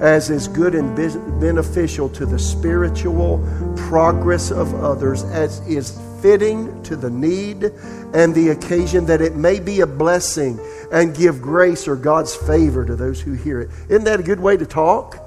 as 0.00 0.28
is 0.28 0.46
good 0.48 0.74
and 0.74 0.94
beneficial 1.40 2.08
to 2.10 2.26
the 2.26 2.38
spiritual 2.38 3.38
progress 3.76 4.50
of 4.50 4.74
others, 4.82 5.24
as 5.24 5.60
is 5.66 5.98
fitting 6.26 6.82
to 6.82 6.96
the 6.96 7.08
need 7.08 7.62
and 8.12 8.34
the 8.34 8.48
occasion, 8.48 9.06
that 9.06 9.20
it 9.20 9.36
may 9.36 9.60
be 9.60 9.78
a 9.78 9.86
blessing 9.86 10.58
and 10.90 11.14
give 11.14 11.40
grace 11.40 11.86
or 11.86 11.94
God's 11.94 12.34
favor 12.34 12.84
to 12.84 12.96
those 12.96 13.20
who 13.20 13.34
hear 13.34 13.60
it. 13.60 13.70
Isn't 13.88 14.02
that 14.06 14.18
a 14.18 14.24
good 14.24 14.40
way 14.40 14.56
to 14.56 14.66
talk? 14.66 15.22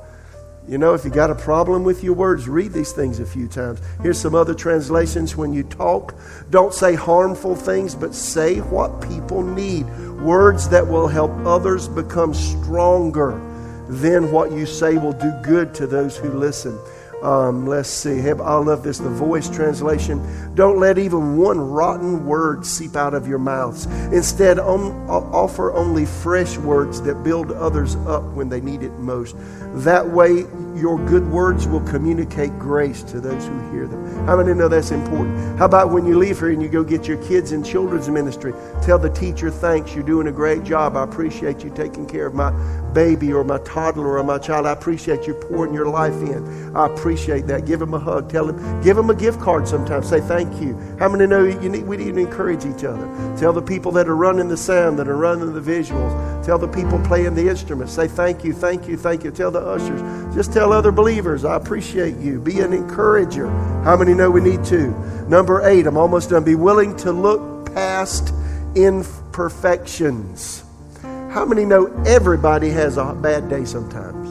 You 0.67 0.77
know, 0.77 0.93
if 0.95 1.05
you 1.05 1.09
got 1.09 1.29
a 1.29 1.35
problem 1.35 1.85
with 1.85 2.03
your 2.03 2.15
words, 2.15 2.49
read 2.49 2.73
these 2.73 2.91
things 2.91 3.21
a 3.21 3.25
few 3.25 3.47
times. 3.47 3.79
Here's 4.01 4.19
some 4.19 4.35
other 4.35 4.53
translations. 4.53 5.37
When 5.37 5.53
you 5.53 5.63
talk, 5.63 6.15
don't 6.49 6.73
say 6.73 6.95
harmful 6.95 7.55
things, 7.55 7.95
but 7.95 8.13
say 8.13 8.57
what 8.59 8.99
people 8.99 9.41
need. 9.41 9.85
Words 10.19 10.67
that 10.67 10.85
will 10.85 11.07
help 11.07 11.31
others 11.45 11.87
become 11.87 12.33
stronger. 12.33 13.39
Then 13.87 14.33
what 14.33 14.51
you 14.51 14.65
say 14.65 14.97
will 14.97 15.13
do 15.13 15.31
good 15.43 15.73
to 15.75 15.87
those 15.87 16.17
who 16.17 16.29
listen. 16.33 16.77
Um, 17.21 17.65
let's 17.67 17.89
see. 17.89 18.19
I 18.19 18.33
love 18.33 18.83
this. 18.83 18.97
The 18.97 19.09
voice 19.09 19.49
translation. 19.49 20.55
Don't 20.55 20.79
let 20.79 20.97
even 20.97 21.37
one 21.37 21.59
rotten 21.59 22.25
word 22.25 22.65
seep 22.65 22.95
out 22.95 23.13
of 23.13 23.27
your 23.27 23.39
mouths. 23.39 23.85
Instead, 24.13 24.59
offer 24.59 25.73
only 25.73 26.05
fresh 26.05 26.57
words 26.57 27.01
that 27.01 27.23
build 27.23 27.51
others 27.51 27.95
up 28.07 28.23
when 28.33 28.49
they 28.49 28.61
need 28.61 28.83
it 28.83 28.93
most. 28.99 29.35
That 29.83 30.09
way, 30.09 30.45
your 30.75 30.97
good 31.05 31.27
words 31.29 31.67
will 31.67 31.81
communicate 31.81 32.57
grace 32.59 33.03
to 33.03 33.19
those 33.19 33.45
who 33.45 33.71
hear 33.71 33.87
them. 33.87 34.25
How 34.25 34.37
many 34.37 34.53
know 34.53 34.67
that's 34.67 34.91
important? 34.91 35.57
How 35.57 35.65
about 35.65 35.91
when 35.91 36.05
you 36.05 36.17
leave 36.17 36.39
here 36.39 36.51
and 36.51 36.61
you 36.61 36.69
go 36.69 36.83
get 36.83 37.07
your 37.07 37.17
kids 37.25 37.51
in 37.51 37.63
children's 37.63 38.09
ministry? 38.09 38.53
Tell 38.83 38.99
the 38.99 39.09
teacher, 39.09 39.49
thanks, 39.49 39.93
you're 39.93 40.03
doing 40.03 40.27
a 40.27 40.31
great 40.31 40.63
job. 40.63 40.95
I 40.95 41.03
appreciate 41.03 41.63
you 41.63 41.69
taking 41.69 42.05
care 42.05 42.27
of 42.27 42.33
my 42.33 42.51
baby 42.93 43.31
or 43.31 43.43
my 43.43 43.59
toddler 43.59 44.17
or 44.17 44.23
my 44.23 44.37
child. 44.37 44.65
I 44.65 44.71
appreciate 44.71 45.27
you 45.27 45.33
pouring 45.33 45.73
your 45.73 45.87
life 45.87 46.13
in. 46.13 46.75
I 46.75 46.85
appreciate 46.87 47.47
that. 47.47 47.65
Give 47.65 47.79
them 47.79 47.93
a 47.93 47.99
hug. 47.99 48.29
Tell 48.29 48.45
them, 48.45 48.81
give 48.81 48.95
them 48.95 49.09
a 49.09 49.15
gift 49.15 49.39
card 49.39 49.67
sometimes. 49.67 50.09
Say 50.09 50.21
thank 50.21 50.61
you. 50.61 50.77
How 50.99 51.09
many 51.09 51.27
know 51.27 51.43
you 51.43 51.69
need, 51.69 51.85
we 51.85 51.97
need 51.97 52.15
to 52.15 52.19
encourage 52.19 52.65
each 52.65 52.83
other? 52.83 53.07
Tell 53.37 53.53
the 53.53 53.61
people 53.61 53.91
that 53.93 54.07
are 54.07 54.15
running 54.15 54.47
the 54.47 54.57
sound, 54.57 54.99
that 54.99 55.07
are 55.07 55.17
running 55.17 55.53
the 55.53 55.61
visuals. 55.61 56.45
Tell 56.45 56.57
the 56.57 56.67
people 56.67 56.99
playing 57.03 57.35
the 57.35 57.47
instruments. 57.47 57.93
Say 57.93 58.07
thank 58.07 58.43
you, 58.43 58.53
thank 58.53 58.87
you, 58.87 58.97
thank 58.97 59.23
you. 59.23 59.31
Tell 59.31 59.51
the 59.51 59.59
ushers. 59.59 60.01
Just 60.35 60.51
tell 60.51 60.58
other 60.61 60.91
believers, 60.91 61.45
I 61.45 61.55
appreciate 61.55 62.17
you. 62.17 62.39
Be 62.39 62.59
an 62.59 62.73
encourager. 62.73 63.49
How 63.83 63.95
many 63.95 64.13
know 64.13 64.29
we 64.29 64.41
need 64.41 64.63
to? 64.65 64.89
Number 65.29 65.67
eight, 65.67 65.87
I'm 65.87 65.97
almost 65.97 66.29
done. 66.31 66.43
Be 66.43 66.55
willing 66.55 66.95
to 66.97 67.11
look 67.11 67.73
past 67.73 68.33
imperfections. 68.75 70.63
How 71.01 71.45
many 71.45 71.63
know 71.63 71.85
everybody 72.05 72.69
has 72.69 72.97
a 72.97 73.13
bad 73.13 73.49
day 73.49 73.63
sometimes? 73.65 74.29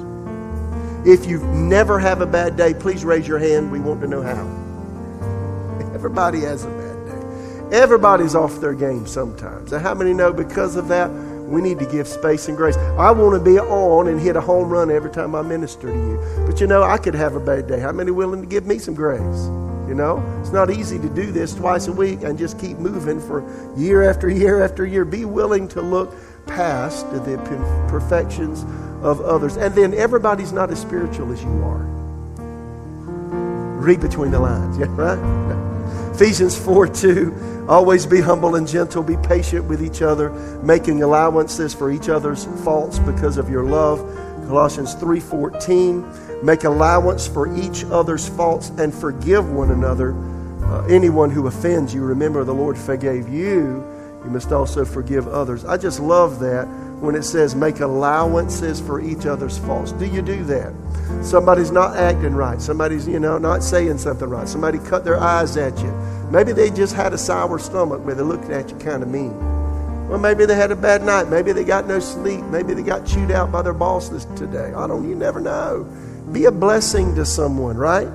If 1.06 1.26
you 1.26 1.38
never 1.46 1.98
have 1.98 2.20
a 2.20 2.26
bad 2.26 2.56
day, 2.56 2.74
please 2.74 3.04
raise 3.04 3.26
your 3.26 3.38
hand. 3.38 3.70
We 3.70 3.80
want 3.80 4.00
to 4.00 4.08
know 4.08 4.22
how. 4.22 4.44
Everybody 5.94 6.40
has 6.40 6.64
a 6.64 6.68
bad 6.68 7.06
day. 7.70 7.76
Everybody's 7.76 8.34
off 8.34 8.60
their 8.60 8.74
game 8.74 9.06
sometimes. 9.06 9.72
And 9.72 9.82
how 9.82 9.94
many 9.94 10.12
know 10.12 10.32
because 10.32 10.76
of 10.76 10.88
that, 10.88 11.08
we 11.48 11.60
need 11.62 11.78
to 11.78 11.86
give 11.86 12.06
space 12.06 12.48
and 12.48 12.56
grace. 12.56 12.76
I 12.76 13.10
want 13.10 13.34
to 13.34 13.40
be 13.40 13.58
on 13.58 14.08
and 14.08 14.20
hit 14.20 14.36
a 14.36 14.40
home 14.40 14.68
run 14.68 14.90
every 14.90 15.10
time 15.10 15.34
I 15.34 15.42
minister 15.42 15.88
to 15.88 15.94
you. 15.94 16.44
But 16.46 16.60
you 16.60 16.66
know, 16.66 16.82
I 16.82 16.98
could 16.98 17.14
have 17.14 17.34
a 17.34 17.40
bad 17.40 17.66
day. 17.66 17.80
How 17.80 17.92
many 17.92 18.10
willing 18.10 18.40
to 18.40 18.46
give 18.46 18.66
me 18.66 18.78
some 18.78 18.94
grace? 18.94 19.46
You 19.88 19.94
know, 19.94 20.22
it's 20.40 20.52
not 20.52 20.70
easy 20.70 20.98
to 20.98 21.08
do 21.08 21.32
this 21.32 21.54
twice 21.54 21.88
a 21.88 21.92
week 21.92 22.22
and 22.22 22.38
just 22.38 22.58
keep 22.58 22.76
moving 22.76 23.20
for 23.20 23.42
year 23.74 24.08
after 24.08 24.28
year 24.28 24.62
after 24.62 24.84
year. 24.84 25.06
Be 25.06 25.24
willing 25.24 25.66
to 25.68 25.80
look 25.80 26.14
past 26.46 27.10
the 27.10 27.20
perfections 27.88 28.64
of 29.02 29.20
others. 29.22 29.56
And 29.56 29.74
then 29.74 29.94
everybody's 29.94 30.52
not 30.52 30.70
as 30.70 30.80
spiritual 30.80 31.32
as 31.32 31.42
you 31.42 31.62
are. 31.64 31.86
Read 33.78 34.00
between 34.00 34.30
the 34.30 34.40
lines, 34.40 34.76
yeah, 34.78 34.86
right? 34.90 35.77
Ephesians 36.20 36.58
4 36.58 36.88
2. 36.88 37.66
Always 37.68 38.04
be 38.04 38.20
humble 38.20 38.56
and 38.56 38.66
gentle, 38.66 39.04
be 39.04 39.16
patient 39.18 39.64
with 39.66 39.80
each 39.80 40.02
other, 40.02 40.30
making 40.64 41.04
allowances 41.04 41.72
for 41.72 41.92
each 41.92 42.08
other's 42.08 42.44
faults 42.64 42.98
because 42.98 43.36
of 43.36 43.48
your 43.48 43.62
love. 43.62 44.00
Colossians 44.48 44.96
3:14 44.96 46.42
Make 46.42 46.64
allowance 46.64 47.28
for 47.28 47.54
each 47.56 47.84
other's 47.84 48.28
faults 48.28 48.72
and 48.78 48.92
forgive 48.92 49.48
one 49.48 49.70
another. 49.70 50.12
Uh, 50.64 50.84
anyone 50.86 51.30
who 51.30 51.46
offends 51.46 51.94
you, 51.94 52.02
remember 52.02 52.42
the 52.42 52.52
Lord 52.52 52.76
forgave 52.76 53.28
you. 53.28 53.84
You 54.24 54.30
must 54.30 54.50
also 54.50 54.84
forgive 54.84 55.28
others. 55.28 55.64
I 55.64 55.76
just 55.76 56.00
love 56.00 56.40
that 56.40 56.66
when 57.00 57.14
it 57.14 57.22
says 57.22 57.54
make 57.54 57.80
allowances 57.80 58.80
for 58.80 59.00
each 59.00 59.26
other's 59.26 59.58
faults. 59.58 59.92
Do 59.92 60.06
you 60.06 60.22
do 60.22 60.44
that? 60.44 60.72
Somebody's 61.22 61.70
not 61.70 61.96
acting 61.96 62.34
right. 62.34 62.60
Somebody's, 62.60 63.06
you 63.06 63.20
know, 63.20 63.38
not 63.38 63.62
saying 63.62 63.98
something 63.98 64.28
right. 64.28 64.48
Somebody 64.48 64.78
cut 64.78 65.04
their 65.04 65.18
eyes 65.18 65.56
at 65.56 65.78
you. 65.78 65.90
Maybe 66.30 66.52
they 66.52 66.70
just 66.70 66.94
had 66.94 67.12
a 67.12 67.18
sour 67.18 67.58
stomach 67.58 68.04
where 68.04 68.14
they 68.14 68.22
looked 68.22 68.50
at 68.50 68.70
you 68.70 68.76
kind 68.76 69.02
of 69.02 69.08
mean. 69.08 69.36
Well, 70.08 70.18
maybe 70.18 70.46
they 70.46 70.54
had 70.54 70.70
a 70.70 70.76
bad 70.76 71.02
night. 71.02 71.28
Maybe 71.28 71.52
they 71.52 71.64
got 71.64 71.86
no 71.86 72.00
sleep. 72.00 72.44
Maybe 72.46 72.74
they 72.74 72.82
got 72.82 73.06
chewed 73.06 73.30
out 73.30 73.52
by 73.52 73.62
their 73.62 73.74
bosses 73.74 74.26
today. 74.36 74.72
I 74.74 74.86
don't, 74.86 75.08
you 75.08 75.14
never 75.14 75.40
know. 75.40 75.84
Be 76.32 76.46
a 76.46 76.52
blessing 76.52 77.14
to 77.14 77.24
someone, 77.24 77.76
right? 77.76 78.08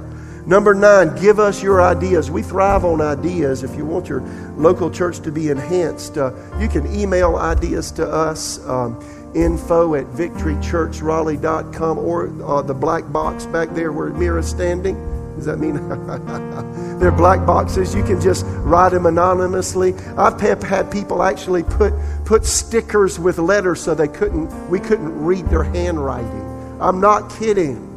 Number 0.46 0.74
nine, 0.74 1.16
give 1.16 1.40
us 1.40 1.64
your 1.64 1.82
ideas. 1.82 2.30
We 2.30 2.42
thrive 2.42 2.84
on 2.84 3.00
ideas. 3.00 3.64
If 3.64 3.76
you 3.76 3.86
want 3.86 4.10
your 4.10 4.22
local 4.58 4.92
church 4.92 5.20
to 5.22 5.32
be 5.32 5.50
enhanced, 5.50 6.18
uh, 6.18 6.34
you 6.60 6.68
can 6.68 6.94
email 6.94 7.38
ideas 7.38 7.92
to 7.94 8.06
us. 8.06 8.60
Um, 8.68 9.00
info 9.36 9.96
at 9.96 10.06
victorychurchraleigh.com 10.08 11.98
or 11.98 12.44
uh, 12.44 12.62
the 12.62 12.74
black 12.74 13.12
box 13.12 13.46
back 13.48 13.70
there 13.70 13.92
where 13.92 14.10
Mira's 14.10 14.48
standing. 14.48 14.96
Does 15.36 15.46
that 15.46 15.58
mean 15.58 15.74
they're 17.00 17.12
black 17.12 17.44
boxes? 17.46 17.96
You 17.96 18.04
can 18.04 18.22
just 18.22 18.46
write 18.48 18.90
them 18.90 19.08
anonymously. 19.08 19.96
I've 20.18 20.40
had 20.40 20.92
people 20.92 21.24
actually 21.24 21.64
put 21.64 21.94
put 22.26 22.46
stickers 22.46 23.20
with 23.20 23.40
letters 23.40 23.82
so 23.82 23.96
they 23.96 24.08
couldn't 24.08 24.70
we 24.70 24.80
couldn't 24.80 25.20
read 25.24 25.48
their 25.48 25.64
handwriting. 25.64 26.78
I'm 26.80 27.02
not 27.02 27.32
kidding 27.32 27.93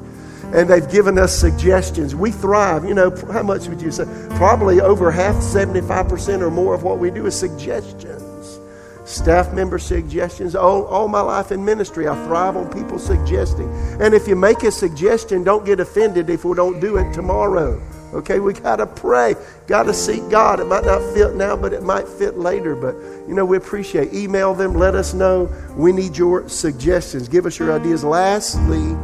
and 0.54 0.68
they've 0.68 0.90
given 0.90 1.18
us 1.18 1.36
suggestions. 1.36 2.14
We 2.14 2.30
thrive. 2.30 2.84
You 2.84 2.94
know, 2.94 3.10
how 3.32 3.42
much 3.42 3.66
would 3.68 3.80
you 3.80 3.90
say? 3.90 4.04
Probably 4.36 4.80
over 4.80 5.10
half, 5.10 5.36
75% 5.36 6.40
or 6.40 6.50
more 6.50 6.74
of 6.74 6.82
what 6.82 6.98
we 6.98 7.10
do 7.10 7.26
is 7.26 7.38
suggestions. 7.38 8.60
Staff 9.04 9.52
member 9.52 9.78
suggestions. 9.78 10.56
All, 10.56 10.84
all 10.86 11.08
my 11.08 11.20
life 11.20 11.52
in 11.52 11.64
ministry, 11.64 12.08
I 12.08 12.14
thrive 12.26 12.56
on 12.56 12.72
people 12.72 12.98
suggesting. 12.98 13.70
And 14.00 14.14
if 14.14 14.26
you 14.26 14.34
make 14.34 14.62
a 14.64 14.70
suggestion, 14.70 15.44
don't 15.44 15.64
get 15.64 15.78
offended 15.78 16.28
if 16.28 16.44
we 16.44 16.54
don't 16.56 16.80
do 16.80 16.96
it 16.96 17.12
tomorrow. 17.12 17.80
Okay, 18.12 18.40
we 18.40 18.52
got 18.52 18.76
to 18.76 18.86
pray, 18.86 19.34
got 19.66 19.84
to 19.84 19.94
seek 19.94 20.28
God. 20.30 20.58
It 20.58 20.66
might 20.66 20.84
not 20.84 21.02
fit 21.12 21.34
now, 21.34 21.56
but 21.56 21.72
it 21.72 21.82
might 21.82 22.08
fit 22.08 22.38
later. 22.38 22.74
But, 22.74 22.94
you 23.28 23.34
know, 23.34 23.44
we 23.44 23.56
appreciate. 23.56 24.14
Email 24.14 24.54
them, 24.54 24.74
let 24.74 24.94
us 24.94 25.12
know. 25.12 25.50
We 25.76 25.92
need 25.92 26.16
your 26.16 26.48
suggestions. 26.48 27.28
Give 27.28 27.46
us 27.46 27.58
your 27.58 27.72
ideas. 27.72 28.04
Lastly, 28.04 28.96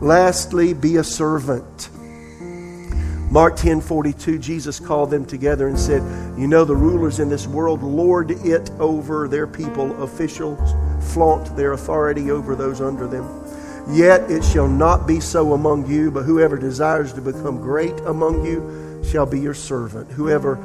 Lastly, 0.00 0.74
be 0.74 0.96
a 0.96 1.04
servant. 1.04 1.88
Mark 3.30 3.56
10 3.56 3.80
42, 3.80 4.38
Jesus 4.38 4.78
called 4.78 5.10
them 5.10 5.24
together 5.24 5.68
and 5.68 5.78
said, 5.78 6.02
You 6.38 6.46
know, 6.46 6.64
the 6.64 6.76
rulers 6.76 7.18
in 7.18 7.28
this 7.28 7.46
world 7.46 7.82
lord 7.82 8.30
it 8.30 8.70
over 8.78 9.26
their 9.26 9.46
people. 9.46 10.02
Officials 10.02 10.74
flaunt 11.12 11.56
their 11.56 11.72
authority 11.72 12.30
over 12.30 12.54
those 12.54 12.80
under 12.80 13.06
them. 13.06 13.26
Yet 13.88 14.30
it 14.30 14.44
shall 14.44 14.68
not 14.68 15.06
be 15.06 15.18
so 15.18 15.54
among 15.54 15.88
you, 15.88 16.10
but 16.10 16.22
whoever 16.22 16.56
desires 16.56 17.12
to 17.14 17.20
become 17.20 17.60
great 17.60 17.98
among 18.00 18.44
you 18.44 19.02
shall 19.04 19.26
be 19.26 19.40
your 19.40 19.54
servant. 19.54 20.10
Whoever 20.10 20.56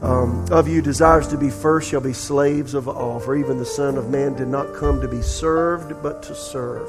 um, 0.00 0.46
of 0.50 0.68
you 0.68 0.80
desires 0.80 1.28
to 1.28 1.36
be 1.36 1.50
first 1.50 1.90
shall 1.90 2.00
be 2.00 2.12
slaves 2.12 2.74
of 2.74 2.88
all. 2.88 3.18
For 3.18 3.36
even 3.36 3.58
the 3.58 3.66
Son 3.66 3.98
of 3.98 4.08
Man 4.08 4.34
did 4.34 4.48
not 4.48 4.74
come 4.74 5.00
to 5.00 5.08
be 5.08 5.22
served, 5.22 6.00
but 6.02 6.22
to 6.24 6.34
serve, 6.34 6.88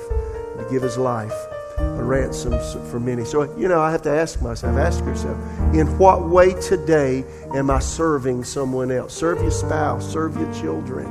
to 0.58 0.68
give 0.70 0.84
his 0.84 0.98
life 0.98 1.34
a 1.80 2.03
ransom 2.03 2.53
for 2.89 2.99
many. 2.99 3.25
So, 3.25 3.43
you 3.57 3.67
know, 3.67 3.82
I 3.82 3.91
have 3.91 4.01
to 4.03 4.09
ask 4.09 4.41
myself, 4.41 4.77
ask 4.77 4.99
yourself, 5.05 5.38
in 5.73 5.88
what 5.97 6.27
way 6.27 6.53
today 6.61 7.23
am 7.55 7.69
I 7.69 7.80
serving 7.80 8.43
someone 8.43 8.91
else? 8.91 9.13
Serve 9.13 9.41
your 9.41 9.51
spouse, 9.51 10.11
serve 10.11 10.36
your 10.38 10.53
children. 10.53 11.07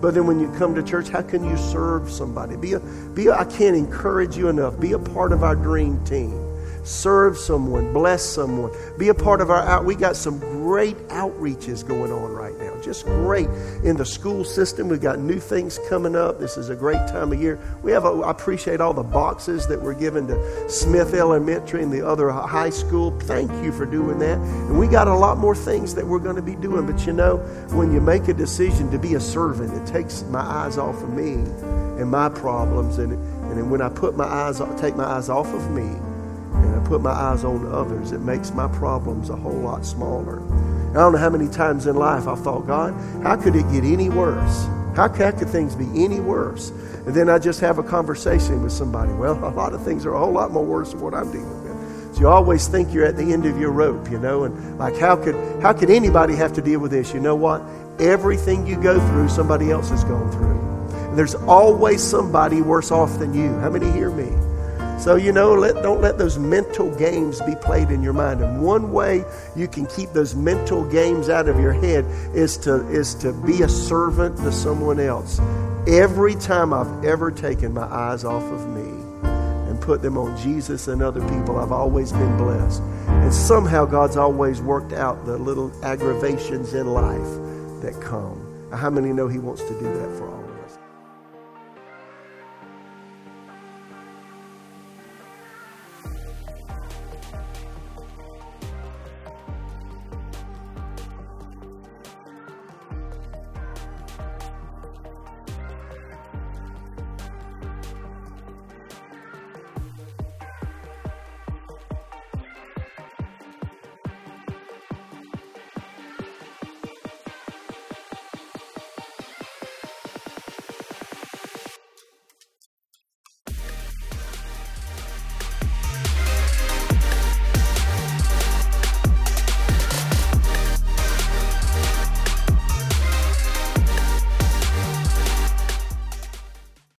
But 0.00 0.14
then 0.14 0.26
when 0.26 0.38
you 0.38 0.52
come 0.58 0.74
to 0.74 0.82
church, 0.82 1.08
how 1.08 1.22
can 1.22 1.44
you 1.44 1.56
serve 1.56 2.10
somebody? 2.10 2.56
Be 2.56 2.74
a, 2.74 2.80
be 2.80 3.28
a, 3.28 3.34
I 3.34 3.44
can't 3.44 3.76
encourage 3.76 4.36
you 4.36 4.48
enough. 4.48 4.78
Be 4.78 4.92
a 4.92 4.98
part 4.98 5.32
of 5.32 5.42
our 5.42 5.56
dream 5.56 6.04
team 6.04 6.53
serve 6.84 7.36
someone, 7.38 7.92
bless 7.92 8.22
someone, 8.22 8.70
be 8.98 9.08
a 9.08 9.14
part 9.14 9.40
of 9.40 9.50
our 9.50 9.62
out. 9.62 9.84
We 9.84 9.94
got 9.94 10.16
some 10.16 10.38
great 10.38 10.96
outreaches 11.08 11.86
going 11.86 12.12
on 12.12 12.32
right 12.32 12.56
now, 12.58 12.80
just 12.80 13.04
great 13.06 13.48
in 13.82 13.96
the 13.96 14.04
school 14.04 14.44
system. 14.44 14.88
We've 14.88 15.00
got 15.00 15.18
new 15.18 15.40
things 15.40 15.80
coming 15.88 16.14
up. 16.14 16.38
This 16.38 16.56
is 16.56 16.68
a 16.68 16.76
great 16.76 17.06
time 17.08 17.32
of 17.32 17.40
year. 17.40 17.58
We 17.82 17.92
have. 17.92 18.04
A, 18.04 18.08
I 18.08 18.30
appreciate 18.30 18.80
all 18.80 18.92
the 18.92 19.02
boxes 19.02 19.66
that 19.68 19.80
were 19.80 19.94
given 19.94 20.26
to 20.28 20.70
Smith 20.70 21.14
Elementary 21.14 21.82
and 21.82 21.92
the 21.92 22.06
other 22.06 22.30
high 22.30 22.70
school. 22.70 23.18
Thank 23.20 23.50
you 23.64 23.72
for 23.72 23.86
doing 23.86 24.18
that. 24.18 24.38
And 24.38 24.78
we 24.78 24.86
got 24.86 25.08
a 25.08 25.14
lot 25.14 25.38
more 25.38 25.54
things 25.54 25.94
that 25.94 26.06
we're 26.06 26.18
going 26.18 26.36
to 26.36 26.42
be 26.42 26.56
doing. 26.56 26.86
But 26.86 27.06
you 27.06 27.12
know, 27.12 27.38
when 27.70 27.92
you 27.92 28.00
make 28.00 28.28
a 28.28 28.34
decision 28.34 28.90
to 28.90 28.98
be 28.98 29.14
a 29.14 29.20
servant, 29.20 29.72
it 29.72 29.86
takes 29.90 30.22
my 30.24 30.40
eyes 30.40 30.78
off 30.78 31.02
of 31.02 31.10
me 31.10 31.32
and 32.00 32.10
my 32.10 32.28
problems, 32.28 32.98
and 32.98 33.12
and 33.12 33.70
when 33.70 33.80
I 33.80 33.88
put 33.88 34.16
my 34.16 34.24
eyes, 34.24 34.60
take 34.78 34.96
my 34.96 35.04
eyes 35.04 35.28
off 35.28 35.46
of 35.46 35.70
me 35.70 35.88
and 36.64 36.80
I 36.80 36.86
put 36.86 37.00
my 37.00 37.10
eyes 37.10 37.44
on 37.44 37.70
others, 37.72 38.12
it 38.12 38.20
makes 38.20 38.52
my 38.52 38.68
problems 38.68 39.30
a 39.30 39.36
whole 39.36 39.52
lot 39.52 39.84
smaller. 39.84 40.40
I 40.90 40.94
don't 40.94 41.12
know 41.12 41.18
how 41.18 41.30
many 41.30 41.48
times 41.48 41.86
in 41.86 41.96
life 41.96 42.28
I've 42.28 42.40
thought, 42.40 42.66
God, 42.66 42.94
how 43.22 43.36
could 43.36 43.56
it 43.56 43.70
get 43.72 43.84
any 43.84 44.08
worse? 44.08 44.64
How, 44.94 45.08
how 45.08 45.32
could 45.32 45.48
things 45.48 45.74
be 45.74 45.86
any 46.04 46.20
worse? 46.20 46.70
And 47.06 47.14
then 47.14 47.28
I 47.28 47.38
just 47.38 47.60
have 47.60 47.78
a 47.78 47.82
conversation 47.82 48.62
with 48.62 48.72
somebody. 48.72 49.12
Well, 49.12 49.34
a 49.44 49.50
lot 49.50 49.74
of 49.74 49.82
things 49.82 50.06
are 50.06 50.14
a 50.14 50.18
whole 50.18 50.32
lot 50.32 50.52
more 50.52 50.64
worse 50.64 50.92
than 50.92 51.00
what 51.00 51.14
I'm 51.14 51.30
dealing 51.30 51.62
with. 51.64 52.14
So 52.14 52.20
you 52.20 52.28
always 52.28 52.68
think 52.68 52.94
you're 52.94 53.04
at 53.04 53.16
the 53.16 53.32
end 53.32 53.44
of 53.44 53.58
your 53.58 53.72
rope, 53.72 54.08
you 54.08 54.20
know, 54.20 54.44
and 54.44 54.78
like 54.78 54.96
how 54.96 55.16
could 55.16 55.34
how 55.60 55.72
could 55.72 55.90
anybody 55.90 56.36
have 56.36 56.52
to 56.52 56.62
deal 56.62 56.78
with 56.78 56.92
this? 56.92 57.12
You 57.12 57.18
know 57.18 57.34
what? 57.34 57.60
Everything 57.98 58.64
you 58.68 58.80
go 58.80 59.00
through, 59.08 59.28
somebody 59.28 59.72
else 59.72 59.90
has 59.90 60.04
gone 60.04 60.30
through. 60.30 60.60
And 61.08 61.18
there's 61.18 61.34
always 61.34 62.00
somebody 62.02 62.62
worse 62.62 62.92
off 62.92 63.18
than 63.18 63.34
you. 63.34 63.52
How 63.58 63.68
many 63.68 63.90
hear 63.90 64.10
me? 64.10 64.30
So, 64.98 65.16
you 65.16 65.32
know, 65.32 65.54
let, 65.54 65.74
don't 65.82 66.00
let 66.00 66.18
those 66.18 66.38
mental 66.38 66.94
games 66.96 67.40
be 67.42 67.54
played 67.56 67.90
in 67.90 68.02
your 68.02 68.12
mind. 68.12 68.40
And 68.40 68.62
one 68.62 68.92
way 68.92 69.24
you 69.54 69.68
can 69.68 69.86
keep 69.86 70.10
those 70.12 70.34
mental 70.34 70.84
games 70.88 71.28
out 71.28 71.48
of 71.48 71.58
your 71.58 71.72
head 71.72 72.04
is 72.34 72.56
to, 72.58 72.88
is 72.88 73.14
to 73.16 73.32
be 73.32 73.62
a 73.62 73.68
servant 73.68 74.36
to 74.38 74.52
someone 74.52 75.00
else. 75.00 75.40
Every 75.86 76.34
time 76.36 76.72
I've 76.72 77.04
ever 77.04 77.30
taken 77.30 77.74
my 77.74 77.84
eyes 77.84 78.24
off 78.24 78.44
of 78.44 78.68
me 78.68 78.88
and 79.68 79.78
put 79.80 80.00
them 80.00 80.16
on 80.16 80.38
Jesus 80.38 80.88
and 80.88 81.02
other 81.02 81.20
people, 81.28 81.58
I've 81.58 81.72
always 81.72 82.12
been 82.12 82.36
blessed. 82.38 82.80
And 83.08 83.34
somehow 83.34 83.84
God's 83.84 84.16
always 84.16 84.62
worked 84.62 84.92
out 84.92 85.26
the 85.26 85.36
little 85.36 85.70
aggravations 85.84 86.72
in 86.72 86.86
life 86.86 87.82
that 87.82 88.00
come. 88.00 88.40
How 88.72 88.90
many 88.90 89.12
know 89.12 89.28
He 89.28 89.38
wants 89.38 89.62
to 89.62 89.70
do 89.78 89.84
that 89.84 90.18
for 90.18 90.28
all? 90.28 90.43